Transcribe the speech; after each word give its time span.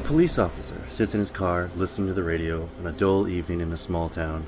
A 0.00 0.02
police 0.02 0.38
officer 0.38 0.74
sits 0.88 1.12
in 1.12 1.20
his 1.20 1.30
car 1.30 1.70
listening 1.76 2.08
to 2.08 2.14
the 2.14 2.22
radio 2.22 2.66
on 2.80 2.86
a 2.86 2.92
dull 2.92 3.28
evening 3.28 3.60
in 3.60 3.70
a 3.70 3.76
small 3.76 4.08
town. 4.08 4.46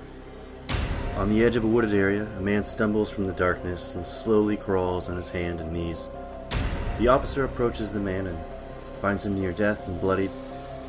On 1.16 1.28
the 1.28 1.44
edge 1.44 1.56
of 1.56 1.64
a 1.64 1.68
wooded 1.68 1.92
area, 1.92 2.26
a 2.38 2.40
man 2.40 2.64
stumbles 2.64 3.10
from 3.10 3.26
the 3.26 3.34
darkness 3.34 3.94
and 3.94 4.04
slowly 4.04 4.56
crawls 4.56 5.10
on 5.10 5.16
his 5.16 5.28
hands 5.28 5.60
and 5.60 5.70
knees. 5.70 6.09
The 6.98 7.09
officer 7.09 7.45
approaches 7.45 7.92
the 7.92 8.00
man 8.00 8.28
and 8.28 8.38
finds 8.98 9.27
him 9.27 9.38
near 9.38 9.52
death 9.52 9.86
and 9.88 10.00
bloodied. 10.00 10.30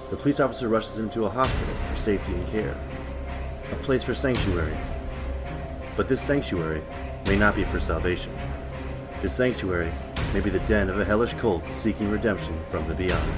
The 0.09 0.15
police 0.15 0.39
officer 0.39 0.69
rushes 0.69 0.97
him 0.97 1.09
to 1.09 1.25
a 1.25 1.29
hospital 1.29 1.75
for 1.89 1.97
safety 1.97 2.33
and 2.33 2.47
care, 2.47 2.77
a 3.69 3.75
place 3.75 4.01
for 4.01 4.13
sanctuary. 4.13 4.77
But 5.97 6.07
this 6.07 6.21
sanctuary 6.21 6.81
may 7.25 7.35
not 7.35 7.55
be 7.55 7.65
for 7.65 7.81
salvation. 7.81 8.33
This 9.21 9.35
sanctuary 9.35 9.91
may 10.33 10.39
be 10.39 10.49
the 10.49 10.59
den 10.59 10.89
of 10.89 11.01
a 11.01 11.05
hellish 11.05 11.33
cult 11.33 11.69
seeking 11.69 12.09
redemption 12.09 12.57
from 12.67 12.87
the 12.87 12.95
beyond. 12.95 13.29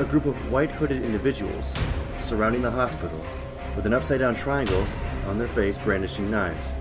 A 0.00 0.04
group 0.04 0.24
of 0.24 0.50
white 0.50 0.70
hooded 0.70 1.04
individuals 1.04 1.74
surrounding 2.18 2.62
the 2.62 2.70
hospital 2.70 3.22
with 3.76 3.84
an 3.84 3.92
upside 3.92 4.20
down 4.20 4.34
triangle 4.34 4.86
on 5.26 5.36
their 5.36 5.46
face 5.46 5.76
brandishing 5.76 6.30
knives. 6.30 6.74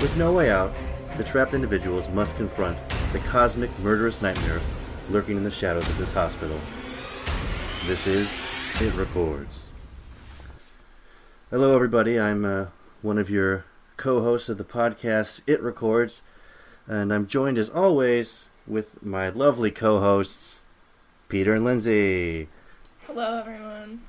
With 0.00 0.16
no 0.16 0.32
way 0.32 0.50
out, 0.50 0.74
the 1.16 1.22
trapped 1.22 1.54
individuals 1.54 2.08
must 2.08 2.36
confront 2.36 2.76
the 3.12 3.20
cosmic 3.20 3.70
murderous 3.78 4.20
nightmare 4.20 4.60
lurking 5.08 5.36
in 5.36 5.44
the 5.44 5.52
shadows 5.52 5.88
of 5.88 5.96
this 5.98 6.10
hospital. 6.10 6.60
This 7.86 8.08
is 8.08 8.28
It 8.80 8.92
Records. 8.94 9.70
Hello, 11.48 11.76
everybody. 11.76 12.18
I'm 12.18 12.44
uh, 12.44 12.66
one 13.02 13.18
of 13.18 13.30
your 13.30 13.66
co 13.96 14.20
hosts 14.20 14.48
of 14.48 14.58
the 14.58 14.64
podcast 14.64 15.42
It 15.46 15.62
Records, 15.62 16.22
and 16.88 17.14
I'm 17.14 17.28
joined 17.28 17.56
as 17.56 17.70
always 17.70 18.48
with 18.66 19.00
my 19.00 19.28
lovely 19.28 19.70
co 19.70 20.00
hosts, 20.00 20.61
Peter 21.32 21.54
and 21.54 21.64
Lindsay. 21.64 22.46
Hello, 23.06 23.38
everyone. 23.38 24.02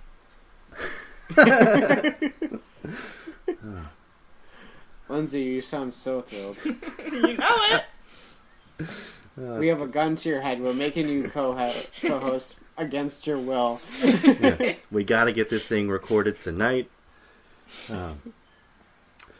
Lindsay, 5.07 5.41
you 5.41 5.61
sound 5.61 5.93
so 5.93 6.19
thrilled. 6.19 6.57
you 6.65 7.37
know 7.37 7.57
it. 7.69 7.85
we 9.37 9.69
have 9.69 9.79
a 9.79 9.87
gun 9.87 10.17
to 10.17 10.27
your 10.27 10.41
head. 10.41 10.59
We're 10.59 10.73
making 10.73 11.07
you 11.07 11.29
co 11.29 11.55
co-host 12.01 12.57
against 12.75 13.25
your 13.25 13.39
will. 13.39 13.79
yeah, 14.01 14.75
we 14.91 15.05
got 15.05 15.23
to 15.23 15.31
get 15.31 15.49
this 15.49 15.63
thing 15.63 15.87
recorded 15.87 16.41
tonight. 16.41 16.91
Um, 17.89 18.33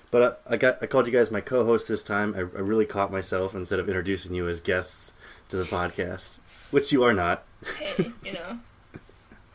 but 0.09 0.21
uh, 0.21 0.35
I 0.49 0.55
got 0.55 0.81
I 0.81 0.85
called 0.85 1.05
you 1.05 1.11
guys 1.11 1.31
my 1.31 1.41
co-host 1.41 1.89
this 1.89 2.01
time. 2.01 2.33
I, 2.33 2.37
I 2.37 2.61
really 2.61 2.85
caught 2.85 3.11
myself 3.11 3.53
instead 3.53 3.79
of 3.81 3.89
introducing 3.89 4.33
you 4.33 4.47
as 4.47 4.61
guests 4.61 5.11
to 5.49 5.57
the 5.57 5.65
podcast, 5.65 6.39
which 6.71 6.93
you 6.93 7.03
are 7.03 7.11
not. 7.11 7.43
Hey, 7.77 8.11
you 8.23 8.33
know. 8.33 8.59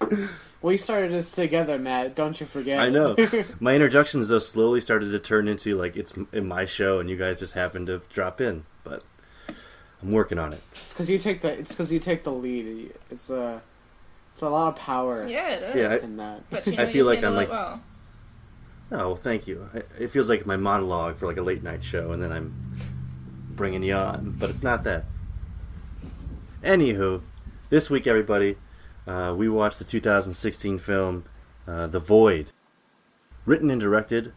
We 0.60 0.76
started 0.76 1.12
this 1.12 1.30
together, 1.30 1.78
Matt. 1.78 2.16
Don't 2.16 2.38
you 2.40 2.44
forget. 2.44 2.80
I 2.80 2.88
know. 2.88 3.14
my 3.60 3.74
introductions 3.76 4.26
though 4.26 4.40
slowly 4.40 4.80
started 4.80 5.12
to 5.12 5.18
turn 5.20 5.46
into 5.46 5.76
like 5.76 5.96
it's 5.96 6.14
in 6.32 6.48
my 6.48 6.64
show, 6.64 6.98
and 6.98 7.08
you 7.08 7.16
guys 7.16 7.38
just 7.38 7.52
happened 7.52 7.86
to 7.86 8.02
drop 8.08 8.40
in. 8.40 8.64
But 8.82 9.04
I'm 10.02 10.10
working 10.10 10.36
on 10.36 10.52
it. 10.52 10.60
It's 10.84 10.92
because 10.92 11.08
you 11.08 11.18
take 11.18 11.42
the. 11.42 11.56
It's 11.56 11.70
because 11.70 11.92
you 11.92 12.00
take 12.00 12.24
the 12.24 12.32
lead. 12.32 12.92
It's 13.08 13.30
a. 13.30 13.62
It's 14.32 14.42
a 14.42 14.48
lot 14.48 14.66
of 14.66 14.74
power. 14.76 15.28
Yeah, 15.28 15.48
it 15.48 15.62
is. 15.62 15.76
Yeah, 15.76 15.88
I- 15.90 16.04
in 16.04 16.16
that. 16.16 16.50
but 16.50 16.66
you 16.66 16.74
know, 16.76 16.82
I 16.82 16.86
feel 16.86 16.94
you 16.96 17.04
like 17.04 17.22
I'm 17.22 17.34
like- 17.36 17.52
well. 17.52 17.80
Oh, 18.90 19.14
thank 19.14 19.46
you. 19.46 19.68
I- 19.72 20.02
It 20.02 20.10
feels 20.10 20.28
like 20.28 20.44
my 20.44 20.56
monologue 20.56 21.18
for 21.18 21.26
like 21.28 21.36
a 21.36 21.42
late 21.42 21.62
night 21.62 21.84
show, 21.84 22.10
and 22.10 22.20
then 22.20 22.32
I'm 22.32 22.52
bringing 23.54 23.84
you 23.84 23.94
on, 23.94 24.34
but 24.40 24.50
it's 24.50 24.64
not 24.64 24.82
that. 24.82 25.04
Anywho, 26.64 27.20
this 27.70 27.90
week, 27.90 28.06
everybody, 28.06 28.56
uh, 29.06 29.34
we 29.36 29.48
watched 29.48 29.78
the 29.78 29.84
2016 29.84 30.78
film 30.78 31.24
uh, 31.66 31.86
The 31.86 31.98
Void, 31.98 32.52
written 33.44 33.70
and 33.70 33.80
directed 33.80 34.32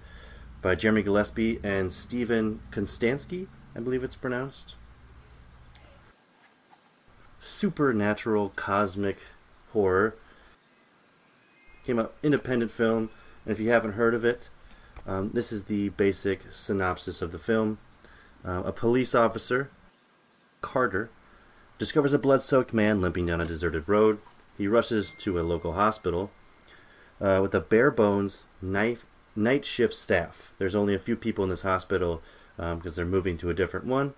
by 0.62 0.76
Jeremy 0.76 1.02
Gillespie 1.02 1.60
and 1.64 1.92
Steven 1.92 2.62
Kostanski, 2.72 3.48
I 3.76 3.80
believe 3.80 4.04
it's 4.04 4.16
pronounced. 4.16 4.76
Supernatural 7.40 8.52
cosmic 8.56 9.18
horror. 9.72 10.16
Came 11.86 11.98
out 11.98 12.14
independent 12.22 12.70
film, 12.70 13.10
and 13.46 13.54
if 13.54 13.60
you 13.60 13.70
haven't 13.72 13.94
heard 13.94 14.14
of 14.14 14.24
it, 14.26 14.50
um, 15.08 15.32
this 15.34 15.52
is 15.52 15.64
the 15.64 15.90
basic 15.90 16.42
synopsis 16.52 17.22
of 17.22 17.32
the 17.32 17.40
film. 17.40 17.80
Uh, 18.46 18.62
a 18.66 18.72
police 18.72 19.16
officer, 19.16 19.72
Carter, 20.60 21.10
discovers 21.82 22.14
a 22.14 22.20
blood 22.20 22.44
soaked 22.44 22.76
man 22.76 23.02
limping 23.02 23.26
down 23.26 23.42
a 23.42 23.46
deserted 23.46 23.90
road. 23.90 24.20
He 24.56 24.68
rushes 24.68 25.16
to 25.18 25.40
a 25.40 25.42
local 25.42 25.74
hospital 25.74 26.30
uh, 27.20 27.40
with 27.42 27.56
a 27.56 27.60
bare 27.60 27.90
bones 27.90 28.44
night, 28.62 29.04
night 29.36 29.66
shift 29.66 29.96
staff. 29.96 30.54
There's 30.60 30.76
only 30.76 30.94
a 30.94 31.00
few 31.00 31.16
people 31.16 31.44
in 31.44 31.50
this 31.50 31.64
hospital 31.64 32.22
because 32.56 32.96
they're 32.96 33.04
moving 33.04 33.36
to 33.38 33.50
a 33.50 33.56
different 33.56 33.88
one. 33.88 34.14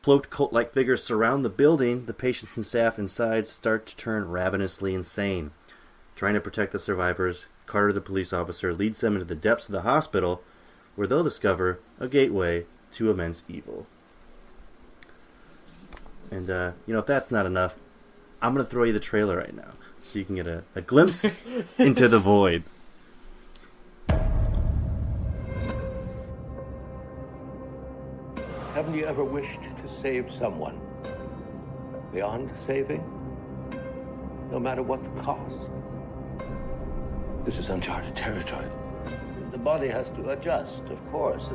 Cloaked 0.00 0.30
cult 0.30 0.50
like 0.50 0.72
figures 0.72 1.04
surround 1.04 1.44
the 1.44 1.50
building. 1.50 2.06
The 2.06 2.14
patients 2.14 2.56
and 2.56 2.64
staff 2.64 2.98
inside 2.98 3.46
start 3.48 3.84
to 3.88 3.96
turn 3.96 4.30
ravenously 4.30 4.94
insane. 4.94 5.50
Trying 6.14 6.32
to 6.32 6.40
protect 6.40 6.72
the 6.72 6.78
survivors, 6.78 7.48
Carter, 7.66 7.92
the 7.92 8.00
police 8.00 8.32
officer, 8.32 8.72
leads 8.72 9.02
them 9.02 9.12
into 9.12 9.26
the 9.26 9.34
depths 9.34 9.68
of 9.68 9.72
the 9.72 9.82
hospital 9.82 10.42
where 10.94 11.06
they'll 11.06 11.22
discover 11.22 11.80
a 12.00 12.08
gateway 12.08 12.64
to 12.92 13.10
immense 13.10 13.44
evil. 13.46 13.86
And, 16.30 16.50
uh, 16.50 16.72
you 16.86 16.94
know, 16.94 17.00
if 17.00 17.06
that's 17.06 17.30
not 17.30 17.46
enough, 17.46 17.76
I'm 18.42 18.54
going 18.54 18.64
to 18.64 18.70
throw 18.70 18.84
you 18.84 18.92
the 18.92 19.00
trailer 19.00 19.36
right 19.36 19.54
now 19.54 19.72
so 20.02 20.18
you 20.18 20.24
can 20.24 20.36
get 20.36 20.46
a, 20.46 20.62
a 20.74 20.80
glimpse 20.80 21.24
into 21.78 22.08
the 22.08 22.18
void. 22.18 22.62
Haven't 28.74 28.94
you 28.94 29.06
ever 29.06 29.24
wished 29.24 29.62
to 29.62 29.88
save 29.88 30.30
someone? 30.30 30.78
Beyond 32.12 32.54
saving? 32.56 33.02
No 34.50 34.60
matter 34.60 34.82
what 34.82 35.02
the 35.02 35.22
cost? 35.22 35.70
This 37.44 37.58
is 37.58 37.68
uncharted 37.68 38.14
territory. 38.14 38.66
The 39.50 39.58
body 39.58 39.88
has 39.88 40.10
to 40.10 40.30
adjust, 40.30 40.84
of 40.84 41.10
course. 41.10 41.50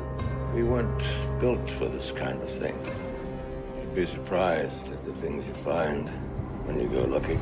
We 0.54 0.62
weren't 0.62 1.02
built 1.40 1.70
for 1.70 1.86
this 1.86 2.10
kind 2.12 2.42
of 2.42 2.50
thing. 2.50 2.74
You'd 3.94 4.06
be 4.06 4.10
surprised 4.10 4.90
at 4.90 5.04
the 5.04 5.12
things 5.12 5.46
you 5.46 5.52
find 5.62 6.08
when 6.64 6.80
you 6.80 6.88
go 6.88 7.02
looking. 7.02 7.38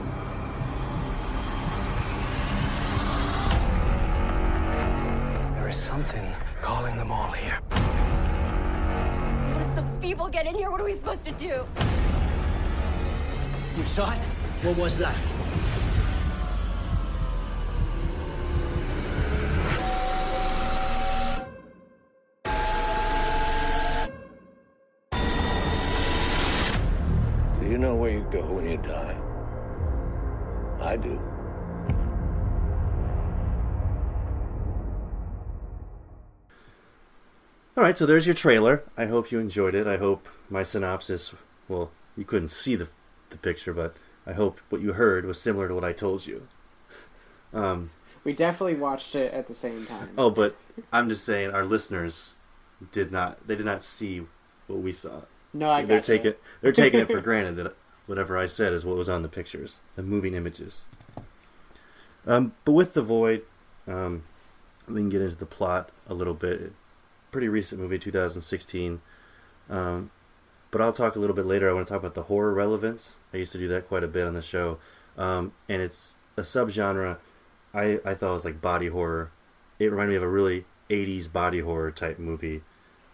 There 5.54 5.68
is 5.68 5.76
something 5.76 6.26
calling 6.60 6.96
them 6.96 7.12
all 7.12 7.30
here. 7.30 7.56
What 9.52 9.62
if 9.68 9.74
those 9.76 9.96
people 9.98 10.26
get 10.28 10.48
in 10.48 10.56
here? 10.56 10.72
What 10.72 10.80
are 10.80 10.84
we 10.84 10.90
supposed 10.90 11.22
to 11.22 11.30
do? 11.30 11.64
You 13.76 13.84
saw 13.84 14.12
it? 14.12 14.24
What 14.64 14.76
was 14.76 14.98
that? 14.98 15.39
You 27.70 27.78
know 27.78 27.94
where 27.94 28.10
you 28.10 28.26
go 28.30 28.42
when 28.42 28.68
you 28.68 28.76
die? 28.78 29.16
I 30.80 30.96
do. 30.96 31.20
All 37.76 37.84
right, 37.84 37.96
so 37.96 38.04
there's 38.04 38.26
your 38.26 38.34
trailer. 38.34 38.82
I 38.96 39.06
hope 39.06 39.30
you 39.30 39.38
enjoyed 39.38 39.74
it. 39.74 39.86
I 39.86 39.96
hope 39.96 40.28
my 40.50 40.62
synopsis, 40.62 41.34
well, 41.68 41.90
you 42.16 42.24
couldn't 42.24 42.48
see 42.48 42.74
the, 42.76 42.88
the 43.30 43.38
picture, 43.38 43.72
but 43.72 43.94
I 44.26 44.32
hope 44.32 44.60
what 44.68 44.80
you 44.82 44.94
heard 44.94 45.24
was 45.24 45.40
similar 45.40 45.68
to 45.68 45.74
what 45.74 45.84
I 45.84 45.92
told 45.92 46.26
you. 46.26 46.42
Um, 47.54 47.90
We 48.24 48.32
definitely 48.32 48.74
watched 48.74 49.14
it 49.14 49.32
at 49.32 49.48
the 49.48 49.54
same 49.54 49.86
time. 49.86 50.10
oh, 50.18 50.30
but 50.30 50.56
I'm 50.92 51.08
just 51.08 51.24
saying 51.24 51.50
our 51.52 51.64
listeners 51.64 52.34
did 52.92 53.12
not 53.12 53.46
they 53.46 53.56
did 53.56 53.66
not 53.66 53.82
see 53.82 54.22
what 54.66 54.78
we 54.80 54.92
saw. 54.92 55.22
No, 55.52 55.70
I 55.70 55.84
they're 55.84 55.98
got 55.98 56.04
taking 56.04 56.34
they're 56.60 56.72
taking 56.72 57.00
it 57.00 57.08
for 57.08 57.20
granted 57.22 57.56
that 57.56 57.74
whatever 58.06 58.36
I 58.36 58.46
said 58.46 58.72
is 58.72 58.84
what 58.84 58.96
was 58.96 59.08
on 59.08 59.22
the 59.22 59.28
pictures, 59.28 59.80
the 59.96 60.02
moving 60.02 60.34
images. 60.34 60.86
Um, 62.26 62.52
but 62.64 62.72
with 62.72 62.94
the 62.94 63.02
void, 63.02 63.42
um, 63.86 64.24
we 64.88 65.00
can 65.00 65.08
get 65.08 65.22
into 65.22 65.36
the 65.36 65.46
plot 65.46 65.90
a 66.08 66.14
little 66.14 66.34
bit. 66.34 66.72
Pretty 67.30 67.48
recent 67.48 67.80
movie, 67.80 67.98
2016. 67.98 69.00
Um, 69.68 70.10
but 70.70 70.80
I'll 70.80 70.92
talk 70.92 71.16
a 71.16 71.18
little 71.18 71.36
bit 71.36 71.46
later. 71.46 71.70
I 71.70 71.72
want 71.72 71.86
to 71.86 71.92
talk 71.92 72.00
about 72.00 72.14
the 72.14 72.24
horror 72.24 72.52
relevance. 72.52 73.18
I 73.32 73.38
used 73.38 73.52
to 73.52 73.58
do 73.58 73.68
that 73.68 73.88
quite 73.88 74.04
a 74.04 74.08
bit 74.08 74.26
on 74.26 74.34
the 74.34 74.42
show, 74.42 74.78
um, 75.16 75.52
and 75.68 75.80
it's 75.82 76.16
a 76.36 76.42
subgenre. 76.42 77.18
I 77.72 78.00
I 78.04 78.14
thought 78.14 78.30
it 78.30 78.34
was 78.34 78.44
like 78.44 78.60
body 78.60 78.88
horror. 78.88 79.30
It 79.78 79.86
reminded 79.86 80.10
me 80.10 80.16
of 80.16 80.22
a 80.22 80.28
really 80.28 80.66
80s 80.90 81.30
body 81.32 81.60
horror 81.60 81.90
type 81.90 82.18
movie. 82.18 82.62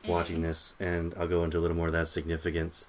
Watching 0.09 0.43
this, 0.43 0.75
and 0.79 1.15
I'll 1.19 1.29
go 1.29 1.45
into 1.45 1.59
a 1.59 1.61
little 1.61 1.77
more 1.77 1.87
of 1.87 1.93
that 1.93 2.09
significance. 2.09 2.87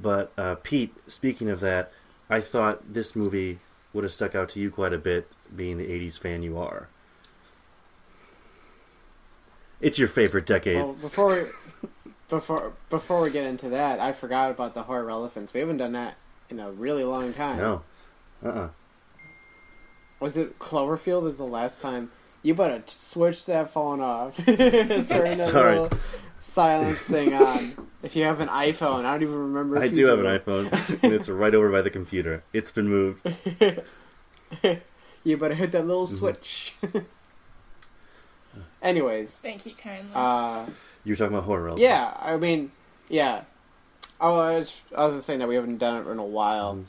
But 0.00 0.32
uh, 0.36 0.56
Pete, 0.56 0.94
speaking 1.06 1.48
of 1.48 1.60
that, 1.60 1.92
I 2.28 2.40
thought 2.40 2.92
this 2.92 3.16
movie 3.16 3.58
would 3.92 4.04
have 4.04 4.12
stuck 4.12 4.34
out 4.34 4.50
to 4.50 4.60
you 4.60 4.70
quite 4.70 4.92
a 4.92 4.98
bit, 4.98 5.28
being 5.54 5.78
the 5.78 5.86
'80s 5.86 6.18
fan 6.18 6.42
you 6.42 6.58
are? 6.58 6.88
It's 9.80 9.98
your 9.98 10.08
favorite 10.08 10.46
decade. 10.46 10.76
Well, 10.76 10.94
before 10.94 11.28
we, 11.28 11.90
before 12.28 12.72
before 12.90 13.22
we 13.22 13.30
get 13.30 13.46
into 13.46 13.68
that, 13.70 14.00
I 14.00 14.12
forgot 14.12 14.50
about 14.50 14.74
the 14.74 14.82
horror 14.84 15.10
elephants. 15.10 15.54
We 15.54 15.60
haven't 15.60 15.78
done 15.78 15.92
that 15.92 16.16
in 16.48 16.60
a 16.60 16.70
really 16.70 17.04
long 17.04 17.32
time. 17.32 17.58
no, 17.58 17.82
uh, 18.44 18.48
uh 18.48 18.68
Was 20.20 20.36
it 20.36 20.58
Cloverfield? 20.58 21.28
Is 21.28 21.38
the 21.38 21.44
last 21.44 21.80
time 21.80 22.10
you 22.42 22.54
better 22.54 22.78
t- 22.78 22.82
switch 22.86 23.44
that 23.46 23.70
phone 23.72 24.00
off. 24.00 24.36
Turn 24.44 24.56
that 24.58 25.48
Sorry. 25.50 25.78
little 25.80 25.98
silence 26.38 26.98
thing 27.00 27.32
on. 27.34 27.88
If 28.02 28.14
you 28.14 28.24
have 28.24 28.40
an 28.40 28.48
iPhone, 28.48 29.04
I 29.04 29.12
don't 29.14 29.22
even 29.22 29.34
remember. 29.52 29.76
If 29.76 29.82
I 29.82 29.86
you 29.86 29.96
do 29.96 30.06
have 30.06 30.18
an 30.20 30.26
iPhone, 30.26 31.00
and 31.02 31.12
it's 31.12 31.28
right 31.28 31.54
over 31.54 31.70
by 31.70 31.82
the 31.82 31.90
computer. 31.90 32.44
It's 32.52 32.70
been 32.70 32.88
moved. 32.88 33.26
You 35.24 35.36
better 35.36 35.54
hit 35.54 35.72
that 35.72 35.86
little 35.86 36.06
Mm-hmm. 36.06 36.14
switch. 36.16 36.74
Anyways, 38.82 39.38
Thank 39.38 39.66
you 39.66 39.72
kindly. 39.74 40.10
uh, 40.14 40.66
You 41.04 41.12
were 41.12 41.16
talking 41.16 41.34
about 41.34 41.44
horror. 41.46 41.68
elements. 41.68 41.82
yeah, 41.82 42.14
I 42.18 42.36
mean, 42.36 42.70
yeah. 43.08 43.42
Oh, 44.20 44.38
I 44.38 44.56
was, 44.58 44.80
I 44.96 45.06
was 45.06 45.14
just 45.16 45.26
saying 45.26 45.40
that 45.40 45.48
we 45.48 45.56
haven't 45.56 45.78
done 45.78 46.06
it 46.06 46.10
in 46.10 46.18
a 46.18 46.24
while. 46.24 46.84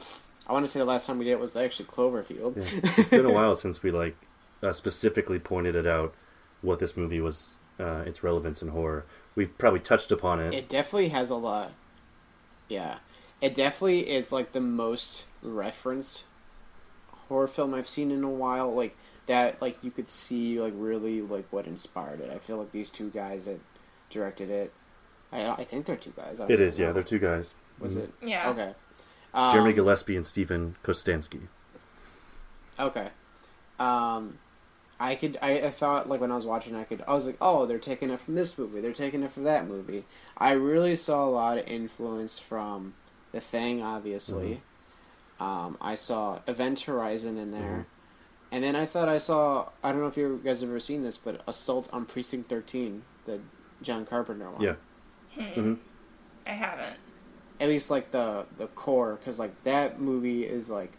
I 0.46 0.54
want 0.54 0.64
to 0.66 0.70
say 0.72 0.80
the 0.80 0.86
last 0.86 1.08
time 1.08 1.18
we 1.18 1.26
did 1.26 1.32
it 1.32 1.40
was 1.40 1.56
actually 1.56 1.86
Cloverfield. 1.86 2.56
Yeah. 2.58 2.92
It's 2.98 3.10
been 3.10 3.26
a 3.26 3.34
while 3.34 3.56
since 3.56 3.82
we 3.84 3.92
like 3.92 4.16
uh, 4.63 4.74
specifically 4.74 5.39
pointed 5.39 5.75
it 5.75 5.88
out 5.88 6.13
what 6.62 6.80
this 6.80 6.98
movie 6.98 7.19
was, 7.21 7.56
uh, 7.80 8.04
its 8.06 8.24
relevance 8.24 8.62
in 8.62 8.69
horror. 8.69 9.06
We've 9.36 9.56
probably 9.57 9.80
touched 9.80 10.12
upon 10.12 10.39
it. 10.42 10.54
It 10.54 10.68
definitely 10.69 11.09
has 11.09 11.30
a 11.30 11.36
lot. 11.36 11.71
Yeah, 12.68 12.98
it 13.42 13.54
definitely 13.56 14.09
is 14.09 14.31
like 14.31 14.51
the 14.51 14.59
most 14.62 15.25
referenced 15.42 16.25
horror 17.30 17.48
film 17.48 17.74
I've 17.74 17.88
seen 17.88 18.12
in 18.12 18.24
a 18.24 18.30
while. 18.30 18.74
Like 18.75 18.98
that, 19.27 19.62
like 19.62 19.77
you 19.83 19.92
could 19.92 20.09
see 20.09 20.60
like 20.60 20.74
really 20.75 21.21
like 21.21 21.45
what 21.51 21.68
inspired 21.68 22.19
it. 22.21 22.31
I 22.31 22.39
feel 22.39 22.57
like 22.57 22.71
these 22.71 22.89
two 22.89 23.10
guys 23.10 23.45
that 23.45 23.60
directed 24.10 24.50
it. 24.50 24.74
I 25.31 25.48
I 25.50 25.63
think 25.65 25.86
they're 25.86 25.95
two 25.95 26.13
guys. 26.15 26.39
I 26.39 26.44
don't 26.48 26.51
It 26.51 26.62
is, 26.62 26.80
know. 26.80 26.88
yeah. 26.88 26.92
They're 26.94 27.03
two 27.03 27.19
guys. 27.19 27.53
Was 27.80 27.94
Mhm. 27.95 27.98
it? 28.03 28.13
yeah. 28.24 28.50
Okay. 28.50 28.74
Um, 29.33 29.51
Jeremy 29.51 29.74
Gillespie 29.74 30.15
and 30.15 30.25
Steven 30.25 30.75
Kostanski. 30.83 31.42
Okay. 32.80 33.10
Um, 33.80 34.39
I 35.00 35.16
could. 35.16 35.38
I, 35.42 35.60
I 35.62 35.70
thought 35.72 36.10
like 36.10 36.20
when 36.22 36.32
I 36.32 36.36
was 36.36 36.46
watching, 36.46 36.76
I 36.76 36.84
could. 36.84 37.04
I 37.08 37.14
was 37.14 37.26
like, 37.28 37.38
oh, 37.40 37.66
they're 37.66 37.78
taking 37.80 38.10
it 38.10 38.20
from 38.20 38.36
this 38.36 38.58
movie. 38.58 38.82
They're 38.82 38.94
taking 38.94 39.22
it 39.24 39.32
from 39.32 39.44
that 39.44 39.68
movie. 39.68 40.06
I 40.38 40.52
really 40.54 40.96
saw 40.96 41.26
a 41.26 41.30
lot 41.30 41.58
of 41.60 41.68
influence 41.68 42.40
from 42.40 42.94
The 43.32 43.40
Thing, 43.40 43.82
obviously. 43.84 44.62
Um, 45.40 45.78
I 45.80 45.94
saw 45.96 46.40
Event 46.48 46.80
Horizon 46.82 47.38
in 47.38 47.52
there, 47.52 47.86
and 48.52 48.64
then 48.64 48.76
I 48.76 48.88
thought 48.88 49.08
I 49.08 49.20
saw. 49.20 49.70
I 49.84 49.92
don't 49.92 50.02
know 50.02 50.08
if 50.08 50.18
you 50.18 50.42
guys 50.44 50.62
have 50.62 50.70
ever 50.70 50.80
seen 50.80 51.04
this, 51.04 51.18
but 51.20 51.42
Assault 51.48 51.88
on 51.94 52.06
Precinct 52.06 52.50
Thirteen, 52.50 53.04
the 53.26 53.40
John 53.84 54.04
Carpenter 54.06 54.50
one. 54.50 54.64
Yeah. 54.64 54.76
hmm 55.36 55.74
I 56.48 56.52
haven't. 56.52 56.96
at 57.60 57.68
least 57.70 57.92
like 57.92 58.10
the 58.12 58.46
the 58.58 58.66
core 58.68 59.18
because 59.20 59.38
like 59.38 59.64
that 59.64 60.00
movie 60.02 60.44
is 60.44 60.70
like 60.72 60.94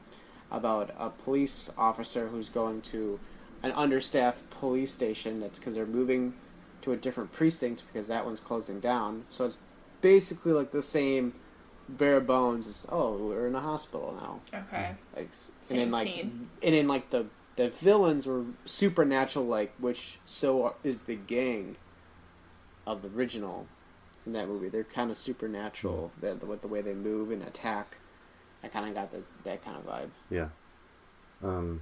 about 0.53 0.91
a 0.99 1.11
police 1.11 1.71
officer 1.77 2.29
who's 2.29 2.49
going 2.49 2.81
to 2.83 3.19
an 3.62 3.72
understaffed 3.72 4.49
police 4.50 4.93
station 4.93 5.40
that's 5.40 5.58
because 5.58 5.75
they're 5.75 5.87
moving 5.87 6.34
to 6.82 6.93
a 6.93 6.96
different 6.96 7.32
precinct 7.32 7.82
because 7.87 8.06
that 8.08 8.25
one's 8.25 8.40
closing 8.40 8.78
down 8.81 9.25
so 9.31 9.44
it's 9.46 9.58
basically 10.00 10.52
like 10.52 10.70
the 10.70 10.82
same 10.82 11.34
bare 11.88 12.20
bones 12.20 12.66
as 12.66 12.87
oh 12.93 13.16
we're 13.16 13.46
in 13.49 13.55
a 13.55 13.60
hospital 13.60 14.16
now 14.20 14.58
Okay. 14.69 14.94
like 15.16 15.28
s- 15.31 15.50
and 15.70 15.81
in 15.81 15.90
like 15.90 16.06
scene. 16.06 16.49
and 16.62 16.75
then 16.75 16.87
like 16.87 17.10
the 17.10 17.26
the 17.56 17.69
villains 17.70 18.26
were 18.26 18.44
supernatural 18.64 19.44
like 19.46 19.72
which 19.78 20.19
so 20.25 20.75
is 20.84 21.02
the 21.02 21.16
gang 21.16 21.76
of 22.87 23.02
the 23.02 23.08
original 23.08 23.66
in 24.26 24.32
that 24.34 24.46
movie 24.46 24.69
they're 24.69 24.84
kind 24.84 25.11
of 25.11 25.16
supernatural 25.16 26.12
that 26.20 26.46
with 26.46 26.61
the 26.61 26.69
way 26.69 26.81
they 26.81 26.94
move 26.94 27.31
and 27.32 27.43
attack 27.43 27.96
i 28.62 28.69
kind 28.69 28.87
of 28.88 28.94
got 28.94 29.11
the, 29.11 29.22
that 29.44 29.64
kind 29.64 29.76
of 29.76 29.84
vibe 29.87 30.11
Yeah. 30.31 30.49
Um, 31.43 31.81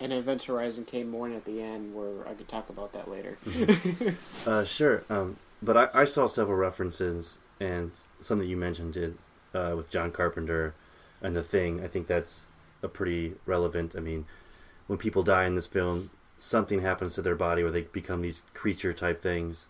and 0.00 0.12
event 0.12 0.42
horizon 0.42 0.84
came 0.84 1.10
more 1.10 1.26
in 1.28 1.34
at 1.34 1.44
the 1.44 1.60
end 1.62 1.94
where 1.94 2.26
i 2.26 2.34
could 2.34 2.48
talk 2.48 2.68
about 2.68 2.92
that 2.92 3.08
later 3.10 3.36
uh, 4.46 4.64
sure. 4.64 5.04
Um, 5.08 5.36
but 5.62 5.76
I, 5.76 5.88
I 5.94 6.04
saw 6.04 6.26
several 6.26 6.56
references, 6.56 7.38
and 7.58 7.92
some 8.20 8.38
that 8.38 8.46
you 8.46 8.56
mentioned 8.56 8.94
did 8.94 9.18
uh, 9.54 9.74
with 9.76 9.90
John 9.90 10.10
Carpenter 10.10 10.74
and 11.20 11.36
The 11.36 11.42
Thing. 11.42 11.82
I 11.84 11.88
think 11.88 12.06
that's 12.06 12.46
a 12.82 12.88
pretty 12.88 13.34
relevant. 13.46 13.94
I 13.96 14.00
mean, 14.00 14.26
when 14.86 14.98
people 14.98 15.22
die 15.22 15.44
in 15.44 15.54
this 15.54 15.66
film, 15.66 16.10
something 16.38 16.80
happens 16.80 17.14
to 17.14 17.22
their 17.22 17.34
body 17.34 17.62
where 17.62 17.72
they 17.72 17.82
become 17.82 18.22
these 18.22 18.42
creature 18.54 18.92
type 18.92 19.20
things. 19.20 19.66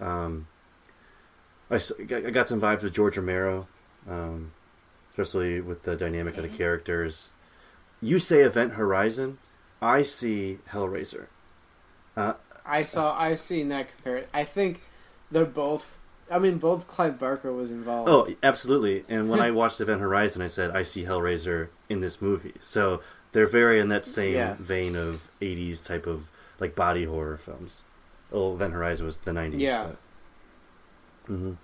Um, 0.00 0.48
I, 1.70 1.76
I 2.10 2.30
got 2.30 2.48
some 2.48 2.60
vibes 2.60 2.82
with 2.82 2.92
George 2.92 3.16
Romero, 3.16 3.68
um, 4.08 4.52
especially 5.10 5.60
with 5.60 5.84
the 5.84 5.96
dynamic 5.96 6.36
of 6.36 6.42
the 6.42 6.48
characters. 6.48 7.30
You 8.00 8.18
say 8.18 8.40
Event 8.42 8.74
Horizon, 8.74 9.38
I 9.80 10.02
see 10.02 10.58
Hellraiser. 10.70 11.26
Uh, 12.16 12.34
i 12.66 12.82
saw 12.82 13.14
i've 13.18 13.40
seen 13.40 13.68
that 13.68 13.88
compared 13.94 14.26
i 14.32 14.42
think 14.44 14.80
they're 15.30 15.44
both 15.44 15.98
i 16.30 16.38
mean 16.38 16.56
both 16.56 16.86
clive 16.88 17.18
barker 17.18 17.52
was 17.52 17.70
involved 17.70 18.08
Oh, 18.08 18.26
absolutely. 18.42 19.04
And 19.08 19.28
when 19.28 19.40
I 19.40 19.50
watched 19.60 19.80
Event 19.80 20.00
Horizon, 20.00 20.40
I 20.40 20.46
said 20.46 20.70
I 20.70 20.80
see 20.82 21.04
Hellraiser 21.04 21.68
in 21.90 22.00
this 22.00 22.22
movie. 22.22 22.54
So 22.60 23.02
they're 23.32 23.46
very 23.48 23.80
in 23.80 23.88
that 23.88 24.06
same 24.06 24.34
Yeah. 24.34 24.54
vein 24.58 24.94
of 24.96 25.28
'80s 25.42 25.84
type 25.84 26.06
of 26.06 26.30
like 26.60 26.74
body 26.76 27.04
horror 27.04 27.36
films. 27.36 27.82
Oh, 28.32 28.54
Event 28.54 28.72
Horizon 28.72 29.04
was 29.06 29.18
the 29.18 29.32
'90s. 29.32 29.58
Yeah. 29.60 29.88
hmm 31.26 31.54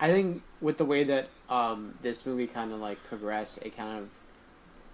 I 0.00 0.10
think 0.10 0.42
with 0.60 0.76
the 0.78 0.84
way 0.84 1.04
that 1.04 1.28
um, 1.48 1.94
this 2.02 2.26
movie 2.26 2.46
kind 2.48 2.72
of 2.72 2.80
like 2.80 3.02
progressed, 3.04 3.60
it 3.64 3.74
kind 3.76 3.98
of 4.00 4.08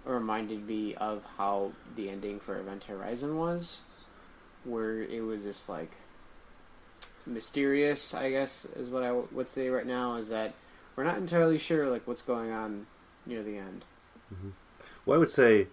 reminded 0.05 0.67
me 0.67 0.95
of 0.95 1.23
how 1.37 1.71
the 1.95 2.09
ending 2.09 2.39
for 2.39 2.59
Event 2.59 2.85
Horizon 2.85 3.37
was, 3.37 3.81
where 4.63 5.01
it 5.01 5.21
was 5.21 5.43
just 5.43 5.69
like 5.69 5.91
mysterious. 7.25 8.13
I 8.13 8.31
guess 8.31 8.65
is 8.65 8.89
what 8.89 9.03
I 9.03 9.11
would 9.11 9.49
say 9.49 9.69
right 9.69 9.85
now 9.85 10.15
is 10.15 10.29
that 10.29 10.53
we're 10.95 11.03
not 11.03 11.17
entirely 11.17 11.57
sure 11.57 11.89
like 11.89 12.07
what's 12.07 12.21
going 12.21 12.51
on 12.51 12.87
near 13.25 13.43
the 13.43 13.57
end. 13.57 13.85
Well, 15.05 15.15
I 15.15 15.19
would 15.19 15.29
say 15.29 15.67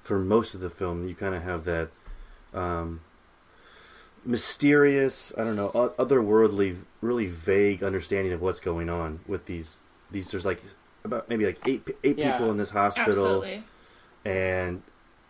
for 0.00 0.18
most 0.18 0.54
of 0.54 0.60
the 0.60 0.70
film, 0.70 1.08
you 1.08 1.14
kind 1.14 1.34
of 1.34 1.42
have 1.42 1.64
that 1.64 1.88
um, 2.54 3.00
mysterious, 4.24 5.32
I 5.36 5.44
don't 5.44 5.56
know, 5.56 5.70
otherworldly, 5.98 6.78
really 7.00 7.26
vague 7.26 7.82
understanding 7.82 8.32
of 8.32 8.40
what's 8.40 8.60
going 8.60 8.88
on 8.88 9.20
with 9.26 9.46
these. 9.46 9.78
These 10.10 10.30
there's 10.30 10.46
like 10.46 10.62
about 11.04 11.28
maybe 11.28 11.46
like 11.46 11.58
eight 11.66 11.86
eight 12.04 12.18
Yeah. 12.18 12.32
people 12.32 12.50
in 12.50 12.56
this 12.56 12.70
hospital. 12.70 13.10
Absolutely. 13.42 13.64
and 14.24 14.82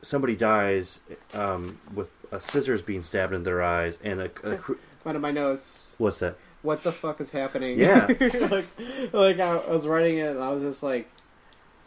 somebody 0.03 0.35
dies 0.37 1.01
um, 1.35 1.79
with 1.95 2.11
a 2.33 2.41
scissors 2.41 2.83
being 2.83 3.03
stabbed 3.03 3.33
in 3.33 3.43
their 3.45 3.63
eyes, 3.63 3.99
and 4.03 4.21
a, 4.21 4.25
a 4.45 4.57
cr- 4.57 4.73
One 5.05 5.17
of 5.17 5.23
my 5.23 5.31
notes. 5.33 5.95
what's 5.99 6.19
that? 6.21 6.37
What 6.63 6.83
the 6.85 6.93
fuck 6.93 7.21
is 7.21 7.33
happening? 7.33 7.79
Yeah. 7.79 8.07
like, 8.51 8.67
like 9.13 9.39
I, 9.41 9.57
I 9.57 9.71
was 9.73 9.87
writing 9.87 10.19
it, 10.19 10.29
and 10.37 10.41
I 10.41 10.51
was 10.53 10.63
just 10.63 10.83
like, 10.83 11.09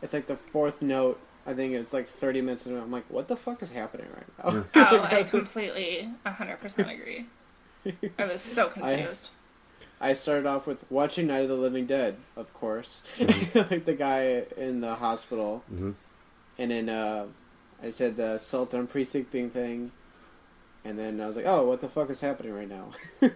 it's 0.01 0.13
like 0.13 0.27
the 0.27 0.35
fourth 0.35 0.81
note. 0.81 1.19
I 1.47 1.53
think 1.53 1.73
it's 1.73 1.93
like 1.93 2.07
thirty 2.07 2.41
minutes 2.41 2.65
into 2.65 2.77
it. 2.79 2.81
I'm 2.81 2.91
like, 2.91 3.05
what 3.09 3.27
the 3.27 3.37
fuck 3.37 3.61
is 3.61 3.71
happening 3.71 4.07
right 4.15 4.53
now? 4.53 4.65
Oh, 4.91 5.01
I 5.03 5.23
completely 5.23 6.09
100% 6.25 6.79
agree. 6.93 7.25
I 8.19 8.25
was 8.25 8.41
so 8.41 8.67
confused. 8.69 9.29
I 9.29 9.44
started 10.13 10.45
off 10.45 10.67
with 10.67 10.83
watching 10.89 11.27
Night 11.27 11.41
of 11.43 11.49
the 11.49 11.55
Living 11.55 11.85
Dead, 11.85 12.15
of 12.35 12.53
course, 12.53 13.03
like 13.19 13.85
the 13.85 13.95
guy 13.97 14.43
in 14.57 14.81
the 14.81 14.95
hospital, 14.95 15.63
hmm 15.69 15.91
and 16.57 16.71
then 16.71 16.87
uh, 16.89 17.25
I 17.83 17.89
said 17.89 18.15
the 18.15 18.33
assault 18.33 18.73
on 18.73 18.87
precinct 18.87 19.29
thing 19.31 19.49
thing, 19.49 19.91
and 20.85 20.97
then 20.97 21.19
I 21.19 21.27
was 21.27 21.35
like, 21.35 21.45
oh, 21.47 21.65
what 21.67 21.81
the 21.81 21.89
fuck 21.89 22.09
is 22.09 22.21
happening 22.21 22.53
right 22.53 22.69
now? 22.69 22.91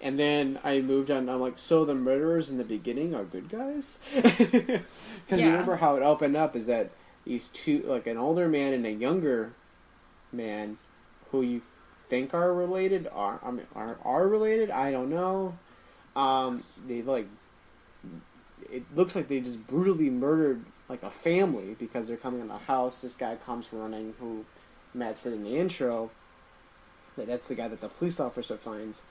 and 0.00 0.18
then 0.18 0.58
I 0.64 0.80
moved 0.80 1.10
on. 1.10 1.28
I'm 1.28 1.40
like, 1.40 1.58
so 1.58 1.84
the 1.84 1.94
murderers 1.94 2.48
in 2.50 2.56
the 2.56 2.64
beginning 2.64 3.14
are 3.14 3.24
good 3.24 3.48
guys? 3.50 3.98
Because 4.14 5.38
you 5.40 5.44
Yeah. 5.46 5.50
remember 5.52 5.76
how 5.76 5.96
it 5.96 6.02
opened 6.02 6.36
up 6.36 6.54
is 6.56 6.66
that 6.66 6.90
these 7.26 7.48
two, 7.48 7.82
like 7.86 8.06
an 8.06 8.16
older 8.18 8.48
man 8.48 8.72
and 8.74 8.86
a 8.86 8.90
younger 8.90 9.52
man, 10.32 10.76
who 11.30 11.42
you 11.42 11.62
think 12.08 12.32
are 12.34 12.52
related, 12.52 13.08
are 13.12 13.40
I 13.44 13.50
mean 13.50 13.66
are 13.74 13.96
are 14.04 14.26
related? 14.28 14.70
I 14.70 14.90
don't 14.90 15.10
know. 15.10 15.54
Um, 16.16 16.62
they 16.86 17.02
like 17.02 17.26
it 18.70 18.84
looks 18.94 19.14
like 19.16 19.28
they 19.28 19.40
just 19.40 19.66
brutally 19.66 20.10
murdered 20.10 20.64
like 20.88 21.02
a 21.02 21.10
family 21.10 21.76
because 21.78 22.08
they're 22.08 22.16
coming 22.16 22.40
in 22.40 22.50
a 22.50 22.58
house. 22.58 23.00
This 23.00 23.14
guy 23.14 23.36
comes 23.36 23.68
running, 23.72 24.14
who 24.20 24.44
Matt 24.92 25.18
said 25.18 25.32
in 25.32 25.42
the 25.44 25.56
intro 25.56 26.10
that 27.16 27.26
that's 27.26 27.48
the 27.48 27.54
guy 27.54 27.68
that 27.68 27.80
the 27.80 27.88
police 27.88 28.18
officer 28.20 28.56
finds, 28.56 29.02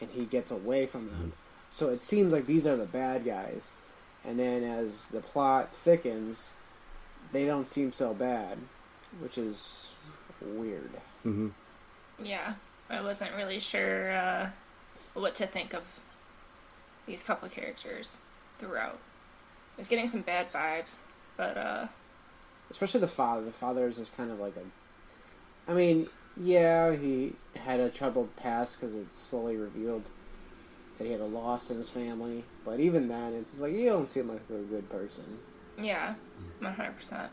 and 0.00 0.10
he 0.10 0.24
gets 0.24 0.50
away 0.50 0.86
from 0.86 1.08
them. 1.08 1.32
So 1.70 1.88
it 1.88 2.02
seems 2.02 2.32
like 2.32 2.46
these 2.46 2.66
are 2.66 2.76
the 2.76 2.86
bad 2.86 3.24
guys. 3.24 3.74
And 4.24 4.38
then 4.38 4.62
as 4.62 5.08
the 5.08 5.20
plot 5.20 5.74
thickens, 5.74 6.56
they 7.32 7.44
don't 7.46 7.66
seem 7.66 7.92
so 7.92 8.14
bad, 8.14 8.58
which 9.20 9.38
is 9.38 9.90
weird. 10.40 10.90
hmm 11.22 11.48
Yeah, 12.22 12.54
I 12.90 13.00
wasn't 13.00 13.34
really 13.34 13.58
sure 13.58 14.12
uh, 14.12 14.50
what 15.14 15.34
to 15.36 15.46
think 15.46 15.72
of 15.72 15.84
these 17.06 17.22
couple 17.22 17.48
characters 17.48 18.20
throughout. 18.58 18.98
I 19.76 19.80
was 19.80 19.88
getting 19.88 20.06
some 20.06 20.20
bad 20.20 20.52
vibes, 20.52 21.00
but 21.36 21.56
uh, 21.56 21.86
Especially 22.70 23.00
the 23.00 23.08
father. 23.08 23.44
The 23.44 23.52
father 23.52 23.86
is 23.86 23.96
just 23.96 24.16
kind 24.16 24.30
of 24.30 24.38
like 24.40 24.54
a. 24.56 25.70
I 25.70 25.74
mean, 25.74 26.08
yeah, 26.36 26.94
he 26.94 27.34
had 27.54 27.80
a 27.80 27.90
troubled 27.90 28.34
past 28.36 28.80
because 28.80 28.94
it's 28.94 29.18
slowly 29.18 29.56
revealed 29.56 30.04
that 30.98 31.04
he 31.04 31.12
had 31.12 31.20
a 31.20 31.26
loss 31.26 31.70
in 31.70 31.76
his 31.76 31.90
family. 31.90 32.44
But 32.64 32.80
even 32.80 33.08
then, 33.08 33.34
it's 33.34 33.50
just 33.50 33.62
like 33.62 33.74
you 33.74 33.86
don't 33.86 34.08
seem 34.08 34.28
like 34.28 34.42
a 34.48 34.62
good 34.62 34.88
person. 34.90 35.38
yeah, 35.78 36.14
one 36.60 36.72
hundred 36.72 36.96
percent. 36.96 37.30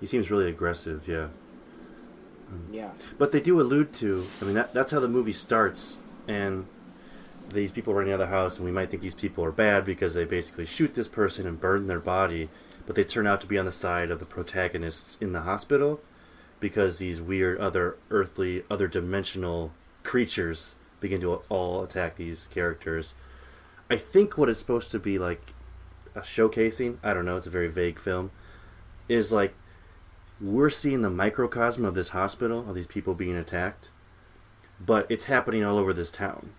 He 0.00 0.06
seems 0.06 0.30
really 0.30 0.48
aggressive, 0.48 1.06
yeah. 1.06 1.28
Yeah. 2.70 2.90
But 3.18 3.32
they 3.32 3.40
do 3.40 3.60
allude 3.60 3.92
to, 3.94 4.26
I 4.40 4.44
mean, 4.44 4.54
that, 4.54 4.74
that's 4.74 4.92
how 4.92 5.00
the 5.00 5.08
movie 5.08 5.32
starts, 5.32 5.98
and 6.26 6.66
these 7.54 7.72
people 7.72 7.94
running 7.94 8.12
out 8.12 8.20
of 8.20 8.28
the 8.28 8.34
house, 8.34 8.56
and 8.56 8.64
we 8.64 8.72
might 8.72 8.90
think 8.90 9.02
these 9.02 9.14
people 9.14 9.44
are 9.44 9.52
bad 9.52 9.84
because 9.84 10.14
they 10.14 10.24
basically 10.24 10.66
shoot 10.66 10.94
this 10.94 11.08
person 11.08 11.46
and 11.46 11.60
burn 11.60 11.86
their 11.86 12.00
body, 12.00 12.48
but 12.86 12.96
they 12.96 13.04
turn 13.04 13.26
out 13.26 13.40
to 13.40 13.46
be 13.46 13.58
on 13.58 13.64
the 13.64 13.72
side 13.72 14.10
of 14.10 14.18
the 14.18 14.26
protagonists 14.26 15.16
in 15.20 15.32
the 15.32 15.42
hospital 15.42 16.00
because 16.60 16.98
these 16.98 17.20
weird 17.20 17.58
other 17.58 17.96
earthly, 18.10 18.62
other 18.70 18.86
dimensional 18.86 19.72
creatures 20.02 20.76
begin 21.00 21.20
to 21.20 21.42
all 21.48 21.82
attack 21.82 22.16
these 22.16 22.46
characters. 22.48 23.14
I 23.90 23.96
think 23.96 24.38
what 24.38 24.48
it's 24.48 24.60
supposed 24.60 24.90
to 24.92 24.98
be 24.98 25.18
like 25.18 25.54
a 26.14 26.20
showcasing, 26.20 26.98
I 27.02 27.14
don't 27.14 27.24
know, 27.24 27.36
it's 27.36 27.46
a 27.46 27.50
very 27.50 27.68
vague 27.68 27.98
film, 27.98 28.30
is 29.08 29.32
like 29.32 29.54
we're 30.40 30.70
seeing 30.70 31.02
the 31.02 31.10
microcosm 31.10 31.84
of 31.84 31.94
this 31.94 32.08
hospital 32.08 32.68
of 32.68 32.74
these 32.74 32.86
people 32.86 33.14
being 33.14 33.36
attacked 33.36 33.90
but 34.84 35.06
it's 35.08 35.24
happening 35.24 35.64
all 35.64 35.78
over 35.78 35.92
this 35.92 36.10
town 36.10 36.50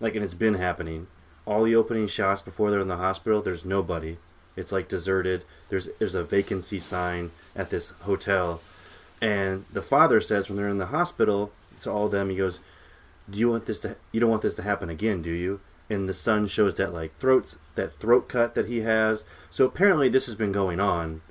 like 0.00 0.14
and 0.14 0.24
it's 0.24 0.34
been 0.34 0.54
happening. 0.54 1.06
All 1.46 1.64
the 1.64 1.76
opening 1.76 2.06
shots 2.06 2.42
before 2.42 2.70
they're 2.70 2.80
in 2.80 2.88
the 2.88 2.96
hospital 2.96 3.42
there's 3.42 3.64
nobody. 3.64 4.16
It's 4.56 4.72
like 4.72 4.88
deserted. 4.88 5.44
There's 5.68 5.88
there's 5.98 6.14
a 6.14 6.24
vacancy 6.24 6.78
sign 6.78 7.30
at 7.54 7.70
this 7.70 7.90
hotel. 8.02 8.60
And 9.20 9.64
the 9.72 9.82
father 9.82 10.20
says 10.20 10.48
when 10.48 10.56
they're 10.56 10.68
in 10.68 10.78
the 10.78 10.86
hospital 10.86 11.52
to 11.82 11.90
all 11.90 12.06
of 12.06 12.12
them 12.12 12.30
he 12.30 12.36
goes 12.36 12.60
do 13.28 13.38
you 13.38 13.50
want 13.50 13.66
this 13.66 13.80
to 13.80 13.96
you 14.12 14.20
don't 14.20 14.30
want 14.30 14.42
this 14.42 14.54
to 14.56 14.62
happen 14.62 14.90
again 14.90 15.22
do 15.22 15.30
you? 15.30 15.60
And 15.88 16.08
the 16.08 16.14
son 16.14 16.46
shows 16.46 16.76
that 16.76 16.92
like 16.92 17.16
throat 17.18 17.56
that 17.74 17.98
throat 17.98 18.28
cut 18.28 18.54
that 18.54 18.66
he 18.66 18.80
has. 18.80 19.24
So 19.50 19.64
apparently 19.64 20.08
this 20.08 20.26
has 20.26 20.34
been 20.34 20.52
going 20.52 20.80
on 20.80 21.22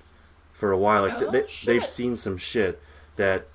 for 0.51 0.71
a 0.71 0.77
while. 0.77 1.03
Like 1.03 1.21
Oh, 1.21 1.31
they, 1.31 1.45
they've 1.65 1.85
seen 1.85 2.15
some 2.17 2.37
shit 2.37 2.81
that 3.15 3.47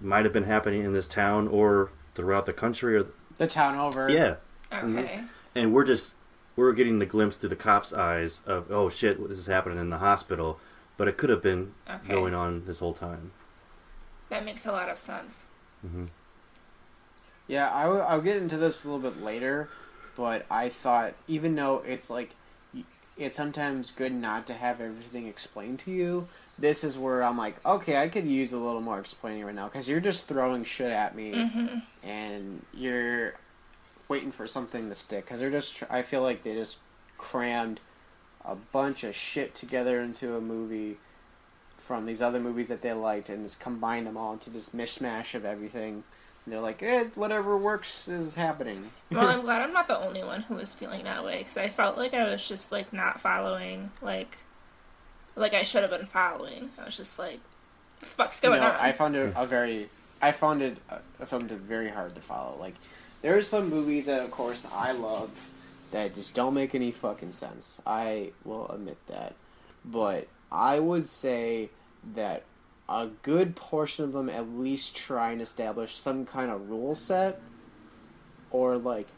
might 0.00 0.24
have 0.24 0.32
been 0.32 0.44
happening 0.44 0.84
in 0.84 0.92
this 0.92 1.06
town 1.06 1.48
or 1.48 1.90
throughout 2.14 2.46
the 2.46 2.52
country. 2.52 2.96
Or 2.96 3.06
The 3.42 3.48
town 3.48 3.76
over. 3.76 4.08
yeah, 4.08 4.36
Okay. 4.72 4.86
Mm-hmm. 4.86 5.26
and 5.56 5.72
we're 5.74 5.84
just 5.84 6.14
we're 6.54 6.72
getting 6.72 6.98
the 7.00 7.06
glimpse 7.06 7.36
through 7.38 7.48
the 7.48 7.56
cops' 7.56 7.92
eyes 7.92 8.40
of 8.46 8.70
oh 8.70 8.88
shit, 8.88 9.18
this 9.28 9.38
is 9.38 9.46
happening 9.46 9.78
in 9.78 9.90
the 9.90 9.98
hospital, 9.98 10.60
but 10.96 11.08
it 11.08 11.16
could 11.16 11.28
have 11.30 11.42
been 11.42 11.72
Okay. 11.90 12.08
going 12.08 12.34
on 12.34 12.64
this 12.66 12.78
whole 12.78 12.92
time. 12.92 13.32
That 14.28 14.44
makes 14.44 14.64
a 14.64 14.70
lot 14.72 14.88
of 14.88 14.96
sense. 14.98 15.46
Mm-hmm. 15.84 16.04
Yeah, 17.48 17.74
I 17.74 17.82
w- 17.84 18.02
I'll 18.02 18.20
get 18.20 18.36
into 18.36 18.56
this 18.56 18.84
a 18.84 18.88
little 18.90 19.10
bit 19.10 19.22
later, 19.22 19.68
but 20.16 20.46
I 20.50 20.68
thought 20.68 21.14
even 21.26 21.54
though 21.56 21.78
it's 21.86 22.08
like 22.10 22.28
y- 22.30 22.34
it's 23.16 23.36
sometimes 23.36 23.90
good 23.90 24.12
not 24.12 24.46
to 24.46 24.54
have 24.54 24.80
everything 24.80 25.26
explained 25.26 25.78
to 25.80 25.90
you, 25.90 26.28
this 26.58 26.84
is 26.84 26.98
where 26.98 27.22
I'm 27.22 27.38
like, 27.38 27.64
okay, 27.64 27.96
I 27.96 28.08
could 28.08 28.26
use 28.26 28.52
a 28.52 28.58
little 28.58 28.80
more 28.80 28.98
explaining 28.98 29.44
right 29.44 29.54
now 29.54 29.68
because 29.68 29.88
you're 29.88 30.00
just 30.00 30.26
throwing 30.26 30.64
shit 30.64 30.90
at 30.90 31.14
me 31.14 31.32
mm-hmm. 31.32 31.78
and 32.06 32.64
you're 32.74 33.34
waiting 34.08 34.32
for 34.32 34.46
something 34.46 34.88
to 34.88 34.94
stick 34.94 35.24
because 35.24 35.40
they're 35.40 35.50
just. 35.50 35.76
Tr- 35.76 35.84
I 35.90 36.02
feel 36.02 36.22
like 36.22 36.42
they 36.42 36.54
just 36.54 36.78
crammed 37.18 37.80
a 38.44 38.54
bunch 38.54 39.04
of 39.04 39.14
shit 39.14 39.54
together 39.54 40.00
into 40.00 40.36
a 40.36 40.40
movie 40.40 40.98
from 41.78 42.06
these 42.06 42.22
other 42.22 42.40
movies 42.40 42.68
that 42.68 42.82
they 42.82 42.92
liked 42.92 43.28
and 43.28 43.44
just 43.44 43.60
combined 43.60 44.06
them 44.06 44.16
all 44.16 44.32
into 44.32 44.50
this 44.50 44.70
mishmash 44.70 45.34
of 45.34 45.44
everything. 45.44 46.04
And 46.44 46.52
they're 46.52 46.60
like, 46.60 46.82
eh, 46.82 47.04
whatever 47.14 47.56
works 47.56 48.08
is 48.08 48.34
happening. 48.34 48.90
Well, 49.10 49.28
I'm 49.28 49.40
glad 49.42 49.62
I'm 49.62 49.72
not 49.72 49.88
the 49.88 49.98
only 49.98 50.24
one 50.24 50.42
who 50.42 50.56
was 50.56 50.74
feeling 50.74 51.04
that 51.04 51.24
way 51.24 51.38
because 51.38 51.56
I 51.56 51.68
felt 51.68 51.96
like 51.96 52.14
I 52.14 52.30
was 52.30 52.46
just 52.46 52.72
like 52.72 52.92
not 52.92 53.20
following 53.20 53.90
like 54.00 54.38
like 55.36 55.54
I 55.54 55.62
should 55.62 55.82
have 55.82 55.90
been 55.90 56.06
following. 56.06 56.70
I 56.78 56.84
was 56.84 56.96
just 56.96 57.18
like, 57.18 57.40
what 58.00 58.00
the 58.00 58.06
fuck's 58.06 58.40
going 58.40 58.60
no, 58.60 58.68
on? 58.68 58.74
I 58.74 58.92
found 58.92 59.16
it 59.16 59.32
a 59.36 59.46
very, 59.46 59.88
I 60.20 60.32
found 60.32 60.62
it, 60.62 60.78
uh, 60.90 60.98
I 61.20 61.24
found 61.24 61.50
it 61.50 61.58
very 61.58 61.88
hard 61.88 62.14
to 62.14 62.20
follow. 62.20 62.56
Like, 62.58 62.74
there 63.22 63.36
are 63.36 63.42
some 63.42 63.70
movies 63.70 64.06
that, 64.06 64.20
of 64.20 64.30
course, 64.30 64.66
I 64.72 64.92
love 64.92 65.48
that 65.90 66.14
just 66.14 66.34
don't 66.34 66.54
make 66.54 66.74
any 66.74 66.90
fucking 66.90 67.32
sense. 67.32 67.80
I 67.86 68.32
will 68.44 68.68
admit 68.68 68.98
that, 69.08 69.34
but 69.84 70.28
I 70.50 70.80
would 70.80 71.06
say 71.06 71.70
that 72.14 72.42
a 72.92 73.08
good 73.22 73.56
portion 73.56 74.04
of 74.04 74.12
them 74.12 74.28
at 74.28 74.48
least 74.50 74.94
try 74.94 75.32
and 75.32 75.40
establish 75.40 75.94
some 75.94 76.26
kind 76.26 76.50
of 76.50 76.68
rule 76.68 76.94
set, 76.94 77.40
or 78.50 78.76
like, 78.76 79.08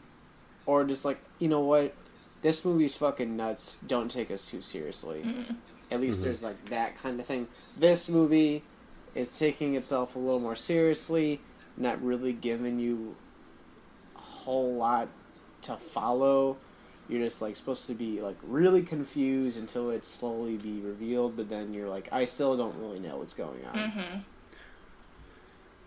or 0.65 0.85
just 0.85 1.03
like, 1.03 1.19
you 1.39 1.49
know 1.49 1.59
what, 1.59 1.93
this 2.41 2.63
movie's 2.63 2.95
fucking 2.95 3.35
nuts. 3.35 3.77
Don't 3.85 4.09
take 4.09 4.31
us 4.31 4.45
too 4.49 4.61
seriously. 4.61 5.45
At 5.91 5.99
least 5.99 6.19
mm-hmm. 6.19 6.25
there's 6.25 6.41
like 6.41 6.69
that 6.69 6.97
kind 6.97 7.19
of 7.19 7.25
thing. 7.25 7.47
This 7.77 8.07
movie 8.07 8.63
is 9.13 9.37
taking 9.37 9.75
itself 9.75 10.15
a 10.15 10.19
little 10.19 10.39
more 10.39 10.55
seriously, 10.55 11.41
not 11.75 12.01
really 12.01 12.31
giving 12.31 12.79
you 12.79 13.15
a 14.15 14.19
whole 14.19 14.75
lot 14.75 15.09
to 15.63 15.75
follow. 15.75 16.57
You're 17.07 17.23
just 17.23 17.41
like 17.41 17.55
supposed 17.55 17.85
to 17.87 17.93
be 17.93 18.21
like 18.21 18.37
really 18.43 18.81
confused 18.81 19.57
until 19.57 19.91
it 19.91 20.05
slowly 20.05 20.57
be 20.57 20.79
revealed, 20.79 21.37
but 21.37 21.49
then 21.49 21.73
you're 21.73 21.89
like, 21.89 22.09
I 22.11 22.25
still 22.25 22.57
don't 22.57 22.75
really 22.79 22.99
know 22.99 23.17
what's 23.17 23.33
going 23.33 23.63
on. 23.65 23.75
Mm-hmm. 23.75 24.17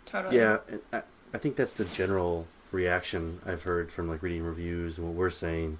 Totally. 0.06 0.36
Yeah, 0.36 0.58
I, 0.92 1.02
I 1.34 1.38
think 1.38 1.56
that's 1.56 1.74
the 1.74 1.84
general 1.84 2.46
reaction 2.70 3.40
I've 3.44 3.64
heard 3.64 3.90
from 3.90 4.08
like 4.08 4.22
reading 4.22 4.42
reviews 4.42 4.98
and 4.98 5.06
what 5.06 5.16
we're 5.16 5.30
saying. 5.30 5.78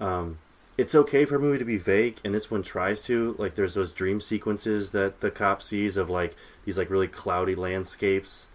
Um, 0.00 0.38
it's 0.76 0.94
okay 0.94 1.24
for 1.24 1.36
a 1.36 1.40
movie 1.40 1.58
to 1.58 1.64
be 1.64 1.76
vague, 1.76 2.18
and 2.24 2.32
this 2.32 2.50
one 2.50 2.62
tries 2.62 3.02
to. 3.02 3.34
Like, 3.36 3.56
there's 3.56 3.74
those 3.74 3.92
dream 3.92 4.20
sequences 4.20 4.92
that 4.92 5.20
the 5.20 5.30
cop 5.30 5.60
sees 5.60 5.96
of 5.96 6.08
like 6.08 6.36
these 6.64 6.78
like 6.78 6.88
really 6.88 7.08
cloudy 7.08 7.56
landscapes 7.56 8.48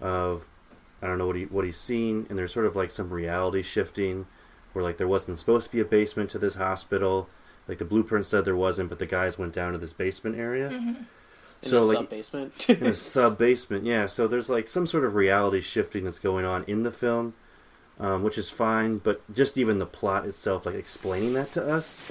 of 0.00 0.48
I 1.02 1.08
don't 1.08 1.18
know 1.18 1.26
what 1.26 1.36
he 1.36 1.44
what 1.44 1.64
he's 1.64 1.76
seen, 1.76 2.26
and 2.28 2.38
there's 2.38 2.52
sort 2.52 2.66
of 2.66 2.76
like 2.76 2.90
some 2.90 3.10
reality 3.10 3.62
shifting 3.62 4.26
where 4.74 4.84
like 4.84 4.98
there 4.98 5.08
wasn't 5.08 5.38
supposed 5.38 5.66
to 5.70 5.72
be 5.72 5.80
a 5.80 5.84
basement 5.86 6.28
to 6.30 6.38
this 6.38 6.56
hospital. 6.56 7.28
Like 7.66 7.78
the 7.78 7.84
blueprint 7.86 8.26
said 8.26 8.44
there 8.44 8.54
wasn't, 8.54 8.90
but 8.90 8.98
the 8.98 9.06
guys 9.06 9.38
went 9.38 9.54
down 9.54 9.72
to 9.72 9.78
this 9.78 9.94
basement 9.94 10.36
area. 10.36 10.68
In 10.68 11.06
So, 11.62 11.80
like- 11.80 11.96
sub 11.96 12.10
basement. 12.10 12.68
in 12.68 12.84
a 12.86 12.94
sub 12.94 13.38
basement. 13.38 13.84
Yeah, 13.86 14.04
so 14.04 14.26
there's 14.28 14.50
like 14.50 14.66
some 14.66 14.86
sort 14.86 15.04
of 15.06 15.14
reality 15.14 15.62
shifting 15.62 16.04
that's 16.04 16.18
going 16.18 16.44
on 16.44 16.64
in 16.66 16.82
the 16.82 16.90
film, 16.90 17.32
um, 17.98 18.22
which 18.22 18.36
is 18.36 18.50
fine. 18.50 18.98
But 18.98 19.22
just 19.32 19.56
even 19.56 19.78
the 19.78 19.86
plot 19.86 20.26
itself, 20.26 20.66
like 20.66 20.74
explaining 20.74 21.32
that 21.34 21.52
to 21.52 21.66
us, 21.66 22.06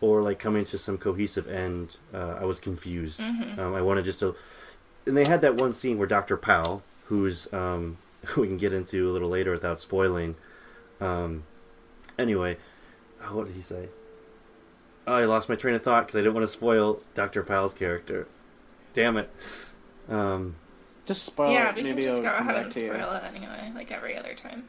or 0.00 0.22
like 0.22 0.38
coming 0.38 0.64
to 0.66 0.78
some 0.78 0.96
cohesive 0.96 1.48
end, 1.48 1.96
uh, 2.14 2.36
I 2.40 2.44
was 2.44 2.60
confused. 2.60 3.20
Um, 3.20 3.74
I 3.74 3.82
wanted 3.82 4.04
just 4.04 4.20
to, 4.20 4.36
and 5.06 5.16
they 5.16 5.24
had 5.24 5.40
that 5.40 5.56
one 5.56 5.72
scene 5.72 5.98
where 5.98 6.06
Doctor 6.06 6.36
Powell, 6.36 6.84
who's 7.06 7.52
um, 7.52 7.96
who 8.26 8.40
we 8.42 8.46
can 8.46 8.58
get 8.58 8.72
into 8.72 9.10
a 9.10 9.12
little 9.12 9.28
later 9.28 9.50
without 9.50 9.80
spoiling. 9.80 10.36
Um, 11.00 11.42
anyway, 12.18 12.56
oh, 13.22 13.36
what 13.36 13.46
did 13.46 13.56
he 13.56 13.62
say? 13.62 13.88
Oh, 15.06 15.14
I 15.14 15.24
lost 15.24 15.48
my 15.48 15.54
train 15.54 15.74
of 15.74 15.82
thought 15.82 16.06
because 16.06 16.16
I 16.16 16.20
didn't 16.20 16.34
want 16.34 16.46
to 16.46 16.52
spoil 16.52 17.02
Doctor 17.14 17.42
Powell's 17.42 17.74
character. 17.74 18.26
Damn 18.92 19.16
it. 19.16 19.30
Um, 20.08 20.56
just 21.06 21.22
spoil 21.24 21.52
yeah, 21.52 21.70
it. 21.70 21.76
we 21.76 21.82
Maybe 21.82 22.02
can 22.02 22.10
just 22.10 22.22
go 22.22 22.28
ahead 22.30 22.56
and 22.56 22.70
to 22.72 22.80
you. 22.80 22.86
spoil 22.88 23.12
it 23.12 23.22
anyway, 23.24 23.72
like 23.74 23.90
every 23.90 24.16
other 24.16 24.34
time. 24.34 24.64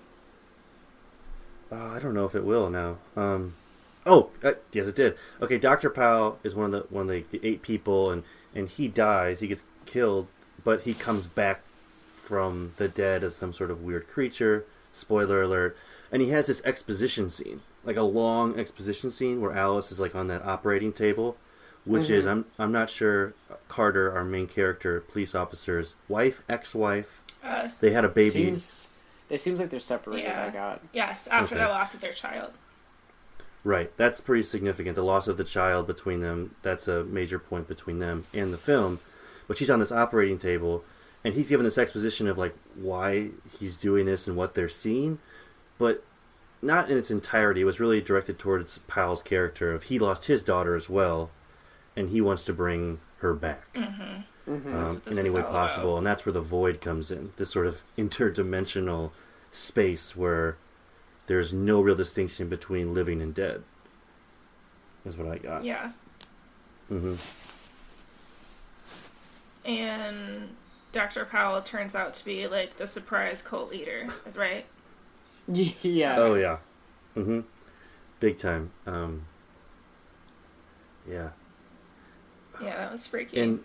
uh, 1.72 1.76
I 1.76 2.00
don't 2.00 2.14
know 2.14 2.26
if 2.26 2.36
it 2.36 2.44
will 2.44 2.70
now. 2.70 2.98
Um, 3.16 3.56
oh, 4.06 4.30
uh, 4.44 4.54
yes, 4.72 4.88
it 4.88 4.96
did. 4.96 5.16
Okay, 5.42 5.58
Doctor 5.58 5.90
Powell 5.90 6.40
is 6.44 6.56
one 6.56 6.74
of 6.74 6.88
the 6.90 6.94
one 6.94 7.10
of 7.10 7.30
the, 7.30 7.38
the 7.38 7.48
eight 7.48 7.62
people, 7.62 8.10
and 8.12 8.24
and 8.56 8.70
he 8.70 8.88
dies. 8.88 9.40
He 9.42 9.48
gets 9.48 9.64
killed, 9.86 10.28
but 10.64 10.82
he 10.82 10.94
comes 10.94 11.28
back 11.28 11.62
from 12.14 12.74
the 12.78 12.88
dead 12.88 13.24
as 13.24 13.36
some 13.36 13.54
sort 13.54 13.72
of 13.72 13.84
weird 13.84 14.08
creature. 14.08 14.66
Spoiler 14.94 15.42
alert! 15.44 15.78
And 16.12 16.22
he 16.22 16.30
has 16.30 16.48
this 16.48 16.64
exposition 16.66 17.30
scene, 17.30 17.62
like 17.84 17.98
a 17.98 18.02
long 18.02 18.58
exposition 18.60 19.12
scene 19.12 19.42
where 19.42 19.52
Alice 19.56 19.92
is 19.92 20.00
like 20.00 20.16
on 20.16 20.28
that 20.28 20.44
operating 20.44 20.92
table, 20.92 21.38
which 21.86 22.10
is 22.10 22.26
I'm 22.26 22.46
I'm 22.58 22.72
not 22.72 22.90
sure 22.90 23.34
Carter, 23.68 24.12
our 24.16 24.24
main 24.26 24.48
character, 24.48 25.02
police 25.02 25.36
officer's 25.36 25.96
wife, 26.08 26.42
ex-wife. 26.50 27.22
Uh, 27.44 27.68
They 27.80 27.92
had 27.92 28.04
a 28.06 28.10
baby. 28.10 28.32
Seems, 28.32 28.90
it 29.30 29.40
seems 29.40 29.60
like 29.60 29.70
they're 29.70 29.80
separated. 29.80 30.24
Yeah. 30.28 30.46
I 30.46 30.50
got. 30.50 30.82
yes, 30.94 31.28
after 31.28 31.56
Okay. 31.56 31.64
the 31.64 31.70
loss 31.70 31.94
of 31.94 32.02
their 32.02 32.14
child. 32.14 32.52
Right. 33.64 33.96
That's 33.98 34.22
pretty 34.22 34.44
significant. 34.44 34.96
The 34.96 35.04
loss 35.04 35.28
of 35.28 35.38
the 35.38 35.44
child 35.44 35.86
between 35.86 36.22
them, 36.22 36.56
that's 36.62 36.88
a 36.88 37.04
major 37.04 37.40
point 37.40 37.68
between 37.68 38.00
them 38.00 38.26
and 38.34 38.54
the 38.54 38.58
film. 38.58 39.00
But 39.48 39.58
she's 39.58 39.70
on 39.70 39.80
this 39.80 39.92
operating 39.92 40.38
table 40.38 40.84
and 41.24 41.34
he's 41.34 41.48
given 41.50 41.66
this 41.66 41.78
exposition 41.78 42.28
of 42.28 42.38
like 42.38 42.56
why 42.76 43.30
he's 43.60 43.76
doing 43.76 44.06
this 44.06 44.28
and 44.28 44.38
what 44.38 44.54
they're 44.54 44.70
seeing, 44.70 45.20
but 45.80 46.04
not 46.62 46.92
in 46.92 46.98
its 46.98 47.10
entirety. 47.10 47.62
It 47.62 47.66
was 47.66 47.80
really 47.80 48.02
directed 48.02 48.38
towards 48.38 48.78
Powell's 48.80 49.24
character 49.24 49.74
of 49.74 49.84
he 49.84 49.98
lost 49.98 50.26
his 50.26 50.44
daughter 50.44 50.76
as 50.76 50.90
well 50.90 51.32
and 51.96 52.10
he 52.10 52.22
wants 52.22 52.46
to 52.46 52.54
bring 52.54 53.00
her 53.18 53.34
back. 53.34 53.74
Mm-hmm. 53.74 54.52
Mm-hmm. 54.52 54.78
Um, 54.78 55.02
in 55.06 55.20
any 55.20 55.30
way 55.30 55.44
possible, 55.44 55.92
about. 55.92 55.98
and 56.00 56.08
that's 56.08 56.26
where 56.26 56.34
the 56.34 56.42
void 56.42 56.82
comes 56.82 57.12
in. 57.12 57.34
This 57.38 57.52
sort 57.52 57.68
of 57.68 57.84
interdimensional 57.98 59.12
space 59.52 60.16
where 60.16 60.58
there's 61.28 61.54
no 61.54 61.82
real 61.82 61.96
distinction 61.96 62.50
between 62.50 62.94
living 62.94 63.22
and 63.22 63.34
dead. 63.34 63.64
Is 65.06 65.18
what 65.18 65.28
I 65.28 65.38
got. 65.38 65.64
Yeah. 65.64 65.92
Mm-hmm. 66.92 67.16
And 69.66 70.56
Dr. 70.92 71.26
Powell 71.26 71.62
turns 71.62 71.94
out 71.94 72.16
to 72.16 72.26
be 72.26 72.48
like 72.48 72.78
the 72.78 72.88
surprise 72.88 73.42
cult 73.44 73.70
leader, 73.70 74.08
is 74.26 74.36
right? 74.36 74.66
yeah. 75.82 76.16
Oh 76.18 76.36
yeah. 76.36 76.58
hmm 77.16 77.42
Big 78.20 78.38
time. 78.38 78.72
Um, 78.86 79.26
yeah. 81.10 81.30
Yeah, 82.62 82.78
that 82.78 82.92
was 82.92 83.08
freaky. 83.08 83.40
And 83.40 83.64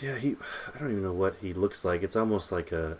yeah, 0.00 0.16
he. 0.16 0.36
I 0.74 0.78
don't 0.78 0.90
even 0.90 1.02
know 1.02 1.12
what 1.12 1.36
he 1.36 1.52
looks 1.52 1.84
like. 1.84 2.02
It's 2.02 2.16
almost 2.16 2.52
like 2.52 2.72
a, 2.72 2.98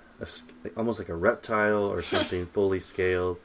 almost 0.77 0.99
like 0.99 1.09
a 1.09 1.17
reptile 1.17 1.83
or 1.85 2.03
something 2.03 2.47
fully 2.47 2.81
scaled. 2.81 3.39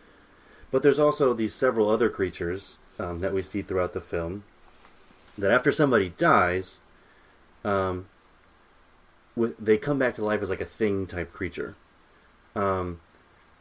But 0.72 0.82
there's 0.82 1.00
also 1.00 1.34
these 1.34 1.54
several 1.54 1.90
other 1.90 2.10
creatures 2.10 2.78
um, 3.00 3.20
that 3.20 3.34
we 3.34 3.42
see 3.42 3.62
throughout 3.62 3.94
the 3.94 4.02
film. 4.02 4.44
That 5.38 5.52
after 5.52 5.72
somebody 5.72 6.10
dies, 6.10 6.82
um, 7.66 8.08
with 9.36 9.58
they 9.58 9.78
come 9.78 9.98
back 10.00 10.14
to 10.16 10.26
life 10.26 10.42
as 10.42 10.50
like 10.50 10.62
a 10.62 10.66
thing 10.66 11.08
type 11.08 11.34
creature. 11.34 11.76
Um, 12.56 13.00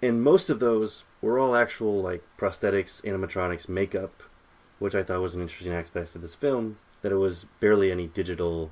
and 0.02 0.22
most 0.22 0.50
of 0.50 0.58
those 0.60 1.04
were 1.20 1.38
all 1.38 1.54
actual 1.56 2.02
like 2.02 2.22
prosthetics, 2.38 3.00
animatronics, 3.02 3.68
makeup, 3.68 4.22
which 4.78 4.94
I 4.94 5.02
thought 5.02 5.20
was 5.20 5.34
an 5.34 5.42
interesting 5.42 5.72
aspect 5.72 6.14
of 6.14 6.22
this 6.22 6.34
film. 6.34 6.78
That 7.02 7.10
it 7.12 7.16
was 7.16 7.46
barely 7.60 7.90
any 7.90 8.06
digital 8.06 8.70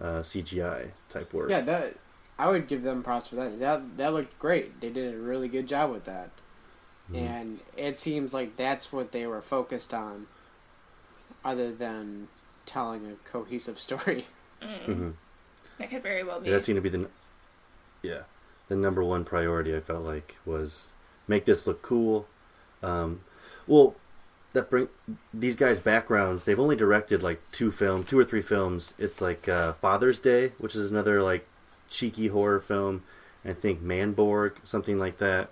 uh, 0.00 0.20
CGI 0.20 0.90
type 1.10 1.32
work. 1.34 1.50
Yeah, 1.50 1.60
that 1.62 1.94
I 2.38 2.50
would 2.50 2.68
give 2.68 2.82
them 2.82 3.02
props 3.02 3.28
for 3.28 3.36
that. 3.36 3.58
That 3.58 3.96
that 3.98 4.12
looked 4.14 4.38
great. 4.38 4.80
They 4.80 4.88
did 4.90 5.14
a 5.14 5.18
really 5.18 5.48
good 5.48 5.66
job 5.66 5.90
with 5.90 6.04
that. 6.04 6.30
Mhm. 7.12 7.18
And 7.20 7.60
it 7.76 7.98
seems 7.98 8.32
like 8.34 8.56
that's 8.56 8.92
what 8.92 9.12
they 9.12 9.26
were 9.26 9.42
focused 9.42 9.92
on 9.94 10.26
other 11.44 11.72
than 11.72 12.28
telling 12.64 13.06
a 13.06 13.14
cohesive 13.30 13.78
story. 13.88 14.26
Mm, 14.62 14.84
hmm 14.84 15.10
That 15.78 15.90
could 15.90 16.02
very 16.02 16.24
well 16.24 16.40
be. 16.40 16.48
Yeah, 16.48 16.56
that 16.56 16.64
seemed 16.64 16.76
to 16.78 16.80
be 16.82 16.88
the, 16.88 16.98
n- 16.98 17.08
yeah, 18.02 18.20
the 18.68 18.76
number 18.76 19.02
one 19.02 19.24
priority. 19.24 19.74
I 19.76 19.80
felt 19.80 20.04
like 20.04 20.36
was 20.44 20.92
make 21.28 21.44
this 21.44 21.66
look 21.66 21.82
cool. 21.82 22.26
Um, 22.82 23.20
well, 23.66 23.94
that 24.52 24.70
bring 24.70 24.88
these 25.32 25.56
guys' 25.56 25.78
backgrounds. 25.78 26.44
They've 26.44 26.58
only 26.58 26.76
directed 26.76 27.22
like 27.22 27.40
two 27.52 27.70
film, 27.70 28.04
two 28.04 28.18
or 28.18 28.24
three 28.24 28.42
films. 28.42 28.94
It's 28.98 29.20
like 29.20 29.48
uh, 29.48 29.74
Father's 29.74 30.18
Day, 30.18 30.52
which 30.58 30.74
is 30.74 30.90
another 30.90 31.22
like 31.22 31.46
cheeky 31.88 32.28
horror 32.28 32.60
film. 32.60 33.02
I 33.44 33.52
think 33.52 33.82
Manborg, 33.82 34.54
something 34.64 34.98
like 34.98 35.18
that. 35.18 35.50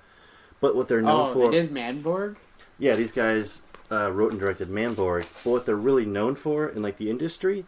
But 0.60 0.74
what 0.74 0.88
they're 0.88 1.02
known 1.02 1.28
oh, 1.28 1.32
for, 1.32 1.50
they 1.50 1.62
did 1.62 1.72
Manborg? 1.72 2.36
yeah, 2.78 2.94
these 2.96 3.12
guys 3.12 3.60
uh, 3.90 4.10
wrote 4.10 4.32
and 4.32 4.40
directed 4.40 4.68
Manborg. 4.68 5.26
But 5.44 5.50
what 5.50 5.66
they're 5.66 5.76
really 5.76 6.06
known 6.06 6.34
for 6.34 6.68
in 6.68 6.82
like 6.82 6.96
the 6.96 7.10
industry, 7.10 7.66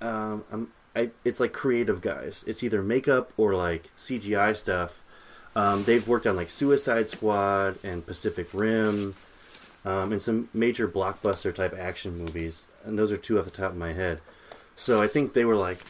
um, 0.00 0.44
I'm, 0.50 0.72
I, 0.96 1.10
it's 1.24 1.38
like 1.40 1.52
creative 1.52 2.00
guys. 2.00 2.44
It's 2.46 2.62
either 2.62 2.82
makeup 2.82 3.32
or 3.36 3.54
like 3.54 3.90
CGI 3.96 4.56
stuff. 4.56 5.02
Um, 5.54 5.84
they've 5.84 6.06
worked 6.06 6.26
on 6.26 6.36
like 6.36 6.50
Suicide 6.50 7.08
Squad 7.10 7.78
and 7.84 8.04
Pacific 8.06 8.48
Rim, 8.52 9.14
um, 9.84 10.12
and 10.12 10.20
some 10.22 10.48
major 10.52 10.86
blockbuster 10.88 11.54
type 11.54 11.74
action 11.78 12.16
movies. 12.18 12.66
And 12.84 12.98
those 12.98 13.10
are 13.12 13.16
two 13.16 13.38
off 13.38 13.44
the 13.44 13.50
top 13.50 13.72
of 13.72 13.76
my 13.76 13.92
head. 13.92 14.20
So 14.76 15.00
I 15.02 15.06
think 15.06 15.32
they 15.32 15.44
were 15.44 15.56
like, 15.56 15.80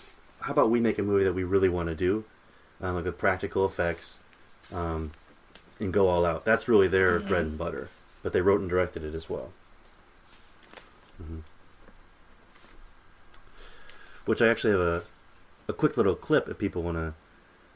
"How 0.41 0.53
about 0.53 0.71
we 0.71 0.81
make 0.81 0.99
a 0.99 1.03
movie 1.03 1.25
that 1.25 1.33
we 1.35 1.45
really 1.45 1.69
want 1.69 1.89
to 1.89 1.95
do, 1.95 2.25
um, 2.81 2.95
like 2.97 3.05
with 3.05 3.19
practical 3.19 3.65
effects, 3.67 4.21
um, 4.73 5.13
and 5.79 5.93
go 5.93 6.09
all 6.09 6.25
out." 6.27 6.45
That's 6.45 6.69
really 6.69 6.89
their 6.89 7.21
Mhm. 7.21 7.29
bread 7.29 7.43
and 7.47 7.59
butter. 7.59 7.89
But 8.23 8.33
they 8.33 8.41
wrote 8.43 8.61
and 8.61 8.69
directed 8.69 9.03
it 9.05 9.15
as 9.15 9.29
well. 9.31 9.53
hmm 11.19 11.41
Which 14.25 14.43
I 14.43 14.49
actually 14.49 14.73
have 14.73 14.81
a 14.81 15.03
a 15.69 15.73
quick 15.73 15.97
little 15.97 16.17
clip 16.17 16.49
if 16.49 16.59
people 16.59 16.83
want 16.83 16.97
to 16.99 17.15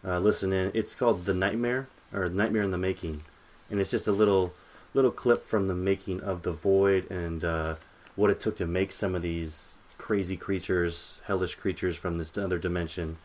uh, 0.08 0.18
listen 0.18 0.52
in. 0.52 0.70
It's 0.74 0.94
called 0.94 1.24
"The 1.24 1.34
Nightmare" 1.34 1.88
or 2.12 2.28
"Nightmare 2.28 2.62
in 2.62 2.70
the 2.70 2.78
Making," 2.78 3.22
and 3.70 3.80
it's 3.80 3.90
just 3.90 4.06
a 4.06 4.12
little 4.12 4.52
little 4.92 5.10
clip 5.10 5.46
from 5.46 5.66
the 5.68 5.74
making 5.74 6.20
of 6.20 6.42
the 6.42 6.52
Void 6.52 7.10
and 7.10 7.44
uh, 7.44 7.74
what 8.14 8.30
it 8.30 8.40
took 8.40 8.56
to 8.56 8.66
make 8.66 8.92
some 8.92 9.14
of 9.14 9.22
these 9.22 9.76
crazy 9.98 10.36
creatures, 10.36 11.20
hellish 11.26 11.56
creatures 11.56 11.96
from 11.96 12.18
this 12.18 12.36
other 12.38 12.58
dimension, 12.58 13.16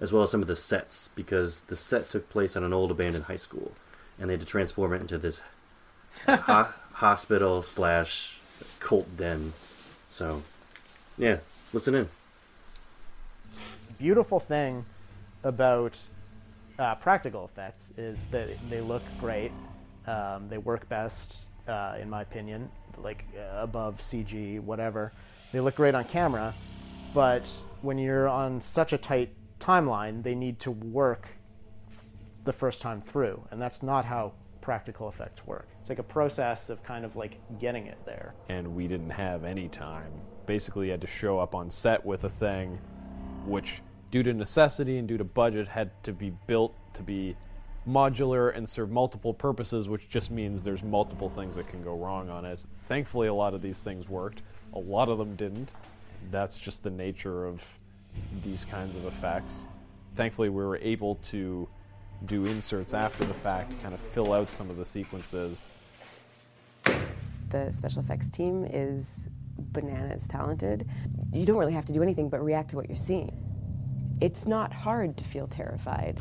as 0.00 0.12
well 0.12 0.22
as 0.22 0.30
some 0.30 0.40
of 0.40 0.46
the 0.48 0.56
sets 0.56 1.08
because 1.14 1.62
the 1.62 1.76
set 1.76 2.08
took 2.08 2.30
place 2.30 2.56
on 2.56 2.64
an 2.64 2.72
old 2.72 2.90
abandoned 2.90 3.24
high 3.24 3.36
school, 3.36 3.72
and 4.18 4.28
they 4.28 4.34
had 4.34 4.40
to 4.40 4.46
transform 4.46 4.92
it 4.92 5.00
into 5.00 5.18
this 5.18 5.40
ho- 6.26 6.72
hospital 6.92 7.62
slash 7.62 8.38
cult 8.80 9.16
den. 9.16 9.52
So, 10.08 10.42
yeah, 11.18 11.38
listen 11.72 11.94
in. 11.94 12.08
Beautiful 13.98 14.40
thing 14.40 14.84
about 15.44 15.98
uh, 16.78 16.94
practical 16.96 17.44
effects 17.44 17.92
is 17.96 18.26
that 18.26 18.48
they 18.70 18.80
look 18.80 19.02
great. 19.18 19.52
Um, 20.06 20.48
they 20.48 20.58
work 20.58 20.88
best, 20.88 21.48
uh, 21.66 21.96
in 22.00 22.08
my 22.08 22.22
opinion, 22.22 22.70
like 22.96 23.26
uh, 23.36 23.60
above 23.62 23.98
CG, 23.98 24.60
whatever. 24.60 25.12
They 25.52 25.60
look 25.60 25.74
great 25.76 25.94
on 25.94 26.04
camera, 26.04 26.54
but 27.14 27.48
when 27.82 27.98
you're 27.98 28.28
on 28.28 28.60
such 28.60 28.92
a 28.92 28.98
tight 28.98 29.34
timeline, 29.60 30.22
they 30.22 30.34
need 30.34 30.60
to 30.60 30.70
work 30.70 31.28
f- 31.90 32.04
the 32.44 32.52
first 32.52 32.80
time 32.82 33.00
through, 33.00 33.42
and 33.50 33.60
that's 33.60 33.82
not 33.82 34.04
how 34.04 34.32
practical 34.60 35.08
effects 35.08 35.46
work. 35.46 35.66
It's 35.80 35.88
like 35.88 35.98
a 35.98 36.02
process 36.02 36.68
of 36.70 36.82
kind 36.82 37.04
of 37.04 37.16
like 37.16 37.38
getting 37.58 37.86
it 37.86 37.98
there. 38.04 38.34
and 38.48 38.74
we 38.76 38.86
didn't 38.86 39.10
have 39.10 39.44
any 39.44 39.68
time. 39.68 40.12
Basically, 40.46 40.86
you 40.86 40.92
had 40.92 41.00
to 41.00 41.06
show 41.06 41.38
up 41.38 41.54
on 41.54 41.70
set 41.70 42.04
with 42.04 42.24
a 42.24 42.30
thing, 42.30 42.78
which, 43.46 43.80
due 44.10 44.22
to 44.22 44.32
necessity 44.32 44.98
and 44.98 45.06
due 45.06 45.18
to 45.18 45.24
budget, 45.24 45.68
had 45.68 45.90
to 46.04 46.12
be 46.12 46.30
built 46.46 46.74
to 46.94 47.02
be 47.02 47.34
modular 47.88 48.54
and 48.54 48.68
serve 48.68 48.90
multiple 48.90 49.32
purposes, 49.32 49.88
which 49.88 50.08
just 50.08 50.30
means 50.30 50.62
there's 50.62 50.82
multiple 50.82 51.28
things 51.28 51.54
that 51.56 51.68
can 51.68 51.82
go 51.82 51.96
wrong 51.96 52.28
on 52.28 52.44
it. 52.44 52.60
Thankfully, 52.86 53.28
a 53.28 53.34
lot 53.34 53.54
of 53.54 53.62
these 53.62 53.80
things 53.80 54.08
worked, 54.08 54.42
a 54.74 54.78
lot 54.78 55.08
of 55.08 55.18
them 55.18 55.36
didn't. 55.36 55.72
That's 56.30 56.58
just 56.58 56.82
the 56.82 56.90
nature 56.90 57.46
of 57.46 57.78
these 58.42 58.64
kinds 58.64 58.96
of 58.96 59.04
effects. 59.06 59.66
Thankfully, 60.16 60.48
we 60.48 60.64
were 60.64 60.78
able 60.78 61.16
to 61.16 61.68
do 62.26 62.46
inserts 62.46 62.94
after 62.94 63.24
the 63.24 63.34
fact, 63.34 63.70
to 63.70 63.76
kind 63.78 63.94
of 63.94 64.00
fill 64.00 64.32
out 64.32 64.50
some 64.50 64.70
of 64.70 64.76
the 64.76 64.84
sequences. 64.84 65.64
The 67.50 67.70
special 67.70 68.02
effects 68.02 68.28
team 68.28 68.64
is 68.64 69.28
bananas 69.58 70.26
talented. 70.26 70.88
You 71.32 71.46
don't 71.46 71.56
really 71.56 71.72
have 71.72 71.86
to 71.86 71.92
do 71.92 72.02
anything 72.02 72.28
but 72.28 72.44
react 72.44 72.70
to 72.70 72.76
what 72.76 72.88
you're 72.88 72.96
seeing. 72.96 73.47
It's 74.20 74.46
not 74.46 74.72
hard 74.72 75.16
to 75.18 75.24
feel 75.24 75.46
terrified. 75.46 76.18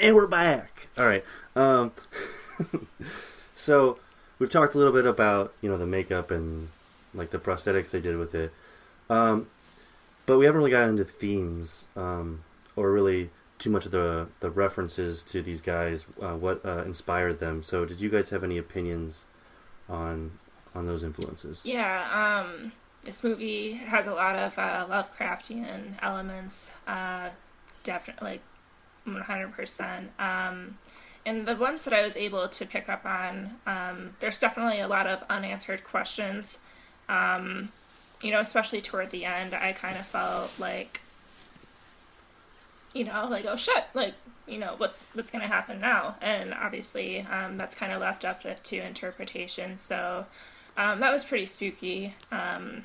And 0.00 0.16
we're 0.16 0.26
back. 0.26 0.88
All 0.98 1.06
right. 1.06 1.24
Um, 1.54 1.92
so 3.54 3.98
we've 4.38 4.50
talked 4.50 4.74
a 4.74 4.78
little 4.78 4.92
bit 4.92 5.06
about 5.06 5.52
you 5.60 5.68
know 5.68 5.76
the 5.76 5.86
makeup 5.86 6.30
and 6.30 6.68
like 7.14 7.30
the 7.30 7.38
prosthetics 7.38 7.90
they 7.90 8.00
did 8.00 8.16
with 8.16 8.34
it, 8.34 8.52
um, 9.10 9.48
but 10.26 10.38
we 10.38 10.46
haven't 10.46 10.58
really 10.58 10.70
gotten 10.70 10.90
into 10.90 11.04
themes 11.04 11.88
um, 11.94 12.42
or 12.74 12.90
really 12.90 13.30
too 13.58 13.70
much 13.70 13.84
of 13.84 13.92
the 13.92 14.28
the 14.40 14.50
references 14.50 15.22
to 15.24 15.42
these 15.42 15.60
guys. 15.60 16.06
Uh, 16.20 16.34
what 16.34 16.64
uh, 16.64 16.82
inspired 16.84 17.38
them? 17.38 17.62
So 17.62 17.84
did 17.84 18.00
you 18.00 18.08
guys 18.08 18.30
have 18.30 18.42
any 18.42 18.56
opinions 18.56 19.26
on 19.88 20.32
on 20.74 20.86
those 20.86 21.04
influences? 21.04 21.62
Yeah, 21.64 22.44
um, 22.44 22.72
this 23.04 23.24
movie 23.24 23.72
has 23.72 24.06
a 24.06 24.14
lot 24.14 24.36
of 24.36 24.58
uh, 24.58 24.86
Lovecraftian 24.88 25.94
elements. 26.00 26.72
Uh, 26.86 27.30
definitely, 27.84 28.40
one 29.04 29.20
hundred 29.22 29.52
percent. 29.52 30.10
Um, 30.18 30.78
and 31.24 31.46
the 31.46 31.56
ones 31.56 31.84
that 31.84 31.92
I 31.92 32.02
was 32.02 32.16
able 32.16 32.48
to 32.48 32.66
pick 32.66 32.88
up 32.88 33.04
on, 33.04 33.56
um, 33.66 34.16
there's 34.20 34.40
definitely 34.40 34.80
a 34.80 34.88
lot 34.88 35.06
of 35.06 35.22
unanswered 35.30 35.84
questions. 35.84 36.58
Um, 37.08 37.70
you 38.22 38.30
know, 38.30 38.40
especially 38.40 38.80
toward 38.80 39.10
the 39.10 39.24
end, 39.24 39.54
I 39.54 39.72
kind 39.72 39.98
of 39.98 40.06
felt 40.06 40.50
like, 40.58 41.00
you 42.92 43.04
know, 43.04 43.26
like 43.28 43.46
oh 43.46 43.56
shit, 43.56 43.84
like 43.94 44.14
you 44.46 44.58
know 44.58 44.74
what's 44.76 45.08
what's 45.14 45.30
going 45.30 45.42
to 45.42 45.48
happen 45.48 45.80
now 45.80 46.16
and 46.20 46.52
obviously 46.52 47.20
um, 47.20 47.56
that's 47.56 47.74
kind 47.74 47.92
of 47.92 48.00
left 48.00 48.24
up 48.24 48.42
to, 48.42 48.54
to 48.56 48.76
interpretation 48.76 49.76
so 49.76 50.26
um, 50.76 51.00
that 51.00 51.12
was 51.12 51.24
pretty 51.24 51.44
spooky 51.44 52.14
um, 52.30 52.84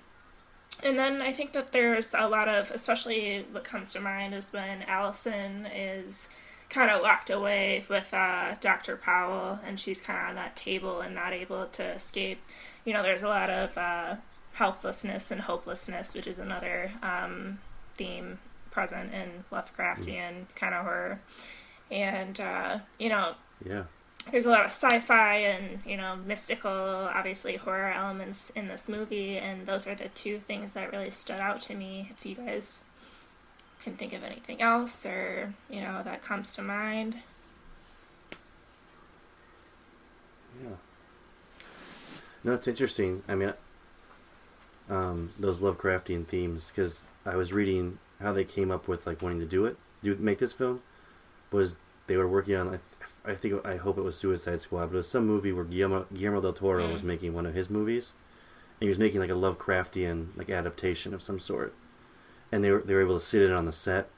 and 0.84 0.98
then 0.98 1.22
i 1.22 1.32
think 1.32 1.54
that 1.54 1.72
there's 1.72 2.14
a 2.14 2.28
lot 2.28 2.48
of 2.48 2.72
especially 2.72 3.46
what 3.52 3.64
comes 3.64 3.94
to 3.94 4.00
mind 4.00 4.34
is 4.34 4.54
when 4.54 4.82
allison 4.84 5.66
is 5.66 6.30
kind 6.70 6.92
of 6.92 7.02
locked 7.02 7.30
away 7.30 7.84
with 7.90 8.14
uh, 8.14 8.56
dr 8.60 8.96
powell 8.98 9.60
and 9.66 9.80
she's 9.80 10.02
kind 10.02 10.20
of 10.20 10.30
on 10.30 10.36
that 10.36 10.56
table 10.56 11.02
and 11.02 11.16
not 11.16 11.34
able 11.34 11.66
to 11.68 11.84
escape 11.84 12.40
you 12.86 12.94
know 12.94 13.02
there's 13.02 13.24
a 13.24 13.28
lot 13.28 13.50
of 13.50 13.78
uh, 13.78 14.16
helplessness 14.54 15.32
and 15.32 15.42
hopelessness 15.42 16.14
which 16.14 16.28
is 16.28 16.40
another 16.40 16.92
um, 17.02 17.60
theme 17.98 18.40
present 18.78 19.12
in 19.12 19.44
Lovecraftian 19.52 20.46
kind 20.56 20.76
of 20.76 20.84
horror. 20.86 21.20
And, 21.90 22.40
uh, 22.40 22.80
you 23.00 23.10
know, 23.10 23.34
Yeah. 23.66 23.86
There's 24.32 24.46
a 24.46 24.50
lot 24.50 24.66
of 24.66 24.72
sci-fi 24.72 25.36
and 25.38 25.80
you 25.86 25.98
know 25.98 26.16
mystical 26.26 26.72
obviously 26.72 27.56
horror 27.56 27.92
elements 27.92 28.50
in 28.52 28.68
this 28.68 28.88
movie 28.90 29.38
and 29.38 29.66
those 29.66 29.88
are 29.88 29.96
the 29.96 30.10
two 30.10 30.40
things 30.40 30.74
that 30.74 30.92
really 30.92 31.12
stood 31.12 31.40
out 31.40 31.62
to 31.62 31.76
me 31.76 32.10
if 32.12 32.26
you 32.26 32.36
guys 32.36 32.86
can 33.84 33.94
think 33.94 34.14
of 34.14 34.24
anything 34.24 34.62
else 34.62 35.06
or 35.06 35.54
you 35.70 35.82
know 35.82 36.02
that 36.04 36.22
comes 36.22 36.56
to 36.56 36.62
mind 36.62 37.16
Yeah. 40.64 40.76
No, 42.44 42.54
it's 42.54 42.68
interesting. 42.68 43.24
I 43.28 43.36
mean, 43.36 43.54
um, 44.90 45.34
those 45.38 45.60
Lovecraftian 45.60 46.26
themes, 46.28 46.72
because 46.72 47.08
I 47.26 47.36
was 47.36 47.52
reading 47.52 48.00
how 48.20 48.32
they 48.34 48.44
came 48.44 48.72
up 48.72 48.88
with 48.88 49.06
like 49.06 49.22
wanting 49.22 49.40
to 49.40 49.46
do 49.46 49.66
it, 49.66 49.78
do 50.04 50.16
make 50.16 50.40
this 50.40 50.54
film, 50.54 50.82
was 51.52 51.78
they 52.08 52.18
were 52.18 52.28
working 52.28 52.56
on. 52.56 52.76
I, 53.26 53.32
I 53.32 53.36
think 53.36 53.66
I 53.66 53.78
hope 53.78 53.98
it 53.98 54.04
was 54.04 54.18
Suicide 54.18 54.62
Squad, 54.62 54.88
but 54.88 54.94
it 54.96 54.98
was 54.98 55.10
some 55.10 55.28
movie 55.28 55.52
where 55.52 55.66
Guillermo, 55.66 56.06
Guillermo 56.14 56.42
del 56.42 56.54
Toro 56.54 56.88
Mm. 56.88 56.92
was 56.94 57.04
making 57.04 57.34
one 57.34 57.46
of 57.46 57.54
his 57.54 57.70
movies, 57.70 58.14
and 58.80 58.86
he 58.86 58.90
was 58.90 59.00
making 59.00 59.20
like 59.20 59.30
a 59.30 59.34
Lovecraftian 59.34 60.36
like 60.38 60.50
adaptation 60.50 61.14
of 61.14 61.22
some 61.22 61.40
sort, 61.40 61.74
and 62.52 62.64
they 62.64 62.72
were 62.72 62.82
they 62.82 62.94
were 62.94 63.02
able 63.02 63.20
to 63.20 63.26
sit 63.26 63.42
in 63.42 63.52
on 63.52 63.66
the 63.66 63.72
set 63.72 64.10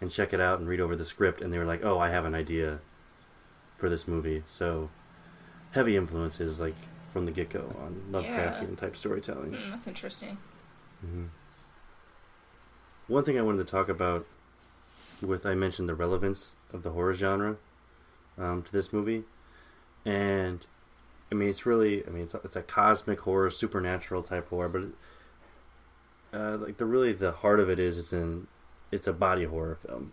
and 0.00 0.10
check 0.10 0.32
it 0.32 0.40
out 0.40 0.58
and 0.58 0.68
read 0.68 0.80
over 0.80 0.96
the 0.96 1.04
script, 1.04 1.40
and 1.40 1.52
they 1.52 1.58
were 1.58 1.64
like, 1.64 1.84
oh, 1.84 1.98
I 1.98 2.10
have 2.10 2.24
an 2.24 2.34
idea 2.34 2.78
for 3.76 3.88
this 3.88 4.06
movie, 4.08 4.42
so 4.46 4.88
heavy 5.72 5.96
influences 5.96 6.60
like 6.60 6.76
from 7.12 7.26
the 7.26 7.32
get 7.32 7.50
go 7.50 7.60
on 7.84 8.00
Lovecraftian 8.12 8.70
Yeah. 8.70 8.76
type 8.76 8.96
storytelling. 8.96 9.52
mm, 9.52 9.70
that's 9.70 9.86
interesting 9.86 10.36
hmm 11.00 11.24
One 13.08 13.24
thing 13.24 13.38
I 13.38 13.42
wanted 13.42 13.66
to 13.66 13.70
talk 13.70 13.88
about 13.88 14.26
with 15.22 15.46
I 15.46 15.54
mentioned 15.54 15.88
the 15.88 15.94
relevance 15.94 16.56
of 16.72 16.82
the 16.82 16.90
horror 16.90 17.14
genre 17.14 17.56
um, 18.38 18.62
to 18.62 18.72
this 18.72 18.92
movie, 18.92 19.24
and 20.04 20.66
I 21.30 21.34
mean 21.34 21.48
it's 21.48 21.64
really 21.66 22.06
I 22.06 22.10
mean 22.10 22.24
it's 22.24 22.34
a, 22.34 22.40
it's 22.44 22.56
a 22.56 22.62
cosmic 22.62 23.20
horror, 23.20 23.50
supernatural 23.50 24.22
type 24.22 24.48
horror, 24.50 24.68
but 24.68 26.38
uh, 26.38 26.56
like 26.58 26.76
the 26.78 26.86
really 26.86 27.12
the 27.12 27.32
heart 27.32 27.60
of 27.60 27.68
it 27.68 27.78
is 27.78 27.98
it's 27.98 28.12
in 28.12 28.46
it's 28.90 29.06
a 29.06 29.12
body 29.12 29.44
horror 29.44 29.76
film. 29.76 30.12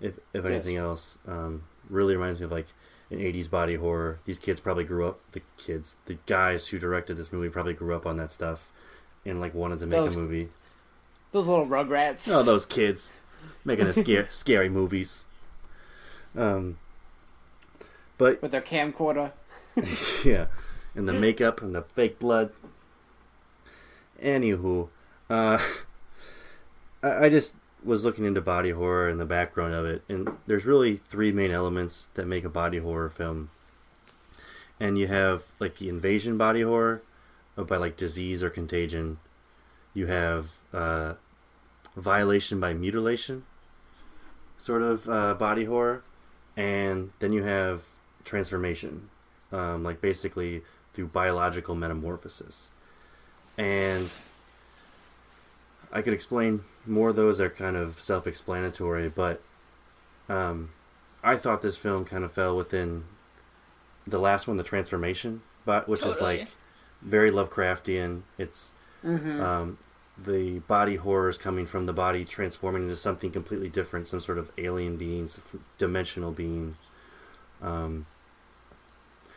If 0.00 0.16
if 0.32 0.44
Yes. 0.44 0.46
anything 0.46 0.76
else, 0.76 1.18
um, 1.26 1.64
really 1.88 2.14
reminds 2.16 2.40
me 2.40 2.46
of 2.46 2.52
like 2.52 2.66
an 3.10 3.18
'80s 3.18 3.50
body 3.50 3.74
horror. 3.74 4.18
These 4.24 4.38
kids 4.38 4.60
probably 4.60 4.84
grew 4.84 5.06
up. 5.06 5.20
The 5.32 5.42
kids, 5.58 5.96
the 6.06 6.16
guys 6.26 6.68
who 6.68 6.78
directed 6.78 7.16
this 7.16 7.32
movie 7.32 7.48
probably 7.50 7.74
grew 7.74 7.94
up 7.94 8.06
on 8.06 8.16
that 8.16 8.30
stuff, 8.30 8.72
and 9.26 9.40
like 9.40 9.54
wanted 9.54 9.78
to 9.80 9.86
make 9.86 10.00
Those- 10.00 10.16
a 10.16 10.20
movie. 10.20 10.48
Those 11.32 11.46
little 11.46 11.66
rugrats. 11.66 12.28
Oh, 12.32 12.42
those 12.42 12.66
kids 12.66 13.12
making 13.64 13.86
the 13.86 13.92
scare, 13.92 14.28
scary 14.30 14.68
movies. 14.68 15.26
Um, 16.36 16.78
but 18.18 18.40
with 18.42 18.52
their 18.52 18.60
camcorder. 18.60 19.32
yeah, 20.24 20.46
and 20.94 21.08
the 21.08 21.12
makeup 21.12 21.62
and 21.62 21.74
the 21.74 21.82
fake 21.82 22.18
blood. 22.18 22.52
Anywho, 24.22 24.88
uh, 25.28 25.58
I, 27.02 27.26
I 27.26 27.28
just 27.28 27.54
was 27.82 28.04
looking 28.04 28.24
into 28.24 28.40
body 28.40 28.70
horror 28.70 29.08
and 29.08 29.18
the 29.18 29.24
background 29.24 29.74
of 29.74 29.86
it, 29.86 30.02
and 30.08 30.36
there's 30.46 30.66
really 30.66 30.96
three 30.96 31.32
main 31.32 31.50
elements 31.50 32.08
that 32.14 32.26
make 32.26 32.44
a 32.44 32.50
body 32.50 32.78
horror 32.78 33.08
film. 33.08 33.50
And 34.78 34.98
you 34.98 35.06
have 35.08 35.52
like 35.58 35.76
the 35.76 35.88
invasion 35.88 36.36
body 36.36 36.62
horror, 36.62 37.02
uh, 37.56 37.64
by 37.64 37.76
like 37.76 37.96
disease 37.96 38.42
or 38.42 38.50
contagion. 38.50 39.18
You 39.94 40.06
have 40.06 40.52
uh, 40.72 41.14
violation 41.96 42.60
by 42.60 42.72
mutilation, 42.72 43.44
sort 44.58 44.82
of 44.82 45.08
uh, 45.08 45.34
body 45.34 45.64
horror, 45.64 46.02
and 46.56 47.10
then 47.18 47.32
you 47.32 47.42
have 47.42 47.84
transformation, 48.24 49.08
um, 49.52 49.82
like 49.82 50.00
basically 50.00 50.62
through 50.92 51.06
biological 51.08 51.74
metamorphosis. 51.74 52.68
And 53.58 54.10
I 55.92 56.02
could 56.02 56.12
explain 56.12 56.62
more 56.86 57.10
of 57.10 57.16
those 57.16 57.40
are 57.40 57.50
kind 57.50 57.76
of 57.76 58.00
self-explanatory, 58.00 59.08
but 59.08 59.40
um, 60.28 60.70
I 61.22 61.36
thought 61.36 61.62
this 61.62 61.76
film 61.76 62.04
kind 62.04 62.24
of 62.24 62.32
fell 62.32 62.56
within 62.56 63.04
the 64.06 64.18
last 64.18 64.46
one, 64.48 64.56
the 64.56 64.62
transformation, 64.62 65.42
but 65.64 65.88
which 65.88 66.00
is 66.04 66.20
like 66.20 66.48
very 67.02 67.30
Lovecraftian. 67.30 68.22
It's 68.38 68.74
Mhm. 69.04 69.40
um, 69.40 69.78
the 70.18 70.58
body 70.60 70.96
horrors 70.96 71.38
coming 71.38 71.66
from 71.66 71.86
the 71.86 71.92
body 71.92 72.24
transforming 72.24 72.84
into 72.84 72.96
something 72.96 73.30
completely 73.30 73.68
different, 73.68 74.08
some 74.08 74.20
sort 74.20 74.38
of 74.38 74.52
alien 74.58 74.96
being, 74.96 75.28
dimensional 75.78 76.32
being. 76.32 76.76
Um, 77.62 78.06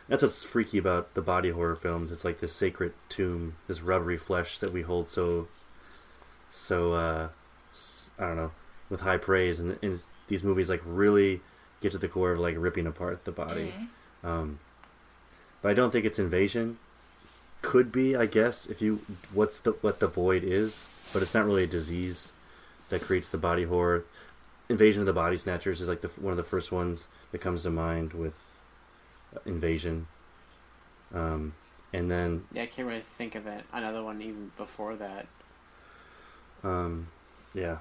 that's 0.08 0.22
what's 0.22 0.44
freaky 0.44 0.78
about 0.78 1.14
the 1.14 1.22
body 1.22 1.50
horror 1.50 1.76
films. 1.76 2.10
It's 2.12 2.24
like 2.24 2.40
this 2.40 2.52
sacred 2.52 2.92
tomb, 3.08 3.56
this 3.66 3.80
rubbery 3.80 4.18
flesh 4.18 4.58
that 4.58 4.72
we 4.72 4.82
hold 4.82 5.08
so, 5.08 5.48
so 6.50 6.92
uh, 6.92 7.28
I 8.18 8.22
don't 8.26 8.36
know, 8.36 8.52
with 8.90 9.00
high 9.00 9.16
praise, 9.16 9.58
and, 9.60 9.78
and 9.82 10.02
these 10.28 10.42
movies 10.42 10.68
like 10.68 10.82
really 10.84 11.40
get 11.80 11.92
to 11.92 11.98
the 11.98 12.08
core 12.08 12.32
of 12.32 12.38
like 12.38 12.56
ripping 12.58 12.86
apart 12.86 13.24
the 13.24 13.32
body. 13.32 13.72
Um, 14.22 14.58
but 15.62 15.70
I 15.70 15.74
don't 15.74 15.90
think 15.90 16.04
it's 16.04 16.18
invasion. 16.18 16.78
Could 17.64 17.90
be, 17.90 18.14
I 18.14 18.26
guess, 18.26 18.66
if 18.66 18.82
you 18.82 19.00
what's 19.32 19.58
the 19.58 19.72
what 19.80 19.98
the 19.98 20.06
void 20.06 20.44
is, 20.44 20.88
but 21.14 21.22
it's 21.22 21.32
not 21.32 21.46
really 21.46 21.64
a 21.64 21.66
disease 21.66 22.34
that 22.90 23.00
creates 23.00 23.28
the 23.30 23.38
body 23.38 23.64
horror. 23.64 24.04
Invasion 24.68 25.00
of 25.00 25.06
the 25.06 25.14
Body 25.14 25.38
Snatchers 25.38 25.80
is 25.80 25.88
like 25.88 26.02
the 26.02 26.08
one 26.08 26.30
of 26.30 26.36
the 26.36 26.42
first 26.42 26.70
ones 26.70 27.08
that 27.32 27.40
comes 27.40 27.62
to 27.62 27.70
mind 27.70 28.12
with 28.12 28.52
uh, 29.34 29.38
invasion. 29.46 30.06
Um, 31.14 31.54
and 31.92 32.10
then 32.10 32.44
Yeah, 32.52 32.62
I 32.62 32.66
can't 32.66 32.86
really 32.86 33.00
think 33.00 33.34
of 33.34 33.46
it. 33.46 33.64
Another 33.72 34.02
one 34.02 34.20
even 34.20 34.52
before 34.58 34.94
that. 34.96 35.26
um, 36.62 37.08
yeah, 37.54 37.78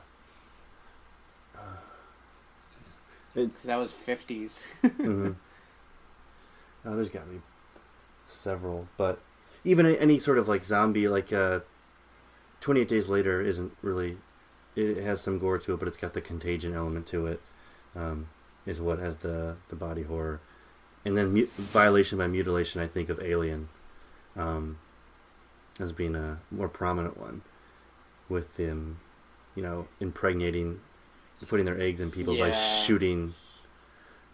Because 3.35 3.63
that 3.63 3.75
was 3.77 3.91
50s. 3.91 4.61
hmm 4.81 5.31
Oh, 6.85 6.95
there's 6.95 7.09
got 7.09 7.25
to 7.25 7.31
be 7.31 7.41
several, 8.29 8.87
but 8.97 9.19
even 9.63 9.85
any 9.85 10.19
sort 10.19 10.37
of 10.37 10.47
like 10.47 10.65
zombie, 10.65 11.07
like 11.07 11.31
uh, 11.31 11.59
Twenty 12.59 12.81
Eight 12.81 12.87
Days 12.87 13.09
Later, 13.09 13.41
isn't 13.41 13.75
really. 13.81 14.17
It 14.75 14.97
has 14.97 15.21
some 15.21 15.37
gore 15.37 15.59
to 15.59 15.73
it, 15.73 15.79
but 15.79 15.87
it's 15.87 15.97
got 15.97 16.13
the 16.13 16.21
contagion 16.21 16.73
element 16.73 17.05
to 17.07 17.27
it. 17.27 17.41
Um, 17.95 18.29
is 18.65 18.81
what 18.81 18.99
has 18.99 19.17
the 19.17 19.55
the 19.69 19.75
body 19.75 20.03
horror, 20.03 20.39
and 21.05 21.17
then 21.17 21.33
mu- 21.33 21.47
violation 21.57 22.17
by 22.17 22.27
mutilation. 22.27 22.81
I 22.81 22.87
think 22.87 23.09
of 23.09 23.19
Alien, 23.21 23.69
um, 24.35 24.79
as 25.79 25.91
being 25.91 26.15
a 26.15 26.39
more 26.49 26.69
prominent 26.69 27.17
one, 27.17 27.41
with 28.29 28.55
them, 28.57 28.99
you 29.55 29.61
know, 29.61 29.87
impregnating, 29.99 30.79
putting 31.47 31.65
their 31.65 31.79
eggs 31.79 32.01
in 32.01 32.09
people 32.09 32.37
by 32.37 32.51
shooting 32.51 33.35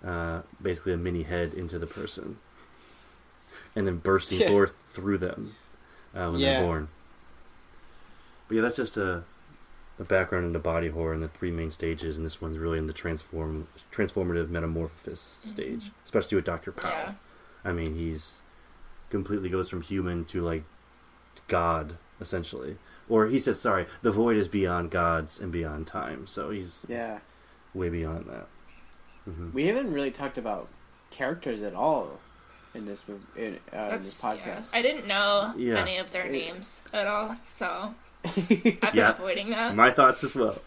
uh, 0.06 0.42
basically 0.62 0.94
a 0.94 0.98
mini 0.98 1.24
head 1.24 1.54
into 1.54 1.78
the 1.78 1.88
person, 1.88 2.38
and 3.76 3.86
then 3.88 3.98
bursting 3.98 4.40
Yeah. 4.42 4.50
forth 4.50 4.76
through 4.86 5.18
them 5.20 5.56
uh, 6.16 6.30
when 6.30 6.40
Yeah. 6.40 6.54
they're 6.60 6.66
born. 6.68 6.88
But 8.48 8.56
yeah, 8.56 8.62
that's 8.62 8.78
just 8.78 8.98
a, 8.98 9.24
a 10.00 10.04
background 10.04 10.46
into 10.48 10.60
body 10.60 10.88
horror 10.90 11.14
and 11.14 11.22
the 11.22 11.28
three 11.28 11.52
main 11.52 11.72
stages, 11.72 12.18
and 12.18 12.26
this 12.26 12.42
one's 12.42 12.58
really 12.58 12.78
in 12.80 12.88
the 12.88 12.94
transform 12.94 13.68
transformative 13.92 14.50
metamorphosis 14.50 15.38
stage, 15.44 15.92
especially 16.04 16.36
with 16.36 16.46
Doctor 16.46 16.72
Powell. 16.72 16.92
Yeah. 16.94 17.14
I 17.64 17.72
mean, 17.74 17.96
he's 17.96 18.42
completely 19.10 19.50
goes 19.50 19.70
from 19.70 19.82
human 19.82 20.26
to 20.26 20.42
like 20.42 20.64
God 21.48 21.98
essentially, 22.22 22.78
or 23.08 23.28
he 23.28 23.38
says, 23.40 23.60
"Sorry, 23.60 23.86
the 24.02 24.12
void 24.12 24.36
is 24.38 24.48
beyond 24.48 24.92
gods 24.92 25.40
and 25.40 25.52
beyond 25.52 25.86
time," 25.88 26.26
so 26.28 26.50
he's 26.50 26.86
Yeah. 26.88 27.20
way 27.74 27.90
beyond 27.90 28.26
that. 28.28 28.48
hmm 29.26 29.52
We 29.54 29.68
haven't 29.68 29.94
really 29.94 30.12
talked 30.12 30.38
about 30.38 30.68
characters 31.12 31.62
at 31.62 31.74
all 31.76 32.20
in 32.76 32.86
this 32.86 33.04
mov- 33.10 33.20
in, 33.38 33.58
uh, 33.74 33.78
in 33.94 33.98
this 34.00 34.20
That's 34.22 34.24
yeah. 34.24 34.56
podcast. 34.56 34.70
I 34.76 34.82
didn't 34.82 35.08
know 35.08 35.54
Yeah. 35.58 35.78
any 35.80 35.98
of 35.98 36.12
their 36.12 36.28
names 36.30 36.82
at 36.94 37.08
all, 37.08 37.36
so 37.46 37.94
I've 38.26 38.36
been 38.50 38.78
Yeah. 38.94 39.12
avoiding 39.12 39.50
that. 39.52 39.76
My 39.76 39.92
thoughts 39.92 40.24
as 40.24 40.36
well. 40.36 40.60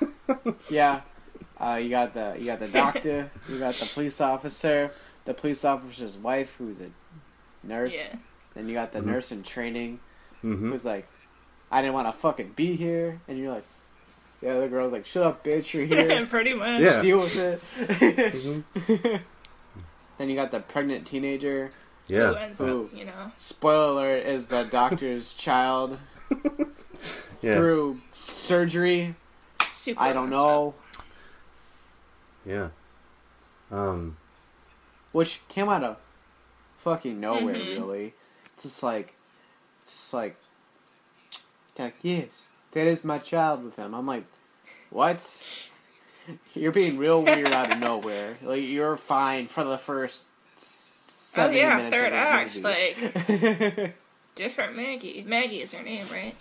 yeah. 0.70 1.00
Uh, 1.58 1.78
you 1.82 1.90
got 1.90 2.14
the 2.14 2.36
you 2.38 2.46
got 2.46 2.58
the 2.60 2.68
doctor, 2.68 3.30
you 3.48 3.58
got 3.58 3.74
the 3.74 3.86
police 3.86 4.20
officer, 4.20 4.90
the 5.26 5.34
police 5.34 5.64
officer's 5.64 6.16
wife, 6.16 6.54
who's 6.56 6.80
a 6.80 6.90
nurse. 7.66 7.94
Yeah. 8.14 8.18
Then 8.54 8.68
you 8.68 8.74
got 8.74 8.92
the 8.92 9.00
Mhm. 9.00 9.06
nurse 9.06 9.30
in 9.32 9.42
training, 9.42 10.00
Mm-hmm. 10.42 10.70
who's 10.70 10.84
like, 10.86 11.06
"I 11.70 11.82
didn't 11.82 11.94
want 11.94 12.08
to 12.08 12.12
fucking 12.14 12.52
be 12.56 12.76
here," 12.76 13.20
and 13.28 13.38
you're 13.38 13.52
like, 13.52 13.64
the 14.40 14.48
other 14.48 14.68
girl's 14.68 14.92
like, 14.92 15.04
"Shut 15.04 15.22
up, 15.22 15.44
bitch, 15.44 15.74
you're 15.74 15.84
here. 16.08 16.24
Pretty 16.26 16.54
much. 16.54 16.80
Yeah. 16.80 17.00
Deal 17.02 17.20
with 17.20 17.36
it." 17.36 17.60
Mm-hmm. 17.78 19.16
Then 20.20 20.28
you 20.28 20.36
got 20.36 20.50
the 20.50 20.60
pregnant 20.60 21.06
teenager. 21.06 21.70
Yeah. 22.08 22.28
Who 22.28 22.34
ends 22.34 22.60
Ooh. 22.60 22.84
up, 22.92 22.98
you 22.98 23.04
know. 23.06 23.32
Spoiler 23.36 23.92
alert: 24.16 24.26
is 24.26 24.46
the 24.48 24.64
doctor's 24.64 25.32
child 25.46 25.98
Yeah. 27.40 27.54
through 27.56 28.00
surgery. 28.10 29.14
Super 29.66 30.00
I 30.02 30.12
don't 30.12 30.28
messed 30.30 30.38
up. 30.38 30.44
know. 30.46 30.74
Yeah. 32.44 32.68
Um. 33.70 34.16
which 35.12 35.40
came 35.48 35.68
out 35.68 35.82
of 35.84 35.96
fucking 36.78 37.18
nowhere 37.20 37.54
Mhm. 37.54 37.74
really 37.76 38.14
it's 38.54 38.62
just 38.64 38.82
like 38.82 39.14
it's 39.82 39.92
just 39.92 40.14
like 40.14 40.36
like 41.78 41.94
yes 42.02 42.48
that 42.72 42.86
is 42.86 43.04
my 43.04 43.18
child 43.18 43.62
with 43.64 43.76
him 43.76 43.94
i'm 43.94 44.06
like 44.06 44.24
what 44.88 45.20
you're 46.54 46.72
being 46.72 46.96
real 46.98 47.22
weird 47.22 47.52
out 47.52 47.72
of 47.72 47.78
nowhere 47.78 48.36
like 48.42 48.62
you're 48.62 48.96
fine 48.96 49.46
for 49.46 49.64
the 49.64 49.78
first 49.78 50.26
Oh 50.56 51.46
70 51.46 51.58
yeah, 51.58 51.76
minutes 51.76 51.96
third 51.96 52.06
of 52.08 52.12
act, 52.14 52.54
this 52.54 52.64
like 52.64 53.94
different 54.34 54.74
Maggie. 54.76 55.22
Maggie 55.26 55.62
is 55.62 55.72
her 55.72 55.82
name, 55.84 56.04
right? 56.12 56.34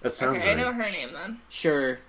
That 0.00 0.12
sounds 0.12 0.42
okay, 0.42 0.50
I 0.50 0.54
know 0.54 0.72
her 0.72 0.82
name 0.82 1.10
then. 1.12 1.38
sure 1.48 2.00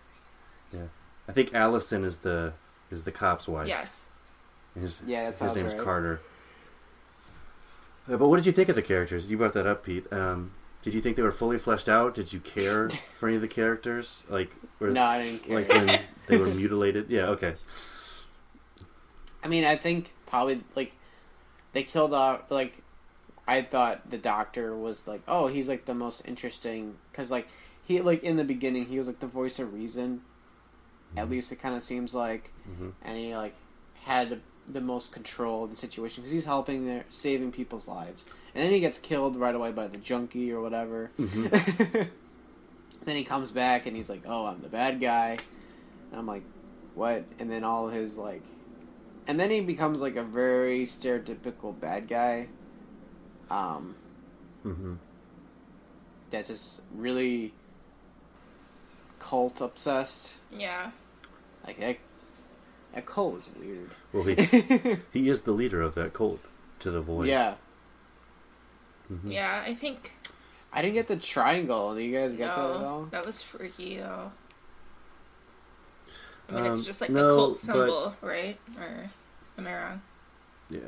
Yeah. 0.73 0.87
I 1.29 1.31
think 1.31 1.53
Allison 1.53 2.03
is 2.03 2.17
the 2.17 2.53
is 2.91 3.03
the 3.03 3.11
cop's 3.11 3.47
wife. 3.47 3.67
Yes. 3.67 4.07
His, 4.79 5.01
Yeah, 5.05 5.25
that 5.25 5.29
his 5.31 5.39
sounds 5.39 5.55
name's 5.55 5.75
right. 5.75 5.83
Carter. 5.83 6.21
Uh, 8.09 8.17
but 8.17 8.27
what 8.27 8.37
did 8.37 8.45
you 8.45 8.51
think 8.51 8.69
of 8.69 8.75
the 8.75 8.81
characters? 8.81 9.29
You 9.31 9.37
brought 9.37 9.53
that 9.53 9.65
up, 9.65 9.83
Pete. 9.85 10.11
Um, 10.11 10.51
did 10.85 10.93
you 10.93 11.01
think 11.01 11.15
they 11.15 11.23
were 11.23 11.31
fully 11.31 11.57
fleshed 11.57 11.89
out? 11.89 12.13
Did 12.13 12.31
you 12.31 12.39
care 12.39 12.89
for 13.13 13.27
any 13.27 13.35
of 13.37 13.41
the 13.41 13.47
characters? 13.47 14.23
Like, 14.29 14.51
or, 14.79 14.89
no 14.89 15.01
i 15.03 15.23
didn't 15.23 15.39
care 15.43 15.55
like 15.55 15.67
when 15.67 15.99
they 16.27 16.37
were 16.37 16.45
mutilated? 16.45 17.09
Yeah. 17.09 17.29
Okay. 17.29 17.55
I 19.43 19.47
mean, 19.47 19.63
I 19.65 19.75
think 19.75 20.13
probably 20.27 20.63
like 20.75 20.93
they 21.73 21.81
killed 21.83 22.13
off 22.13 22.51
like 22.51 22.77
I 23.47 23.63
thought 23.63 24.09
the 24.11 24.17
doctor 24.19 24.75
was 24.75 25.07
like, 25.07 25.21
oh, 25.27 25.47
he's 25.47 25.67
like 25.67 25.85
the 25.85 25.93
most 25.95 26.21
interesting 26.25 26.95
because 27.11 27.31
like 27.31 27.47
he 27.83 27.99
like 28.01 28.23
in 28.23 28.35
the 28.37 28.43
beginning 28.43 28.85
he 28.85 28.97
was 28.99 29.07
like 29.07 29.19
the 29.19 29.27
voice 29.27 29.57
of 29.59 29.73
reason. 29.73 30.21
At 31.17 31.29
least 31.31 31.51
it 31.51 31.57
kind 31.57 31.75
of 31.75 31.81
seems 31.81 32.13
like, 32.13 32.51
Mhm. 32.69 32.91
and 33.01 33.17
he 33.17 33.35
like 33.35 33.55
had 34.03 34.39
the 34.67 34.81
most 34.81 35.11
control 35.11 35.63
of 35.63 35.69
the 35.71 35.75
situation 35.75 36.21
because 36.21 36.31
he's 36.31 36.45
helping 36.45 36.85
there 36.85 37.05
saving 37.09 37.51
people's 37.51 37.87
lives, 37.87 38.25
and 38.55 38.63
then 38.63 38.71
he 38.71 38.79
gets 38.79 38.97
killed 38.97 39.35
right 39.35 39.53
away 39.53 39.71
by 39.71 39.87
the 39.87 39.97
junkie 39.97 40.51
or 40.51 40.61
whatever. 40.61 41.11
Mhm. 41.19 42.07
then 43.05 43.15
he 43.15 43.23
comes 43.23 43.51
back 43.51 43.85
and 43.85 43.95
he's 43.95 44.09
like, 44.09 44.23
"Oh, 44.25 44.45
I'm 44.45 44.61
the 44.61 44.69
bad 44.69 44.99
guy," 44.99 45.37
and 46.11 46.19
I'm 46.19 46.25
like, 46.25 46.43
"What?" 46.95 47.25
And 47.37 47.51
then 47.51 47.63
all 47.63 47.89
his 47.89 48.17
like, 48.17 48.41
and 49.27 49.39
then 49.39 49.51
he 49.51 49.59
becomes 49.61 50.01
like 50.01 50.15
a 50.15 50.23
very 50.23 50.85
stereotypical 50.85 51.79
bad 51.79 52.07
guy. 52.07 52.47
Um, 53.51 53.95
Mm-hmm. 54.65 54.95
that's 56.31 56.47
just 56.49 56.81
really 56.95 57.53
cult 59.19 59.61
obsessed. 59.61 60.35
Yeah. 60.51 60.91
Like 61.65 61.79
that, 61.79 61.97
that 62.93 63.05
cult 63.05 63.33
was 63.35 63.49
weird. 63.59 63.91
Well, 64.13 64.23
he 64.23 64.97
he 65.13 65.29
is 65.29 65.43
the 65.43 65.51
leader 65.51 65.81
of 65.81 65.95
that 65.95 66.13
cult 66.13 66.39
to 66.79 66.89
the 66.91 67.01
void. 67.01 67.27
yeah, 67.27 67.55
Mhm. 69.11 69.31
Yeah, 69.33 69.63
I 69.65 69.73
think 69.75 70.13
I 70.73 70.81
didn't 70.81 70.95
get 70.95 71.07
the 71.07 71.17
triangle. 71.17 71.93
Do 71.95 72.01
you 72.01 72.13
guys 72.17 72.31
get 72.33 72.47
that 72.47 72.57
at 72.59 72.59
all? 72.83 73.03
that 73.11 73.25
was 73.25 73.41
freaky 73.41 73.97
though. 73.97 74.31
I 76.49 76.51
mean, 76.53 76.65
Um, 76.65 76.71
it's 76.71 76.85
just 76.85 77.01
like 77.01 77.09
no, 77.09 77.27
the 77.27 77.35
cult 77.35 77.49
but- 77.53 77.57
symbol, 77.57 78.15
right? 78.21 78.59
Or 78.79 79.09
am 79.57 79.67
I 79.67 79.73
wrong? 79.75 80.01
Yeah. 80.69 80.79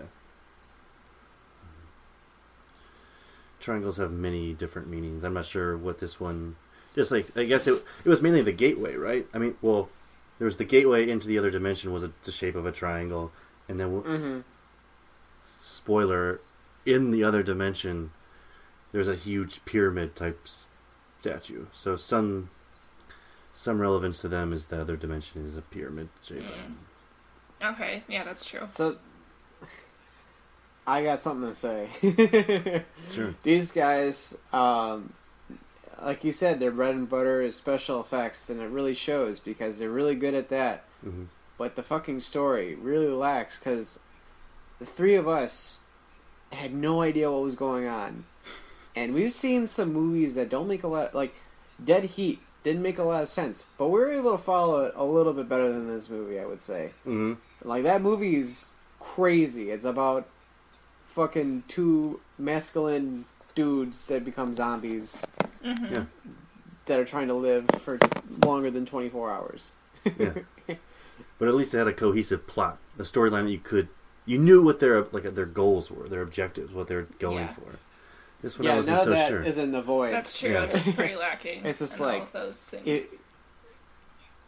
Triangles 3.60 3.98
have 3.98 4.12
many 4.12 4.54
different 4.54 4.88
meanings. 4.88 5.24
I'm 5.24 5.34
not 5.34 5.46
sure 5.46 5.76
what 5.78 6.00
this 6.00 6.20
one. 6.20 6.56
Just 6.96 7.12
like 7.12 7.36
I 7.36 7.44
guess 7.44 7.68
it 7.68 7.84
it 8.06 8.10
was 8.10 8.22
mainly 8.22 8.42
the 8.42 8.52
gateway, 8.52 8.96
right? 8.96 9.28
I 9.34 9.38
mean, 9.40 9.56
well, 9.62 9.90
there 10.40 10.46
was 10.46 10.58
the 10.58 10.64
gateway 10.64 11.10
into 11.10 11.28
the 11.28 11.38
other 11.38 11.50
dimension 11.50 11.92
was 11.92 12.04
a, 12.04 12.12
the 12.24 12.32
shape 12.32 12.56
of 12.56 12.66
a 12.66 12.72
triangle, 12.72 13.32
and 13.68 13.80
then 13.80 14.02
Mm-hmm. 14.02 14.40
spoiler, 15.62 16.40
in 16.88 17.12
the 17.12 17.24
other 17.24 17.44
dimension, 17.44 18.12
there's 18.92 19.08
a 19.08 19.16
huge 19.16 19.64
pyramid 19.66 20.16
type 20.16 20.48
statue. 21.20 21.66
So 21.74 21.96
some 21.96 22.50
some 23.54 23.80
relevance 23.80 24.22
to 24.22 24.28
them 24.28 24.54
is 24.54 24.68
the 24.68 24.80
other 24.80 24.96
dimension 24.96 25.46
is 25.46 25.58
a 25.58 25.62
pyramid 25.62 26.10
shape. 26.24 26.44
Mm. 26.44 27.74
Okay, 27.74 28.04
yeah, 28.08 28.24
that's 28.24 28.46
true. 28.46 28.68
So, 28.70 28.98
I 30.86 31.04
got 31.04 31.24
something 31.24 31.50
to 31.50 31.56
say. 31.56 32.84
Sure. 33.10 33.34
These 33.42 33.72
guys, 33.72 34.38
um, 34.54 35.14
like 36.02 36.24
you 36.24 36.32
said, 36.32 36.60
their 36.60 36.70
bread 36.72 36.94
and 36.94 37.10
butter 37.10 37.42
is 37.42 37.56
special 37.56 38.00
effects, 38.00 38.50
and 38.50 38.62
it 38.62 38.68
really 38.68 38.94
shows 38.94 39.40
because 39.40 39.80
they're 39.80 39.90
really 39.90 40.16
good 40.16 40.36
at 40.36 40.50
that. 40.50 40.84
hmm 41.02 41.24
But 41.58 41.76
the 41.76 41.84
fucking 41.84 42.20
story 42.20 42.76
really 42.76 43.08
lacks 43.08 43.58
because 43.58 44.00
the 44.78 44.86
three 44.86 45.16
of 45.16 45.28
us 45.28 45.80
had 46.52 46.74
no 46.74 47.02
idea 47.02 47.32
what 47.32 47.42
was 47.44 47.56
going 47.56 47.88
on, 47.88 48.26
and 48.96 49.14
we've 49.14 49.34
seen 49.34 49.68
some 49.68 49.94
movies 49.94 50.36
that 50.36 50.50
don't 50.50 50.68
make 50.68 50.84
a 50.84 50.88
lot 50.88 51.14
like 51.16 51.34
Dead 51.84 52.04
Heat 52.06 52.40
didn't 52.64 52.82
make 52.82 52.98
a 52.98 53.04
lot 53.04 53.24
of 53.24 53.30
sense, 53.30 53.66
but 53.78 53.88
we 53.88 54.00
were 54.00 54.12
able 54.12 54.32
to 54.32 54.38
follow 54.44 54.86
it 54.86 54.94
a 54.96 55.06
little 55.06 55.34
bit 55.34 55.48
better 55.48 55.72
than 55.72 55.88
this 55.88 56.10
movie, 56.10 56.40
I 56.40 56.46
would 56.46 56.62
say. 56.62 56.92
hmm 57.04 57.34
Like 57.64 57.84
that 57.84 58.02
movie 58.02 58.36
is 58.36 58.76
crazy. 59.00 59.70
It's 59.72 59.86
about 59.86 60.28
fucking 61.08 61.64
two 61.68 62.20
masculine 62.38 63.26
dudes 63.56 64.08
that 64.08 64.24
become 64.26 64.54
zombies 64.54 65.26
hmm 65.64 65.86
Yeah. 65.94 66.06
that 66.88 67.00
are 67.00 67.06
trying 67.06 67.28
to 67.28 67.34
live 67.34 67.68
for 67.80 68.00
longer 68.46 68.70
than 68.72 68.86
24 68.86 69.32
hours. 69.32 69.72
Yeah. 70.18 70.34
but 71.40 71.48
at 71.48 71.56
least 71.56 71.74
it 71.74 71.78
had 71.78 71.88
a 71.88 71.94
cohesive 71.94 72.48
plot, 72.48 72.78
a 73.00 73.04
storyline 73.04 73.46
that 73.46 73.52
you 73.52 73.60
could, 73.60 73.88
you 74.28 74.38
knew 74.38 74.62
what 74.62 74.80
their 74.80 75.04
like 75.12 75.24
their 75.34 75.46
goals 75.48 75.90
were, 75.90 76.08
their 76.08 76.22
objectives, 76.22 76.74
what 76.74 76.86
they're 76.88 77.08
going 77.18 77.38
Yeah. 77.38 77.54
for. 77.54 77.80
This 78.44 78.60
one 78.60 78.68
I 78.68 78.72
yeah, 78.72 78.76
wasn't 78.78 78.98
none 78.98 79.06
so 79.06 79.12
of 79.12 79.18
that 79.18 79.30
sure. 79.30 79.42
is 79.42 79.58
in 79.58 79.72
the 79.72 79.82
void. 79.82 80.14
That's 80.14 80.40
true. 80.40 80.52
Yeah. 80.52 80.66
It's 80.66 80.92
pretty 80.96 81.16
lacking. 81.16 81.62
It's 81.66 81.80
just 81.80 81.98
in 82.00 82.06
all 82.06 82.12
like- 82.12 82.22
of 82.24 82.32
those 82.34 82.64
things. 82.66 82.86
It, 82.88 83.10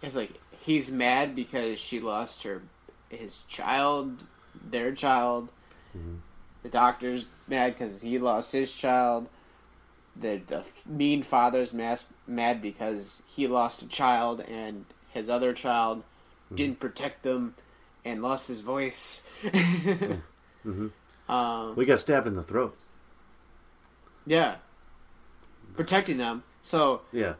it's 0.04 0.16
like 0.16 0.34
he's 0.62 0.92
mad 0.92 1.36
because 1.36 1.80
she 1.80 2.00
lost 2.00 2.44
her 2.44 2.62
his 3.10 3.40
child, 3.48 4.24
their 4.70 4.92
child. 4.94 5.50
Mhm. 5.98 6.18
The 6.62 6.70
doctor's 6.70 7.26
mad 7.48 7.74
because 7.74 8.02
he 8.02 8.20
lost 8.20 8.52
his 8.52 8.74
child. 8.74 9.28
The 10.16 10.42
the 10.46 10.64
mean 10.86 11.24
father's 11.24 11.74
mas- 11.74 12.04
mad 12.28 12.62
because 12.62 13.24
he 13.28 13.48
lost 13.48 13.82
a 13.82 13.88
child 13.88 14.42
and 14.42 14.86
his 15.12 15.30
other 15.30 15.54
child 15.54 16.04
didn't 16.54 16.80
protect 16.80 17.24
them 17.24 17.56
and 18.10 18.22
lost 18.22 18.48
his 18.48 18.62
voice. 18.62 19.26
hmm 20.64 20.88
um, 21.30 21.76
We 21.76 21.86
got 21.86 22.00
stabbed 22.00 22.28
in 22.28 22.34
the 22.34 22.44
throat. 22.44 22.78
yeah, 24.26 24.56
protecting 25.76 26.18
them. 26.18 26.44
So 26.62 27.02
Yeah. 27.12 27.34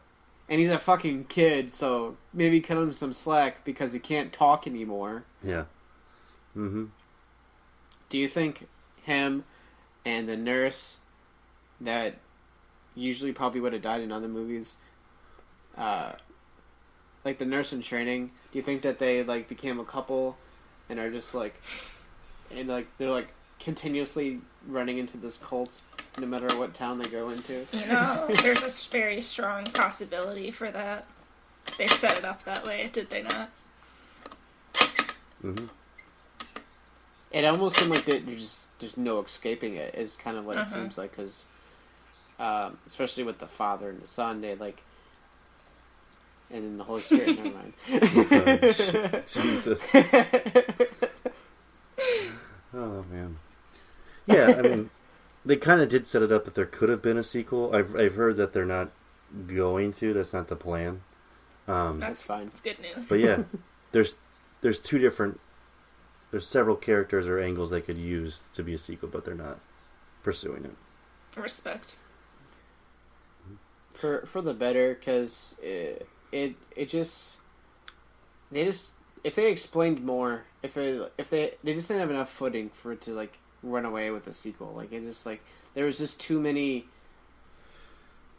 and 0.48 0.58
he's 0.60 0.70
a 0.70 0.78
fucking 0.78 1.24
kid, 1.24 1.72
so 1.72 2.16
maybe 2.32 2.60
cut 2.60 2.76
him 2.78 2.92
some 2.92 3.12
slack 3.12 3.64
because 3.64 3.92
he 3.92 3.98
can't 3.98 4.32
talk 4.32 4.66
anymore. 4.66 5.24
Yeah. 5.42 5.64
hmm 6.54 6.86
Do 8.08 8.18
you 8.18 8.28
think 8.28 8.66
him 9.02 9.44
and 10.04 10.28
the 10.28 10.36
nurse 10.36 11.00
that 11.80 12.14
usually 12.94 13.32
probably 13.32 13.60
would 13.60 13.72
have 13.72 13.82
died 13.82 14.00
in 14.00 14.10
other 14.12 14.28
movies, 14.28 14.76
uh, 15.76 16.12
like 17.24 17.38
the 17.38 17.44
nurse 17.44 17.72
in 17.72 17.82
training, 17.82 18.30
do 18.50 18.58
you 18.58 18.62
think 18.62 18.82
that 18.82 18.98
they 18.98 19.22
like 19.22 19.48
became 19.48 19.78
a 19.78 19.84
couple 19.84 20.36
and 20.90 20.98
are 20.98 21.10
just 21.10 21.34
like, 21.34 21.54
and 22.50 22.68
like 22.68 22.88
they're 22.98 23.10
like 23.10 23.28
continuously 23.60 24.40
running 24.66 24.98
into 24.98 25.16
this 25.16 25.38
cult 25.38 25.82
no 26.18 26.26
matter 26.26 26.48
what 26.58 26.74
town 26.74 26.98
they 26.98 27.08
go 27.08 27.30
into? 27.30 27.66
you 27.72 27.86
know, 27.86 28.26
there's 28.42 28.62
a 28.62 28.90
very 28.90 29.20
strong 29.20 29.64
possibility 29.66 30.50
for 30.50 30.70
that. 30.70 31.06
They 31.78 31.86
set 31.86 32.18
it 32.18 32.24
up 32.24 32.44
that 32.44 32.66
way, 32.66 32.90
did 32.92 33.08
they 33.10 33.22
not? 33.22 33.50
hmm 35.40 35.66
It 37.30 37.44
almost 37.44 37.78
seemed 37.78 37.90
like 37.92 38.04
that 38.06 38.26
there's 38.26 38.42
just 38.42 38.78
there's 38.80 38.96
no 38.96 39.20
escaping 39.20 39.74
it. 39.76 39.94
Is 39.94 40.16
kind 40.16 40.36
of 40.36 40.44
what 40.46 40.56
it 40.56 40.60
Uh-huh. 40.62 40.74
seems 40.74 40.98
like 40.98 41.12
because, 41.12 41.46
um, 42.40 42.78
especially 42.86 43.22
with 43.22 43.38
the 43.38 43.46
father 43.46 43.88
and 43.90 44.02
the 44.02 44.06
son, 44.06 44.40
they 44.40 44.54
like 44.56 44.82
and 46.52 46.64
then 46.64 46.78
the 46.78 46.84
Holy 46.84 47.02
Spirit. 47.02 47.36
never 47.42 47.56
mind. 47.56 47.72
Oh, 47.92 49.22
Jesus. 49.26 49.90
Oh 52.72 53.04
man. 53.10 53.38
Yeah, 54.26 54.54
I 54.58 54.62
mean, 54.62 54.90
they 55.44 55.56
kind 55.56 55.80
of 55.80 55.88
did 55.88 56.06
set 56.06 56.22
it 56.22 56.30
up 56.30 56.44
that 56.44 56.54
there 56.54 56.66
could 56.66 56.88
have 56.88 57.02
been 57.02 57.16
a 57.18 57.22
sequel. 57.22 57.74
I've 57.74 57.96
I've 57.96 58.14
heard 58.14 58.36
that 58.36 58.52
they're 58.52 58.64
not 58.64 58.90
going 59.46 59.92
to. 59.94 60.12
That's 60.12 60.32
not 60.32 60.48
the 60.48 60.56
plan. 60.56 61.02
Um, 61.66 61.98
That's 62.00 62.22
fine. 62.22 62.50
Good 62.62 62.78
news. 62.80 63.08
but 63.08 63.18
yeah, 63.18 63.42
there's 63.92 64.16
there's 64.60 64.78
two 64.78 64.98
different. 64.98 65.40
There's 66.30 66.46
several 66.46 66.76
characters 66.76 67.26
or 67.26 67.40
angles 67.40 67.70
they 67.70 67.80
could 67.80 67.98
use 67.98 68.44
to 68.52 68.62
be 68.62 68.74
a 68.74 68.78
sequel, 68.78 69.08
but 69.08 69.24
they're 69.24 69.34
not 69.34 69.58
pursuing 70.22 70.64
it. 70.64 71.40
Respect. 71.40 71.96
for 73.92 74.24
for 74.26 74.40
the 74.40 74.54
better 74.54 74.94
because 74.94 75.58
it, 76.32 76.38
it 76.38 76.56
it 76.76 76.88
just 76.88 77.38
they 78.50 78.64
just 78.64 78.92
if 79.24 79.34
they 79.34 79.50
explained 79.50 80.04
more 80.04 80.44
if 80.62 80.76
it 80.76 81.12
if 81.18 81.30
they 81.30 81.54
they 81.62 81.74
just 81.74 81.88
didn't 81.88 82.00
have 82.00 82.10
enough 82.10 82.30
footing 82.30 82.70
for 82.70 82.92
it 82.92 83.00
to 83.02 83.12
like 83.12 83.38
run 83.62 83.84
away 83.84 84.10
with 84.10 84.26
a 84.26 84.32
sequel 84.32 84.72
like 84.74 84.92
it 84.92 85.02
just 85.02 85.26
like 85.26 85.42
there 85.74 85.84
was 85.84 85.98
just 85.98 86.20
too 86.20 86.40
many 86.40 86.86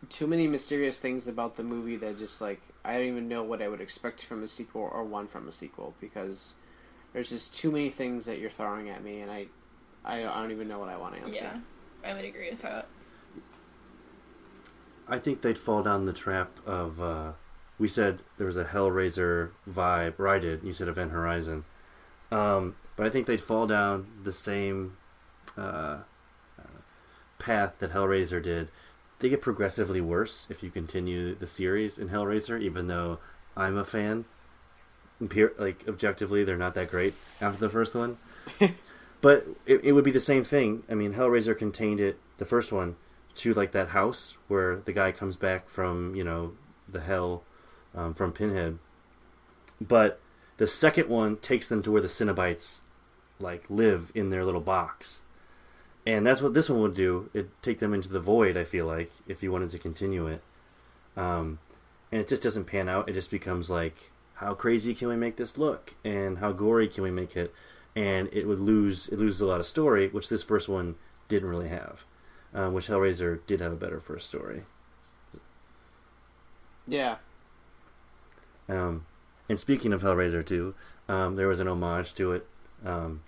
too 0.10 0.26
many 0.26 0.48
mysterious 0.48 1.00
things 1.00 1.28
about 1.28 1.58
the 1.58 1.64
movie 1.64 1.96
that 1.96 2.18
just 2.18 2.42
like 2.42 2.62
I 2.84 2.98
don't 2.98 3.08
even 3.08 3.28
know 3.28 3.44
what 3.44 3.62
I 3.62 3.68
would 3.68 3.82
expect 3.82 4.24
from 4.24 4.42
a 4.44 4.48
sequel 4.48 4.90
or 4.92 5.04
one 5.04 5.28
from 5.28 5.48
a 5.48 5.52
sequel 5.52 5.94
because 6.02 6.56
there's 7.14 7.30
just 7.30 7.54
too 7.54 7.72
many 7.72 7.90
things 7.90 8.26
that 8.26 8.40
you're 8.40 8.50
throwing 8.50 8.90
at 8.90 9.04
me 9.04 9.20
and 9.22 9.30
I 9.30 9.48
I, 10.04 10.26
I 10.26 10.42
don't 10.42 10.52
even 10.52 10.68
know 10.68 10.80
what 10.80 10.90
I 10.90 10.98
want 10.98 11.16
to 11.16 11.22
answer. 11.22 11.40
Yeah, 11.42 12.10
I 12.10 12.16
would 12.16 12.26
agree 12.26 12.50
with 12.50 12.64
that. 12.64 12.88
I 15.08 15.20
think 15.20 15.42
they'd 15.42 15.60
fall 15.60 15.84
down 15.84 16.06
the 16.06 16.14
trap 16.14 16.50
of. 16.66 17.02
Uh, 17.02 17.34
we 17.82 17.88
said 17.88 18.20
there 18.38 18.46
was 18.46 18.58
a 18.58 18.66
Hellraiser 18.66 19.50
vibe, 19.68 20.20
or 20.20 20.28
I 20.28 20.38
did. 20.38 20.62
You 20.64 20.72
said 20.72 20.88
Event 20.88 21.12
Horizon, 21.12 21.66
um, 22.32 22.76
but 22.96 23.08
I 23.08 23.10
think 23.10 23.26
they'd 23.26 23.42
fall 23.42 23.66
down 23.66 24.06
the 24.22 24.32
same 24.32 24.98
uh, 25.58 25.98
uh, 26.60 26.78
path 27.40 27.74
that 27.80 27.92
Hellraiser 27.92 28.42
did. 28.42 28.70
They 29.18 29.30
get 29.30 29.42
progressively 29.42 30.00
worse 30.00 30.46
if 30.52 30.62
you 30.62 30.70
continue 30.70 31.34
the 31.34 31.48
series 31.48 31.98
in 31.98 32.10
Hellraiser, 32.10 32.62
even 32.62 32.86
though 32.86 33.18
I'm 33.58 33.78
a 33.78 33.84
fan. 33.84 34.26
Like 35.20 35.84
objectively, 35.88 36.44
they're 36.44 36.58
not 36.58 36.76
that 36.76 36.92
great 36.92 37.16
after 37.42 37.60
the 37.60 37.70
first 37.70 37.96
one. 37.96 38.20
but 39.22 39.48
it, 39.66 39.84
it 39.84 39.94
would 39.94 40.04
be 40.04 40.12
the 40.12 40.20
same 40.20 40.44
thing. 40.44 40.84
I 40.88 40.94
mean, 40.94 41.16
Hellraiser 41.16 41.58
contained 41.58 42.00
it, 42.00 42.20
the 42.38 42.46
first 42.46 42.72
one, 42.72 42.96
to 43.36 43.56
like 43.56 43.72
that 43.72 43.90
house 43.90 44.38
where 44.48 44.76
the 44.76 44.94
guy 44.94 45.12
comes 45.12 45.36
back 45.36 45.68
from, 45.68 46.14
you 46.14 46.24
know, 46.24 46.54
the 46.88 47.02
hell 47.02 47.44
um, 47.96 48.14
from 48.14 48.32
Pinhead. 48.32 48.80
But 49.80 50.20
the 50.58 50.68
second 50.68 51.10
one 51.10 51.38
takes 51.38 51.68
them 51.68 51.82
to 51.84 51.92
where 51.92 52.02
the 52.02 52.08
Cenobites 52.08 52.82
like 53.40 53.70
live 53.70 54.12
in 54.14 54.30
their 54.30 54.46
little 54.46 54.62
box. 54.62 55.24
And 56.06 56.26
that's 56.26 56.42
what 56.42 56.54
this 56.54 56.70
one 56.70 56.82
would 56.82 56.94
do. 56.96 57.30
It'd 57.34 57.52
take 57.62 57.80
them 57.80 57.94
into 57.94 58.10
the 58.10 58.20
void, 58.20 58.58
I 58.58 58.64
feel 58.64 58.86
like, 58.86 59.12
if 59.28 59.44
you 59.44 59.52
wanted 59.52 59.70
to 59.72 59.80
continue 59.80 60.28
it. 60.28 60.42
Um, 61.16 61.60
and 62.12 62.22
it 62.22 62.28
just 62.28 62.42
doesn't 62.42 62.66
pan 62.66 62.90
out. 62.90 63.10
It 63.10 63.14
just 63.14 63.32
becomes 63.32 63.70
like, 63.70 64.12
how 64.36 64.54
crazy 64.54 64.96
can 64.96 65.08
we 65.08 65.16
make 65.16 65.38
this 65.38 65.58
look? 65.58 65.94
And 66.04 66.40
how 66.40 66.52
gory 66.52 66.88
can 66.88 67.04
we 67.04 67.12
make 67.12 67.36
it? 67.38 67.54
And 67.96 68.30
it 68.32 68.48
would 68.48 68.60
lose 68.60 69.10
it 69.10 69.20
loses 69.20 69.42
a 69.42 69.46
lot 69.46 69.60
of 69.60 69.66
story, 69.66 70.08
which 70.08 70.30
this 70.30 70.44
first 70.44 70.70
one 70.70 70.96
didn't 71.28 71.50
really 71.50 71.70
have. 71.70 72.04
Um, 72.54 72.74
which 72.74 72.88
Hellraiser 72.88 73.40
did 73.48 73.62
have 73.62 73.72
a 73.72 73.78
better 73.78 74.00
first 74.00 74.28
story. 74.28 74.64
Yeah. 76.88 77.18
Um, 78.72 79.06
and 79.50 79.60
speaking 79.60 79.92
of 79.94 80.02
Hellraiser 80.02 80.46
2, 80.46 80.74
um, 81.10 81.36
there 81.36 81.48
was 81.48 81.60
an 81.60 81.68
homage 81.68 82.14
to 82.16 82.32
it. 82.32 82.48
Um, 82.86 83.22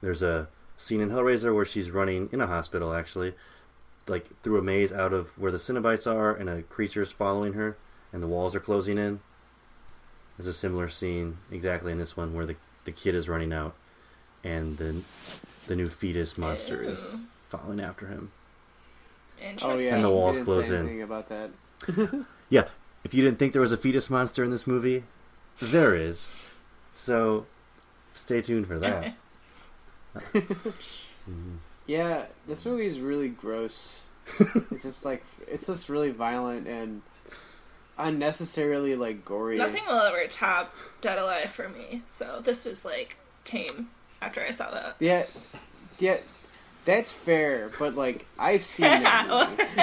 there's 0.00 0.22
a 0.22 0.48
scene 0.76 1.00
in 1.00 1.10
Hellraiser 1.10 1.54
where 1.54 1.64
she's 1.64 1.90
running 1.90 2.28
in 2.32 2.40
a 2.40 2.46
hospital, 2.46 2.92
actually, 2.92 3.34
like 4.08 4.26
through 4.42 4.58
a 4.58 4.62
maze 4.62 4.92
out 4.92 5.12
of 5.12 5.38
where 5.38 5.52
the 5.52 5.58
Cenobites 5.58 6.10
are, 6.10 6.34
and 6.34 6.48
a 6.48 6.62
creature's 6.62 7.12
following 7.12 7.52
her, 7.52 7.76
and 8.12 8.22
the 8.22 8.26
walls 8.26 8.56
are 8.56 8.60
closing 8.60 8.98
in. 8.98 9.20
There's 10.36 10.48
a 10.48 10.52
similar 10.52 10.88
scene 10.88 11.38
exactly 11.50 11.92
in 11.92 11.98
this 11.98 12.16
one 12.16 12.34
where 12.34 12.46
the 12.46 12.56
the 12.84 12.92
kid 12.92 13.14
is 13.14 13.28
running 13.28 13.52
out, 13.52 13.74
and 14.42 14.78
the 14.78 15.02
the 15.66 15.76
new 15.76 15.88
fetus 15.88 16.38
monster 16.38 16.82
is 16.82 17.20
following 17.48 17.80
after 17.80 18.06
him. 18.06 18.30
Oh 19.62 19.78
yeah. 19.78 19.94
And 19.94 20.04
the 20.04 20.10
walls 20.10 20.36
didn't 20.36 20.46
close 20.46 20.70
in. 20.70 21.00
about 21.02 21.28
that. 21.28 21.50
Yeah, 22.50 22.64
if 23.04 23.14
you 23.14 23.22
didn't 23.22 23.38
think 23.38 23.52
there 23.52 23.62
was 23.62 23.72
a 23.72 23.76
fetus 23.76 24.10
monster 24.10 24.42
in 24.44 24.50
this 24.50 24.66
movie, 24.66 25.04
there 25.60 25.94
is. 25.94 26.34
So, 26.94 27.46
stay 28.14 28.42
tuned 28.42 28.66
for 28.66 28.78
that. 28.78 29.14
Mhm. 31.28 31.58
Yeah, 31.86 32.24
this 32.46 32.64
movie 32.64 32.86
is 32.86 33.00
really 33.00 33.28
gross. 33.28 34.04
it's 34.70 34.82
just 34.82 35.04
like 35.04 35.22
it's 35.46 35.66
just 35.66 35.88
really 35.88 36.10
violent 36.10 36.66
and 36.66 37.02
unnecessarily 37.98 38.96
like 38.96 39.24
gory. 39.24 39.58
Nothing 39.58 39.82
will 39.86 40.00
ever 40.00 40.26
top 40.28 40.74
Dead 41.00 41.18
Alive 41.18 41.50
for 41.50 41.68
me. 41.68 42.02
So 42.06 42.40
this 42.42 42.64
was 42.64 42.84
like 42.84 43.16
tame 43.44 43.90
after 44.22 44.42
I 44.42 44.50
saw 44.50 44.70
that. 44.70 44.96
Yeah, 45.00 45.26
yeah, 45.98 46.18
that's 46.88 47.12
fair. 47.12 47.70
But 47.78 47.96
like 47.96 48.24
I've 48.38 48.64
seen 48.64 48.88
that. 48.88 49.28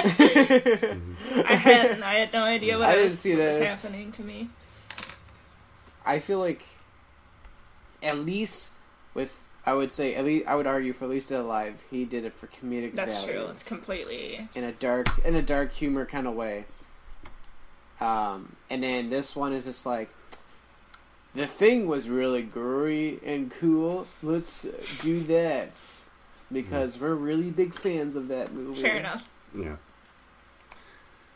I 1.46 1.54
hadn't. 1.54 2.02
I 2.02 2.14
had 2.14 2.32
no 2.32 2.42
idea 2.42 2.76
what 2.78 2.88
I 2.88 3.00
was, 3.00 3.20
see 3.20 3.36
what 3.36 3.60
was 3.60 3.82
happening 3.82 4.10
to 4.12 4.22
me. 4.22 4.48
I 6.04 6.18
feel 6.18 6.40
like 6.40 6.62
at 8.02 8.18
least 8.18 8.72
with 9.14 9.38
I 9.64 9.74
would 9.74 9.92
say 9.92 10.16
at 10.16 10.24
least 10.24 10.48
I 10.48 10.56
would 10.56 10.66
argue 10.66 10.92
for 10.92 11.04
at 11.04 11.10
least 11.10 11.30
Alive 11.30 11.84
he 11.92 12.04
did 12.04 12.24
it 12.24 12.34
for 12.34 12.48
comedic 12.48 12.96
That's 12.96 13.22
value. 13.24 13.38
true. 13.38 13.50
It's 13.50 13.62
completely. 13.62 14.48
in 14.56 14.64
a 14.64 14.72
dark 14.72 15.06
in 15.24 15.36
a 15.36 15.42
dark 15.42 15.72
humor 15.72 16.06
kind 16.06 16.26
of 16.26 16.34
way. 16.34 16.64
Um, 18.00 18.56
and 18.68 18.82
then 18.82 19.10
this 19.10 19.36
one 19.36 19.52
is 19.52 19.64
just 19.64 19.86
like 19.86 20.10
the 21.36 21.46
thing 21.46 21.86
was 21.86 22.08
really 22.08 22.42
gory 22.42 23.20
and 23.24 23.48
cool. 23.48 24.08
Let's 24.24 24.66
do 25.02 25.20
that 25.24 26.02
because 26.52 26.98
we're 27.00 27.14
really 27.14 27.50
big 27.50 27.74
fans 27.74 28.16
of 28.16 28.28
that 28.28 28.52
movie. 28.52 28.80
Fair 28.82 28.96
enough. 28.96 29.28
Yeah. 29.56 29.76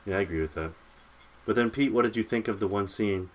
Yeah, 0.07 0.19
I 0.19 0.21
agree 0.21 0.41
with 0.41 0.55
that. 0.55 0.73
But 1.47 1.57
then, 1.57 1.71
Pete, 1.71 1.93
what 1.93 2.03
did 2.03 2.17
you 2.17 2.23
think 2.23 2.49
of 2.49 2.61
the 2.61 2.69
one 2.69 2.87
scene 2.87 3.31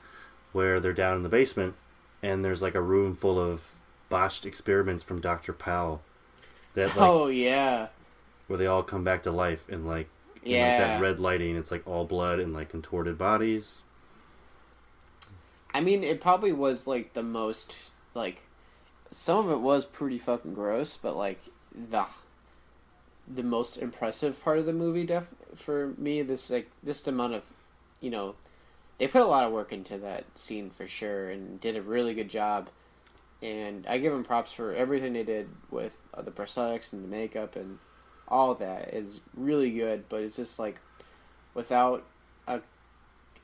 where 0.52 0.80
they're 0.80 0.94
down 0.94 1.18
in 1.18 1.24
the 1.24 1.30
basement 1.30 1.76
and 2.24 2.44
there's 2.46 2.62
like 2.62 2.76
a 2.76 2.82
room 2.82 3.16
full 3.16 3.40
of 3.40 3.76
botched 4.10 4.46
experiments 4.46 5.04
from 5.04 5.20
Dr. 5.22 5.54
Powell? 5.54 6.02
That 6.76 6.90
like 6.90 6.98
Oh 6.98 7.28
yeah, 7.28 7.88
where 8.48 8.58
they 8.58 8.68
all 8.68 8.84
come 8.84 9.04
back 9.04 9.24
to 9.24 9.32
life 9.32 9.68
and 9.70 9.88
like 9.88 10.08
in, 10.44 10.52
like 10.52 10.60
Yeah. 10.60 10.78
that 10.80 11.02
red 11.02 11.20
lighting, 11.20 11.56
it's 11.56 11.72
like 11.72 11.88
all 11.88 12.06
blood 12.06 12.40
and 12.40 12.54
like 12.54 12.70
contorted 12.70 13.18
bodies. 13.18 13.82
I 15.74 15.82
mean 15.82 16.04
it 16.04 16.22
probably 16.22 16.54
was 16.54 16.88
like 16.88 17.14
the 17.14 17.24
most 17.24 17.76
like 18.14 18.44
some 19.12 19.46
of 19.46 19.52
it 19.52 19.60
was 19.62 19.86
pretty 19.86 20.18
fucking 20.18 20.54
gross, 20.54 20.98
but 20.98 21.16
like 21.16 21.40
the 21.90 22.06
the 23.28 23.44
most 23.44 23.78
impressive 23.78 24.42
part 24.44 24.60
of 24.60 24.66
the 24.66 24.74
movie 24.74 25.04
def- 25.06 25.28
for 25.56 25.94
me 25.98 26.22
this 26.22 26.50
like 26.52 26.70
this 26.84 27.06
amount 27.08 27.34
of 27.34 27.44
you 28.02 28.10
know 28.10 28.36
they 28.98 29.08
put 29.08 29.22
a 29.22 29.26
lot 29.26 29.46
of 29.46 29.52
work 29.52 29.74
into 29.74 29.98
that 29.98 30.24
scene 30.36 30.70
for 30.70 30.88
sure 30.88 31.30
and 31.30 31.60
did 31.60 31.76
a 31.76 31.82
really 31.82 32.14
good 32.14 32.30
job 32.30 32.70
and 33.42 33.86
i 33.88 33.98
give 33.98 34.14
them 34.14 34.24
props 34.24 34.52
for 34.54 34.74
everything 34.74 35.14
they 35.14 35.24
did 35.24 35.50
with 35.72 35.92
uh, 36.14 36.22
the 36.22 36.32
prosthetics 36.32 36.94
and 36.94 37.04
the 37.04 37.08
makeup 37.08 37.56
and 37.56 37.80
all 38.28 38.54
that 38.56 38.94
is 38.94 39.20
really 39.36 39.72
good 39.72 40.04
but 40.08 40.22
it's 40.22 40.36
just 40.36 40.60
like 40.60 40.78
without 41.56 42.04
a 42.48 42.60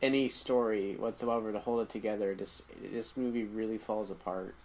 any 0.02 0.30
story 0.30 0.96
whatsoever 0.96 1.52
to 1.52 1.60
hold 1.60 1.82
it 1.82 1.90
together 1.90 2.36
this 2.36 2.62
this 2.92 3.18
movie 3.18 3.44
really 3.44 3.78
falls 3.78 4.12
apart 4.12 4.56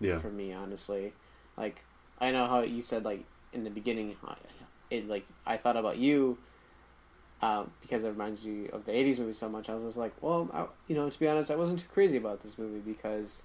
Yeah. 0.00 0.18
for 0.18 0.30
me 0.30 0.52
honestly 0.52 1.12
like 1.56 1.84
i 2.22 2.30
know 2.30 2.46
how 2.46 2.60
you 2.60 2.80
said 2.80 3.04
like 3.04 3.24
in 3.52 3.64
the 3.64 3.70
beginning 3.70 4.16
it 4.90 5.08
like 5.08 5.26
i 5.46 5.56
thought 5.56 5.76
about 5.76 5.98
you 5.98 6.38
um, 7.42 7.72
because 7.80 8.04
it 8.04 8.08
reminds 8.08 8.44
you 8.44 8.70
of 8.72 8.84
the 8.86 8.92
80s 8.92 9.18
movie 9.18 9.32
so 9.32 9.48
much. 9.48 9.68
I 9.68 9.74
was 9.74 9.82
just 9.82 9.96
like 9.96 10.12
well 10.22 10.48
I, 10.54 10.66
you 10.86 10.94
know 10.94 11.10
to 11.10 11.18
be 11.18 11.28
honest 11.28 11.50
i 11.50 11.56
wasn't 11.56 11.80
too 11.80 11.88
crazy 11.92 12.16
about 12.16 12.42
this 12.42 12.56
movie 12.56 12.78
because 12.78 13.42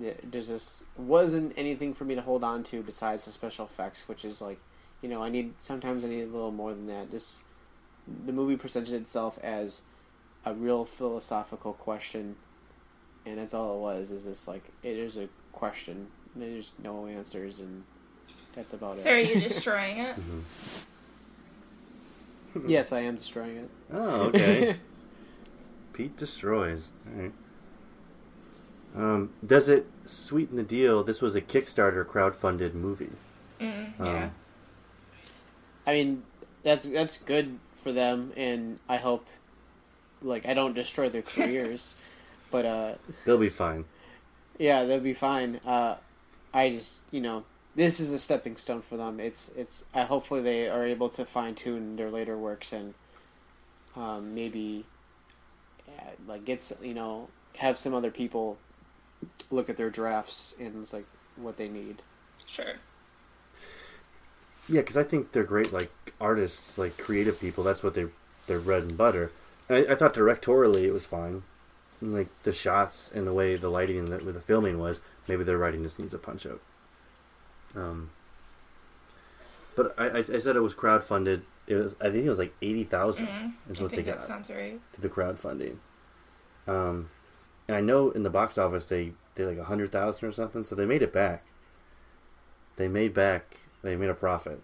it, 0.00 0.30
there's 0.30 0.48
just 0.48 0.84
wasn't 0.96 1.52
anything 1.56 1.94
for 1.94 2.04
me 2.04 2.14
to 2.16 2.22
hold 2.22 2.42
on 2.42 2.64
to 2.64 2.82
besides 2.82 3.24
the 3.24 3.30
special 3.30 3.64
effects 3.64 4.08
which 4.08 4.24
is 4.24 4.42
like 4.42 4.58
you 5.02 5.08
know 5.08 5.22
i 5.22 5.28
need 5.28 5.54
sometimes 5.60 6.04
i 6.04 6.08
need 6.08 6.22
a 6.22 6.26
little 6.26 6.50
more 6.50 6.72
than 6.72 6.86
that. 6.88 7.10
This 7.10 7.42
the 8.26 8.32
movie 8.32 8.56
presented 8.56 8.94
itself 8.94 9.38
as 9.42 9.82
a 10.44 10.52
real 10.52 10.84
philosophical 10.84 11.74
question 11.74 12.34
and 13.24 13.38
that's 13.38 13.54
all 13.54 13.76
it 13.76 13.80
was 13.80 14.10
is 14.10 14.24
this 14.24 14.48
like 14.48 14.64
it 14.82 14.96
is 14.96 15.16
a 15.16 15.28
question 15.52 16.08
there's 16.36 16.72
no 16.82 17.06
answers 17.06 17.58
and 17.60 17.82
that's 18.54 18.72
about 18.72 18.96
it. 18.96 19.00
So 19.00 19.10
are 19.12 19.18
you 19.18 19.38
destroying 19.40 19.98
it? 19.98 20.16
yes 22.66 22.92
i 22.92 23.00
am 23.00 23.16
destroying 23.16 23.56
it 23.56 23.70
Oh, 23.92 24.22
okay. 24.26 24.76
Pete 25.94 26.16
destroys. 26.16 26.88
All 27.14 27.22
right. 27.22 27.32
Um, 28.96 29.30
does 29.46 29.68
it 29.68 29.86
sweeten 30.06 30.56
the 30.56 30.62
deal? 30.62 31.04
This 31.04 31.20
was 31.20 31.34
a 31.34 31.42
Kickstarter 31.42 32.06
crowd-funded 32.06 32.74
movie. 32.74 33.10
Mm, 33.60 34.00
Um, 34.00 34.06
yeah. 34.06 34.30
I 35.86 35.92
mean, 35.92 36.22
that's 36.62 36.84
that's 36.88 37.18
good 37.18 37.58
for 37.74 37.92
them, 37.92 38.32
and 38.38 38.78
I 38.88 38.96
hope, 38.96 39.26
like, 40.22 40.46
I 40.46 40.54
don't 40.54 40.72
destroy 40.74 41.10
their 41.10 41.20
careers, 41.36 41.94
but 42.50 42.64
uh, 42.64 42.94
They'll 43.26 43.36
be 43.38 43.50
fine. 43.50 43.84
yeah, 44.58 44.84
they'll 44.84 45.00
be 45.00 45.12
fine. 45.14 45.60
Uh, 45.66 45.96
I 46.54 46.70
just, 46.70 47.02
you 47.10 47.20
know, 47.20 47.44
this 47.74 48.00
is 48.00 48.12
a 48.12 48.18
stepping 48.18 48.56
stone 48.56 48.82
for 48.82 48.96
them. 48.96 49.20
It's 49.20 49.50
it's. 49.56 49.84
I 49.94 50.02
hopefully 50.04 50.40
they 50.42 50.68
are 50.68 50.84
able 50.84 51.08
to 51.10 51.24
fine 51.24 51.54
tune 51.54 51.96
their 51.96 52.10
later 52.10 52.36
works 52.36 52.72
and, 52.72 52.94
um, 53.96 54.34
maybe, 54.34 54.84
uh, 55.88 56.10
like, 56.26 56.44
get 56.44 56.58
s- 56.58 56.72
you 56.82 56.94
know 56.94 57.28
have 57.56 57.76
some 57.78 57.94
other 57.94 58.10
people 58.10 58.56
look 59.50 59.70
at 59.70 59.76
their 59.76 59.90
drafts 59.90 60.54
and 60.60 60.82
it's 60.82 60.92
like 60.92 61.06
what 61.36 61.56
they 61.56 61.68
need. 61.68 62.02
Sure. 62.46 62.74
Yeah, 64.68 64.80
because 64.80 64.96
I 64.96 65.02
think 65.02 65.32
they're 65.32 65.44
great, 65.44 65.72
like 65.72 65.90
artists, 66.20 66.78
like 66.78 66.96
creative 66.96 67.40
people. 67.40 67.64
That's 67.64 67.82
what 67.82 67.94
they 67.94 68.06
their 68.46 68.60
bread 68.60 68.82
and 68.82 68.96
butter. 68.96 69.30
And 69.68 69.86
I, 69.88 69.92
I 69.92 69.94
thought 69.96 70.14
directorially 70.14 70.82
it 70.82 70.92
was 70.92 71.06
fine, 71.06 71.42
and, 72.00 72.14
like 72.14 72.28
the 72.44 72.52
shots 72.52 73.10
and 73.12 73.26
the 73.26 73.32
way 73.34 73.56
the 73.56 73.70
lighting 73.70 73.98
and 73.98 74.08
the, 74.08 74.18
the 74.32 74.40
filming 74.40 74.78
was. 74.78 75.00
Maybe 75.28 75.44
their 75.44 75.58
writing 75.58 75.82
just 75.82 75.98
needs 75.98 76.14
a 76.14 76.18
punch 76.18 76.46
out. 76.46 76.60
Um, 77.74 78.10
but 79.76 79.94
I, 79.98 80.18
I, 80.18 80.22
said 80.22 80.56
it 80.56 80.60
was 80.60 80.74
crowdfunded. 80.74 81.42
It 81.66 81.76
was 81.76 81.96
I 82.00 82.10
think 82.10 82.26
it 82.26 82.28
was 82.28 82.38
like 82.38 82.54
eighty 82.60 82.84
thousand 82.84 83.26
Mm, 83.28 83.52
is 83.68 83.80
what 83.80 83.92
they 83.92 84.02
got 84.02 84.22
sounds 84.22 84.50
right. 84.50 84.80
to 84.92 85.00
the 85.00 85.08
crowdfunding. 85.08 85.76
Um, 86.66 87.08
and 87.68 87.76
I 87.76 87.80
know 87.80 88.10
in 88.10 88.22
the 88.22 88.30
box 88.30 88.58
office 88.58 88.86
they 88.86 89.12
did 89.34 89.48
like 89.48 89.58
a 89.58 89.64
hundred 89.64 89.92
thousand 89.92 90.28
or 90.28 90.32
something, 90.32 90.64
so 90.64 90.74
they 90.74 90.84
made 90.84 91.02
it 91.02 91.12
back. 91.12 91.46
They 92.76 92.88
made 92.88 93.14
back. 93.14 93.58
They 93.82 93.96
made 93.96 94.10
a 94.10 94.14
profit. 94.14 94.60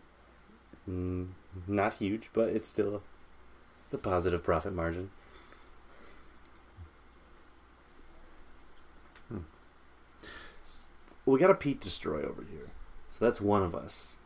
Mm, 0.88 1.28
not 1.66 1.94
huge, 1.94 2.30
but 2.32 2.48
it's 2.48 2.68
still 2.68 3.02
it's 3.84 3.94
a 3.94 3.98
positive 3.98 4.42
profit 4.42 4.74
margin. 4.74 5.10
Hmm. 9.28 9.38
We 11.28 11.38
got 11.38 11.50
a 11.50 11.54
Pete 11.54 11.80
destroy 11.80 12.22
over 12.22 12.42
here, 12.50 12.70
so 13.10 13.24
that's 13.24 13.40
one 13.40 13.62
of 13.62 13.74
us. 13.74 14.16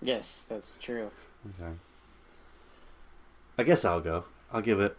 Yes, 0.00 0.44
that's 0.48 0.76
true. 0.76 1.10
Okay. 1.44 1.72
I 3.58 3.62
guess 3.64 3.84
I'll 3.84 4.00
go. 4.00 4.24
I'll 4.52 4.60
give 4.60 4.78
it. 4.78 4.96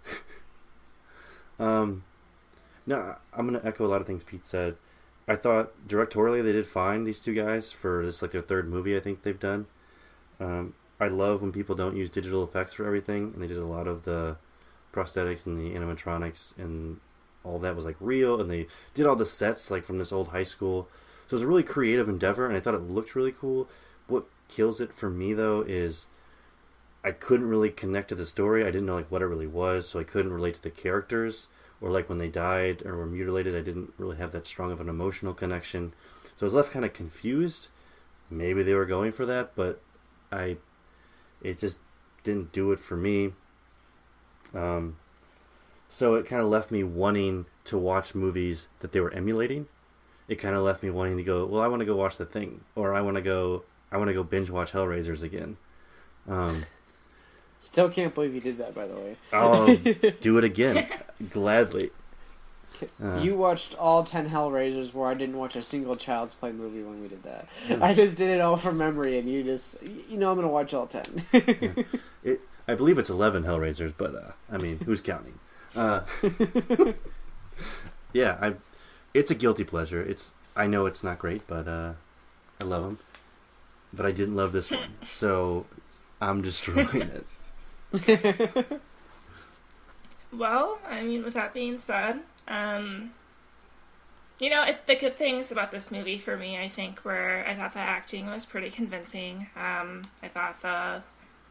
um, 1.59 2.03
no, 2.85 3.15
I'm 3.33 3.45
gonna 3.45 3.61
echo 3.63 3.85
a 3.85 3.87
lot 3.87 4.01
of 4.01 4.07
things 4.07 4.25
Pete 4.25 4.45
said. 4.45 4.75
I 5.25 5.35
thought 5.37 5.71
directorially 5.87 6.43
they 6.43 6.51
did 6.51 6.67
fine. 6.67 7.05
These 7.05 7.19
two 7.19 7.33
guys 7.33 7.71
for 7.71 8.05
this 8.05 8.21
like 8.21 8.31
their 8.31 8.41
third 8.41 8.67
movie 8.69 8.97
I 8.97 8.99
think 8.99 9.23
they've 9.23 9.39
done. 9.39 9.67
Um, 10.41 10.73
I 10.99 11.07
love 11.07 11.41
when 11.41 11.53
people 11.53 11.75
don't 11.75 11.95
use 11.95 12.09
digital 12.09 12.43
effects 12.43 12.73
for 12.73 12.85
everything, 12.85 13.31
and 13.33 13.41
they 13.41 13.47
did 13.47 13.57
a 13.57 13.65
lot 13.65 13.87
of 13.87 14.03
the 14.03 14.35
prosthetics 14.91 15.45
and 15.45 15.57
the 15.57 15.77
animatronics 15.77 16.57
and 16.57 16.99
all 17.45 17.59
that 17.59 17.75
was 17.75 17.85
like 17.85 17.95
real, 18.01 18.41
and 18.41 18.51
they 18.51 18.67
did 18.93 19.05
all 19.05 19.15
the 19.15 19.25
sets 19.25 19.71
like 19.71 19.85
from 19.85 19.97
this 19.97 20.11
old 20.11 20.29
high 20.29 20.43
school. 20.43 20.89
So 21.27 21.33
it 21.33 21.33
was 21.33 21.41
a 21.41 21.47
really 21.47 21.63
creative 21.63 22.07
endeavor, 22.07 22.45
and 22.47 22.55
I 22.55 22.59
thought 22.59 22.73
it 22.73 22.83
looked 22.83 23.15
really 23.15 23.33
cool. 23.33 23.67
What 24.07 24.25
kills 24.47 24.79
it 24.79 24.93
for 24.93 25.09
me 25.09 25.33
though 25.33 25.61
is 25.61 26.07
I 27.03 27.11
couldn't 27.11 27.49
really 27.49 27.69
connect 27.69 28.09
to 28.09 28.15
the 28.15 28.25
story. 28.25 28.63
I 28.63 28.71
didn't 28.71 28.85
know 28.85 28.95
like 28.95 29.11
what 29.11 29.21
it 29.21 29.27
really 29.27 29.47
was, 29.47 29.87
so 29.87 29.99
I 29.99 30.03
couldn't 30.03 30.33
relate 30.33 30.55
to 30.55 30.63
the 30.63 30.69
characters 30.69 31.49
or 31.81 31.91
like 31.91 32.09
when 32.09 32.17
they 32.17 32.29
died 32.29 32.81
or 32.85 32.95
were 32.95 33.05
mutilated. 33.05 33.55
I 33.55 33.61
didn't 33.61 33.93
really 33.97 34.17
have 34.17 34.31
that 34.31 34.47
strong 34.47 34.71
of 34.71 34.79
an 34.79 34.89
emotional 34.89 35.33
connection, 35.33 35.93
so 36.23 36.31
I 36.41 36.45
was 36.45 36.53
left 36.53 36.71
kind 36.71 36.85
of 36.85 36.93
confused. 36.93 37.67
Maybe 38.29 38.63
they 38.63 38.73
were 38.73 38.85
going 38.85 39.11
for 39.11 39.25
that, 39.25 39.55
but 39.55 39.81
I 40.31 40.57
it 41.41 41.57
just 41.57 41.77
didn't 42.23 42.51
do 42.51 42.71
it 42.71 42.79
for 42.79 42.95
me. 42.95 43.33
Um, 44.53 44.95
so 45.89 46.15
it 46.15 46.25
kind 46.25 46.41
of 46.41 46.47
left 46.47 46.71
me 46.71 46.83
wanting 46.83 47.45
to 47.65 47.77
watch 47.77 48.15
movies 48.15 48.69
that 48.79 48.91
they 48.91 48.99
were 48.99 49.13
emulating. 49.13 49.67
It 50.27 50.35
kind 50.35 50.55
of 50.55 50.63
left 50.63 50.83
me 50.83 50.89
wanting 50.89 51.17
to 51.17 51.23
go. 51.23 51.45
Well, 51.45 51.61
I 51.61 51.67
want 51.67 51.79
to 51.79 51.85
go 51.85 51.95
watch 51.95 52.17
the 52.17 52.25
thing, 52.25 52.61
or 52.75 52.93
I 52.93 53.01
want 53.01 53.15
to 53.15 53.21
go. 53.21 53.63
I 53.91 53.97
want 53.97 54.09
to 54.09 54.13
go 54.13 54.23
binge 54.23 54.49
watch 54.49 54.73
Hellraisers 54.73 55.23
again. 55.23 55.57
Um, 56.27 56.65
Still 57.59 57.89
can't 57.89 58.13
believe 58.13 58.35
you 58.35 58.41
did 58.41 58.57
that, 58.59 58.75
by 58.75 58.85
the 58.85 58.95
way. 58.95 59.15
I'll 59.33 59.75
do 60.21 60.37
it 60.37 60.43
again, 60.43 60.87
gladly. 61.29 61.91
Uh, 63.03 63.17
you 63.17 63.35
watched 63.35 63.73
all 63.75 64.03
ten 64.03 64.29
Hellraisers, 64.29 64.93
where 64.93 65.09
I 65.09 65.15
didn't 65.15 65.37
watch 65.37 65.55
a 65.55 65.63
single 65.63 65.95
Child's 65.95 66.35
Play 66.35 66.51
movie 66.51 66.83
when 66.83 67.01
we 67.01 67.07
did 67.07 67.23
that. 67.23 67.47
Yeah. 67.67 67.77
I 67.81 67.93
just 67.95 68.15
did 68.15 68.29
it 68.29 68.39
all 68.39 68.57
from 68.57 68.77
memory, 68.77 69.17
and 69.17 69.27
you 69.27 69.43
just, 69.43 69.81
you 70.09 70.17
know, 70.17 70.29
I'm 70.29 70.35
gonna 70.35 70.47
watch 70.47 70.73
all 70.73 70.85
ten. 70.85 71.25
it, 72.23 72.41
I 72.67 72.75
believe 72.75 72.99
it's 72.99 73.09
eleven 73.09 73.43
Hellraisers, 73.43 73.93
but 73.97 74.13
uh, 74.13 74.31
I 74.51 74.57
mean, 74.57 74.79
who's 74.85 75.01
counting? 75.01 75.39
Uh, 75.75 76.01
yeah, 78.13 78.37
I. 78.39 78.53
It's 79.13 79.31
a 79.31 79.35
guilty 79.35 79.63
pleasure. 79.63 80.01
It's. 80.01 80.33
I 80.55 80.67
know 80.67 80.85
it's 80.85 81.03
not 81.03 81.19
great, 81.19 81.45
but 81.47 81.67
uh, 81.67 81.93
I 82.59 82.63
love 82.63 82.83
them. 82.83 82.99
But 83.93 84.05
I 84.05 84.11
didn't 84.11 84.35
love 84.35 84.51
this 84.51 84.71
one, 84.71 84.95
so 85.05 85.65
I'm 86.19 86.41
destroying 86.41 87.09
it. 87.93 88.67
Well, 90.31 90.79
I 90.87 91.03
mean, 91.03 91.23
with 91.23 91.33
that 91.35 91.53
being 91.53 91.77
said, 91.77 92.19
um, 92.47 93.11
you 94.39 94.49
know, 94.49 94.63
it, 94.63 94.85
the 94.85 94.95
good 94.95 95.13
things 95.13 95.51
about 95.51 95.71
this 95.71 95.89
movie 95.89 96.17
for 96.17 96.37
me, 96.37 96.57
I 96.57 96.67
think, 96.67 97.03
were 97.05 97.43
I 97.47 97.55
thought 97.55 97.73
the 97.73 97.79
acting 97.79 98.27
was 98.27 98.45
pretty 98.45 98.69
convincing. 98.69 99.47
Um, 99.55 100.03
I 100.21 100.27
thought 100.27 100.61
the 100.61 101.01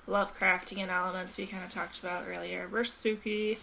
Lovecraftian 0.08 0.88
elements 0.88 1.36
we 1.36 1.46
kind 1.46 1.64
of 1.64 1.70
talked 1.70 1.98
about 1.98 2.24
earlier 2.28 2.68
were 2.68 2.84
spooky. 2.84 3.58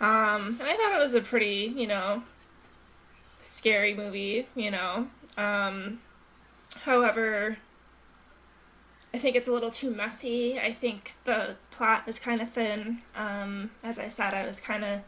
Um, 0.00 0.58
and 0.60 0.62
I 0.62 0.76
thought 0.76 0.98
it 0.98 1.02
was 1.02 1.14
a 1.14 1.20
pretty, 1.20 1.72
you 1.76 1.86
know, 1.86 2.22
scary 3.46 3.94
movie, 3.94 4.46
you 4.54 4.70
know. 4.70 5.08
Um, 5.36 6.00
however, 6.82 7.58
I 9.14 9.18
think 9.18 9.36
it's 9.36 9.48
a 9.48 9.52
little 9.52 9.70
too 9.70 9.90
messy. 9.90 10.58
I 10.58 10.72
think 10.72 11.14
the 11.24 11.56
plot 11.70 12.04
is 12.06 12.18
kind 12.18 12.40
of 12.40 12.50
thin. 12.50 12.98
Um, 13.14 13.70
as 13.82 13.98
I 13.98 14.08
said, 14.08 14.34
I 14.34 14.44
was 14.46 14.60
kind 14.60 14.84
of 14.84 15.00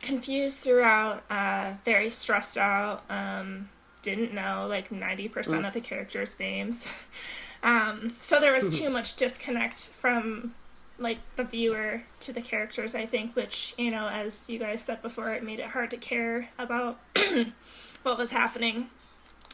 confused 0.00 0.60
throughout, 0.60 1.24
uh, 1.30 1.72
very 1.84 2.10
stressed 2.10 2.56
out. 2.56 3.02
Um, 3.10 3.68
didn't 4.02 4.32
know 4.32 4.66
like 4.68 4.90
90% 4.90 5.30
Mm. 5.32 5.66
of 5.66 5.74
the 5.74 5.80
characters' 5.80 6.38
names. 6.38 6.86
um, 7.64 8.14
so 8.20 8.38
there 8.38 8.52
was 8.52 8.78
too 8.78 8.90
much 8.98 9.16
disconnect 9.16 9.88
from 10.00 10.54
like 10.98 11.18
the 11.36 11.44
viewer 11.44 12.02
to 12.20 12.32
the 12.32 12.40
characters, 12.42 12.94
I 12.94 13.06
think, 13.06 13.36
which, 13.36 13.74
you 13.78 13.90
know, 13.90 14.08
as 14.08 14.48
you 14.50 14.58
guys 14.58 14.82
said 14.82 15.00
before, 15.02 15.30
it 15.32 15.44
made 15.44 15.60
it 15.60 15.66
hard 15.68 15.90
to 15.92 15.96
care 15.96 16.50
about 16.58 16.98
what 18.02 18.18
was 18.18 18.30
happening 18.30 18.88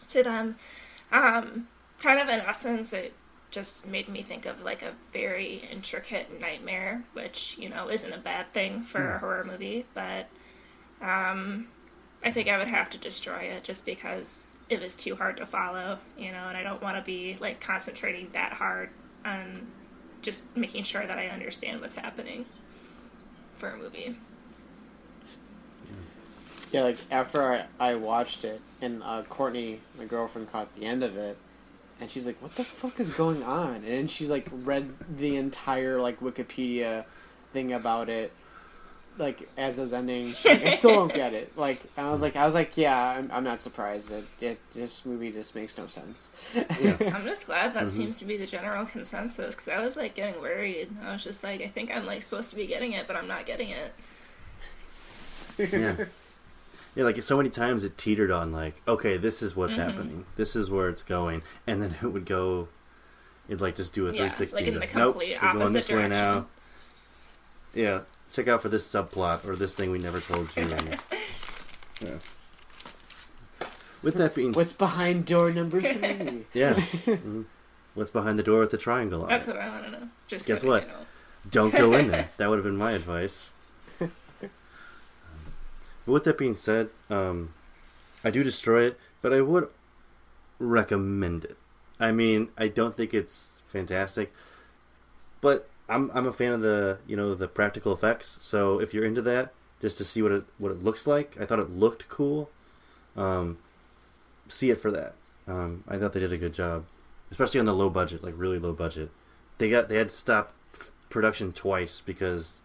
to 0.08 0.22
them. 0.22 0.56
Um, 1.12 1.68
kind 2.00 2.18
of 2.20 2.28
in 2.28 2.40
essence, 2.40 2.92
it 2.92 3.12
just 3.50 3.86
made 3.86 4.08
me 4.08 4.22
think 4.22 4.46
of 4.46 4.62
like 4.62 4.82
a 4.82 4.94
very 5.12 5.68
intricate 5.70 6.40
nightmare, 6.40 7.04
which 7.12 7.56
you 7.58 7.68
know 7.68 7.88
isn't 7.88 8.12
a 8.12 8.18
bad 8.18 8.52
thing 8.52 8.82
for 8.82 9.12
a 9.14 9.18
Hmm. 9.18 9.24
horror 9.24 9.44
movie, 9.44 9.86
but 9.94 10.28
um, 11.00 11.68
I 12.24 12.30
think 12.30 12.48
I 12.48 12.58
would 12.58 12.68
have 12.68 12.90
to 12.90 12.98
destroy 12.98 13.38
it 13.40 13.64
just 13.64 13.84
because 13.86 14.46
it 14.70 14.80
was 14.80 14.96
too 14.96 15.14
hard 15.16 15.36
to 15.36 15.46
follow, 15.46 15.98
you 16.18 16.32
know, 16.32 16.48
and 16.48 16.56
I 16.56 16.62
don't 16.62 16.82
want 16.82 16.96
to 16.96 17.02
be 17.02 17.36
like 17.38 17.60
concentrating 17.60 18.30
that 18.32 18.54
hard 18.54 18.88
on 19.24 19.66
just 20.24 20.56
making 20.56 20.82
sure 20.82 21.06
that 21.06 21.18
I 21.18 21.28
understand 21.28 21.80
what's 21.80 21.96
happening 21.96 22.46
for 23.56 23.68
a 23.70 23.76
movie. 23.76 24.16
Yeah, 26.72 26.82
like 26.82 26.98
after 27.10 27.42
I, 27.52 27.66
I 27.78 27.94
watched 27.94 28.44
it, 28.44 28.60
and 28.80 29.02
uh, 29.04 29.22
Courtney, 29.28 29.80
my 29.96 30.06
girlfriend, 30.06 30.50
caught 30.50 30.74
the 30.74 30.86
end 30.86 31.04
of 31.04 31.16
it, 31.16 31.36
and 32.00 32.10
she's 32.10 32.26
like, 32.26 32.40
"What 32.42 32.56
the 32.56 32.64
fuck 32.64 32.98
is 32.98 33.10
going 33.10 33.44
on?" 33.44 33.84
And 33.84 34.10
she's 34.10 34.28
like, 34.28 34.48
read 34.50 34.94
the 35.08 35.36
entire 35.36 36.00
like 36.00 36.18
Wikipedia 36.18 37.04
thing 37.52 37.72
about 37.72 38.08
it, 38.08 38.32
like 39.18 39.48
as 39.56 39.78
it 39.78 39.82
was 39.82 39.92
ending. 39.92 40.34
Like, 40.44 40.62
I 40.66 40.70
still 40.70 40.90
don't 40.94 41.14
get 41.14 41.34
it. 41.34 41.56
Like, 41.56 41.80
and 41.96 42.06
I 42.06 42.10
was 42.10 42.20
like, 42.22 42.36
I 42.36 42.44
was 42.46 42.54
like, 42.54 42.76
yeah, 42.76 42.96
I'm, 42.98 43.30
I'm 43.32 43.44
not 43.44 43.60
surprised. 43.60 44.10
It, 44.10 44.24
it 44.40 44.58
this 44.72 45.04
movie 45.06 45.30
just 45.30 45.54
makes 45.54 45.76
no 45.78 45.86
sense. 45.86 46.30
I'm 46.56 47.24
just 47.24 47.46
glad 47.46 47.74
that 47.74 47.84
Mhm. 47.84 47.90
seems 47.90 48.18
to 48.18 48.24
be 48.24 48.36
the 48.36 48.46
general 48.46 48.86
consensus 48.86 49.54
because 49.54 49.68
I 49.68 49.80
was 49.80 49.96
like 49.96 50.14
getting 50.14 50.40
worried. 50.40 50.88
I 51.04 51.12
was 51.12 51.22
just 51.24 51.44
like, 51.44 51.60
I 51.62 51.68
think 51.68 51.90
I'm 51.90 52.06
like 52.06 52.22
supposed 52.22 52.50
to 52.50 52.56
be 52.56 52.66
getting 52.66 52.92
it, 52.92 53.06
but 53.06 53.16
I'm 53.16 53.28
not 53.28 53.46
getting 53.46 53.68
it. 53.70 53.94
yeah. 55.58 56.06
Yeah, 56.96 57.02
like 57.04 57.20
so 57.22 57.36
many 57.36 57.50
times 57.50 57.82
it 57.84 57.98
teetered 57.98 58.30
on 58.30 58.52
like, 58.52 58.80
okay, 58.86 59.16
this 59.16 59.42
is 59.42 59.56
what's 59.56 59.74
Mhm. 59.74 59.78
happening. 59.84 60.26
This 60.36 60.54
is 60.54 60.70
where 60.70 60.88
it's 60.88 61.02
going, 61.02 61.42
and 61.66 61.82
then 61.82 61.94
it 62.02 62.06
would 62.08 62.26
go. 62.26 62.68
It'd 63.48 63.60
like 63.60 63.76
just 63.76 63.92
do 63.92 64.04
a 64.06 64.10
Yeah, 64.10 64.28
360. 64.30 64.56
like 64.56 64.66
in 64.66 64.74
to, 64.74 64.80
the 64.80 64.86
nope, 64.98 65.14
complete 65.14 65.34
we're 65.34 65.40
going 65.52 65.56
opposite 65.62 65.72
this 65.74 65.88
way 65.90 66.08
now. 66.08 66.32
direction. 66.32 66.46
Yeah. 67.74 68.00
Check 68.34 68.48
out 68.48 68.62
for 68.62 68.68
this 68.68 68.86
subplot 68.86 69.46
or 69.46 69.56
this 69.56 69.74
thing 69.74 69.90
we 69.90 69.98
never 69.98 70.20
told 70.20 70.54
you. 70.56 70.68
Yeah. 72.00 72.18
With 74.02 74.16
that 74.16 74.34
being 74.34 74.52
What's 74.52 74.72
behind 74.72 75.24
door 75.26 75.50
number 75.52 75.80
three? 75.80 76.44
yeah, 76.52 76.74
Mhm. 76.74 77.44
what's 77.94 78.10
behind 78.10 78.38
the 78.38 78.42
door 78.42 78.60
with 78.60 78.70
the 78.72 78.76
triangle 78.76 79.22
on 79.22 79.28
That's 79.28 79.46
it? 79.48 79.52
what 79.54 79.62
I 79.64 79.68
want 79.70 79.84
to 79.86 79.90
know. 79.92 80.08
Just 80.28 80.46
Guess 80.46 80.64
what? 80.64 80.88
Don't 81.48 81.72
go 81.74 81.92
in 81.94 82.08
there. 82.10 82.30
That 82.36 82.50
would 82.50 82.56
have 82.56 82.64
been 82.64 82.76
my 82.76 82.92
advice. 82.92 83.50
Um, 84.00 84.10
But 86.04 86.12
with 86.12 86.24
that 86.24 86.36
being 86.36 86.56
said, 86.56 86.90
um, 87.08 87.54
I 88.24 88.30
do 88.30 88.42
destroy 88.42 88.82
it, 88.88 88.98
but 89.22 89.32
I 89.32 89.40
would 89.40 89.68
recommend 90.58 91.44
it. 91.44 91.56
I 92.00 92.10
mean, 92.12 92.50
I 92.58 92.68
don't 92.68 92.96
think 92.96 93.14
it's 93.14 93.62
fantastic, 93.68 94.32
but 95.40 95.68
I'm 95.88 96.10
I'm 96.14 96.26
a 96.26 96.32
fan 96.32 96.52
of 96.52 96.60
the 96.62 96.98
you 97.06 97.16
know 97.16 97.34
the 97.34 97.48
practical 97.48 97.92
effects. 97.92 98.38
So 98.40 98.80
if 98.80 98.94
you're 98.94 99.04
into 99.04 99.22
that, 99.22 99.52
just 99.80 99.96
to 99.98 100.04
see 100.04 100.22
what 100.22 100.32
it 100.32 100.44
what 100.58 100.72
it 100.72 100.82
looks 100.82 101.06
like, 101.06 101.36
I 101.40 101.44
thought 101.46 101.58
it 101.58 101.70
looked 101.70 102.08
cool. 102.08 102.50
Um, 103.16 103.58
see 104.48 104.70
it 104.70 104.80
for 104.80 104.90
that. 104.90 105.14
Um, 105.46 105.84
I 105.86 105.98
thought 105.98 106.12
they 106.14 106.20
did 106.20 106.32
a 106.32 106.38
good 106.38 106.54
job, 106.54 106.84
especially 107.30 107.60
on 107.60 107.66
the 107.66 107.74
low 107.74 107.90
budget, 107.90 108.24
like 108.24 108.34
really 108.36 108.58
low 108.58 108.72
budget. 108.72 109.10
They 109.58 109.68
got 109.70 109.88
they 109.88 109.96
had 109.96 110.08
to 110.08 110.14
stop 110.14 110.52
f- 110.74 110.90
production 111.10 111.52
twice 111.52 112.00
because 112.00 112.60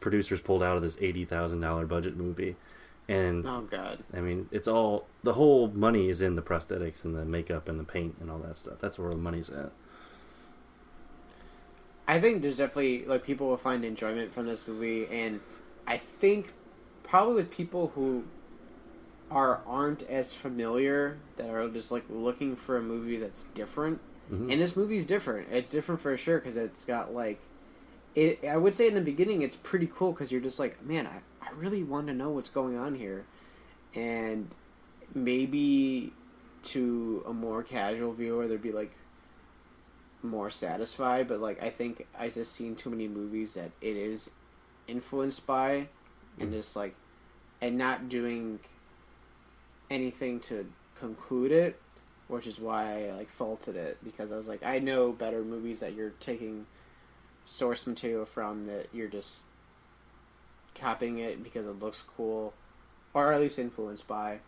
producers 0.00 0.40
pulled 0.40 0.62
out 0.62 0.76
of 0.76 0.82
this 0.82 0.96
eighty 1.00 1.24
thousand 1.24 1.60
dollar 1.60 1.86
budget 1.86 2.16
movie, 2.16 2.56
and 3.08 3.46
Oh 3.46 3.60
god. 3.60 4.02
I 4.16 4.20
mean, 4.20 4.48
it's 4.50 4.66
all 4.66 5.06
the 5.22 5.34
whole 5.34 5.68
money 5.68 6.08
is 6.08 6.22
in 6.22 6.34
the 6.34 6.42
prosthetics 6.42 7.04
and 7.04 7.14
the 7.14 7.24
makeup 7.26 7.68
and 7.68 7.78
the 7.78 7.84
paint 7.84 8.16
and 8.20 8.30
all 8.30 8.38
that 8.38 8.56
stuff. 8.56 8.78
That's 8.80 8.98
where 8.98 9.10
the 9.10 9.16
money's 9.16 9.50
at. 9.50 9.70
I 12.06 12.20
think 12.20 12.42
there's 12.42 12.58
definitely 12.58 13.04
like 13.06 13.24
people 13.24 13.48
will 13.48 13.56
find 13.56 13.84
enjoyment 13.84 14.32
from 14.32 14.46
this 14.46 14.66
movie, 14.68 15.06
and 15.10 15.40
I 15.86 15.96
think 15.96 16.52
probably 17.02 17.34
with 17.34 17.50
people 17.50 17.92
who 17.94 18.24
are 19.30 19.60
aren't 19.66 20.02
as 20.02 20.32
familiar 20.34 21.18
that 21.36 21.48
are 21.48 21.68
just 21.68 21.90
like 21.90 22.04
looking 22.10 22.56
for 22.56 22.76
a 22.76 22.82
movie 22.82 23.16
that's 23.16 23.44
different. 23.54 24.00
Mhm. 24.30 24.52
And 24.52 24.60
this 24.60 24.76
movie's 24.76 25.06
different. 25.06 25.48
It's 25.50 25.70
different 25.70 26.00
for 26.00 26.16
sure 26.16 26.38
because 26.38 26.56
it's 26.56 26.84
got 26.84 27.14
like 27.14 27.40
it. 28.14 28.44
I 28.44 28.56
would 28.56 28.74
say 28.74 28.86
in 28.88 28.94
the 28.94 29.00
beginning 29.00 29.42
it's 29.42 29.56
pretty 29.56 29.86
cool 29.92 30.12
because 30.12 30.30
you're 30.30 30.40
just 30.40 30.58
like, 30.58 30.84
man, 30.84 31.06
I 31.06 31.20
I 31.46 31.50
really 31.52 31.82
want 31.82 32.06
to 32.08 32.14
know 32.14 32.30
what's 32.30 32.48
going 32.48 32.76
on 32.76 32.94
here, 32.94 33.24
and 33.94 34.48
maybe 35.14 36.12
to 36.62 37.22
a 37.26 37.32
more 37.32 37.62
casual 37.62 38.12
viewer 38.12 38.48
there'd 38.48 38.62
be 38.62 38.72
like 38.72 38.92
more 40.24 40.50
satisfied, 40.50 41.28
but 41.28 41.40
like 41.40 41.62
I 41.62 41.70
think 41.70 42.06
I 42.18 42.28
just 42.28 42.52
seen 42.52 42.74
too 42.74 42.90
many 42.90 43.06
movies 43.06 43.54
that 43.54 43.70
it 43.80 43.96
is 43.96 44.30
influenced 44.88 45.46
by, 45.46 45.88
and 46.40 46.52
just 46.52 46.74
like, 46.74 46.94
and 47.60 47.78
not 47.78 48.08
doing 48.08 48.58
anything 49.90 50.40
to 50.40 50.66
conclude 50.98 51.52
it, 51.52 51.80
which 52.28 52.46
is 52.46 52.58
why 52.58 53.08
I 53.08 53.12
like 53.12 53.28
faulted 53.28 53.76
it 53.76 53.98
because 54.02 54.32
I 54.32 54.36
was 54.36 54.48
like, 54.48 54.64
I 54.64 54.78
know 54.78 55.12
better 55.12 55.42
movies 55.42 55.80
that 55.80 55.94
you're 55.94 56.14
taking 56.20 56.66
source 57.44 57.86
material 57.86 58.24
from 58.24 58.64
that 58.64 58.88
you're 58.92 59.08
just 59.08 59.44
copying 60.74 61.18
it 61.18 61.44
because 61.44 61.66
it 61.66 61.78
looks 61.78 62.02
cool, 62.02 62.54
or 63.12 63.32
at 63.32 63.40
least 63.40 63.58
influenced 63.58 64.08
by, 64.08 64.38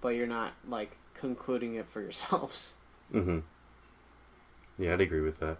but 0.00 0.10
you're 0.10 0.26
not 0.26 0.52
like 0.68 0.96
concluding 1.14 1.74
it 1.74 1.88
for 1.88 2.00
yourselves. 2.00 2.74
Mm-hmm. 3.12 3.40
Yeah, 4.78 4.94
I'd 4.94 5.00
agree 5.00 5.20
with 5.20 5.38
that. 5.40 5.56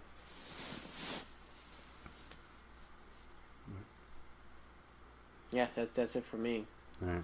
Yeah, 5.51 5.67
that's 5.73 5.95
that's 5.95 6.15
it 6.17 6.25
for 6.25 6.37
me. 6.37 6.65
All 7.01 7.13
right. 7.13 7.23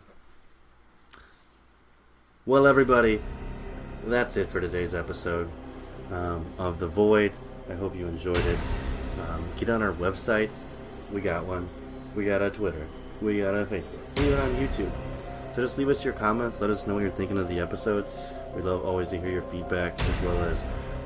Well, 2.45 2.65
everybody, 2.65 3.21
that's 4.05 4.37
it 4.37 4.49
for 4.49 4.61
today's 4.61 4.95
episode 4.95 5.49
um, 6.11 6.45
of 6.57 6.79
The 6.79 6.87
Void. 6.87 7.33
I 7.69 7.73
hope 7.73 7.95
you 7.95 8.07
enjoyed 8.07 8.37
it. 8.37 8.59
Um, 9.29 9.45
get 9.57 9.69
on 9.69 9.83
our 9.83 9.91
website. 9.91 10.49
We 11.11 11.21
got 11.21 11.45
one. 11.45 11.67
We 12.15 12.25
got 12.25 12.41
a 12.41 12.49
Twitter. 12.49 12.87
We 13.21 13.39
got 13.39 13.53
a 13.53 13.65
Facebook. 13.65 13.99
We 14.17 14.29
got 14.29 14.39
on 14.39 14.55
YouTube. 14.55 14.91
So 15.53 15.61
just 15.61 15.77
leave 15.77 15.89
us 15.89 16.03
your 16.03 16.13
comments. 16.13 16.61
Let 16.61 16.69
us 16.69 16.87
know 16.87 16.93
what 16.93 17.01
you're 17.01 17.09
thinking 17.09 17.37
of 17.37 17.49
the 17.49 17.59
episodes. 17.59 18.17
We 18.55 18.61
love 18.61 18.85
always 18.85 19.09
to 19.09 19.19
hear 19.19 19.29
your 19.29 19.41
feedback 19.41 19.99
as 19.99 20.21
well 20.21 20.37
as 20.45 20.63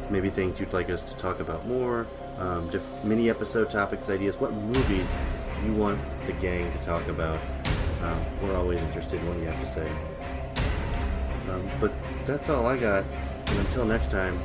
maybe 0.09 0.29
things 0.29 0.59
you'd 0.59 0.73
like 0.73 0.89
us 0.89 1.03
to 1.03 1.17
talk 1.17 1.39
about 1.39 1.65
more. 1.67 2.07
Um, 2.37 2.69
diff- 2.69 3.03
mini 3.03 3.29
episode 3.29 3.69
topics, 3.69 4.09
ideas. 4.09 4.37
What 4.37 4.53
movies 4.53 5.09
you 5.65 5.73
want 5.73 5.99
the 6.25 6.33
gang 6.33 6.71
to 6.71 6.77
talk 6.79 7.07
about? 7.07 7.39
Um, 8.01 8.25
we're 8.41 8.55
always 8.55 8.81
interested 8.83 9.19
in 9.19 9.27
what 9.27 9.37
you 9.37 9.45
have 9.45 9.59
to 9.59 9.65
say. 9.65 9.89
Um, 11.49 11.69
but 11.79 11.91
that's 12.25 12.49
all 12.49 12.65
I 12.65 12.77
got. 12.77 13.05
And 13.47 13.59
until 13.59 13.85
next 13.85 14.11
time, 14.11 14.41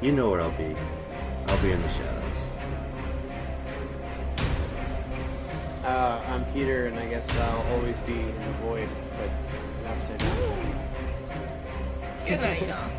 you 0.00 0.12
know 0.12 0.30
where 0.30 0.40
I'll 0.40 0.50
be. 0.52 0.74
I'll 1.48 1.62
be 1.62 1.72
in 1.72 1.82
the 1.82 1.88
shadows. 1.88 2.52
Uh, 5.84 6.22
I'm 6.26 6.44
Peter, 6.54 6.86
and 6.86 6.98
I 6.98 7.06
guess 7.08 7.30
I'll 7.36 7.62
always 7.74 7.98
be 8.00 8.14
in 8.14 8.26
the 8.34 8.52
void, 8.62 8.88
but 9.18 9.28
an 9.28 9.86
upside 9.92 10.18
down. 10.18 10.88
Good 12.26 12.40
night, 12.40 12.66
y'all. 12.66 12.90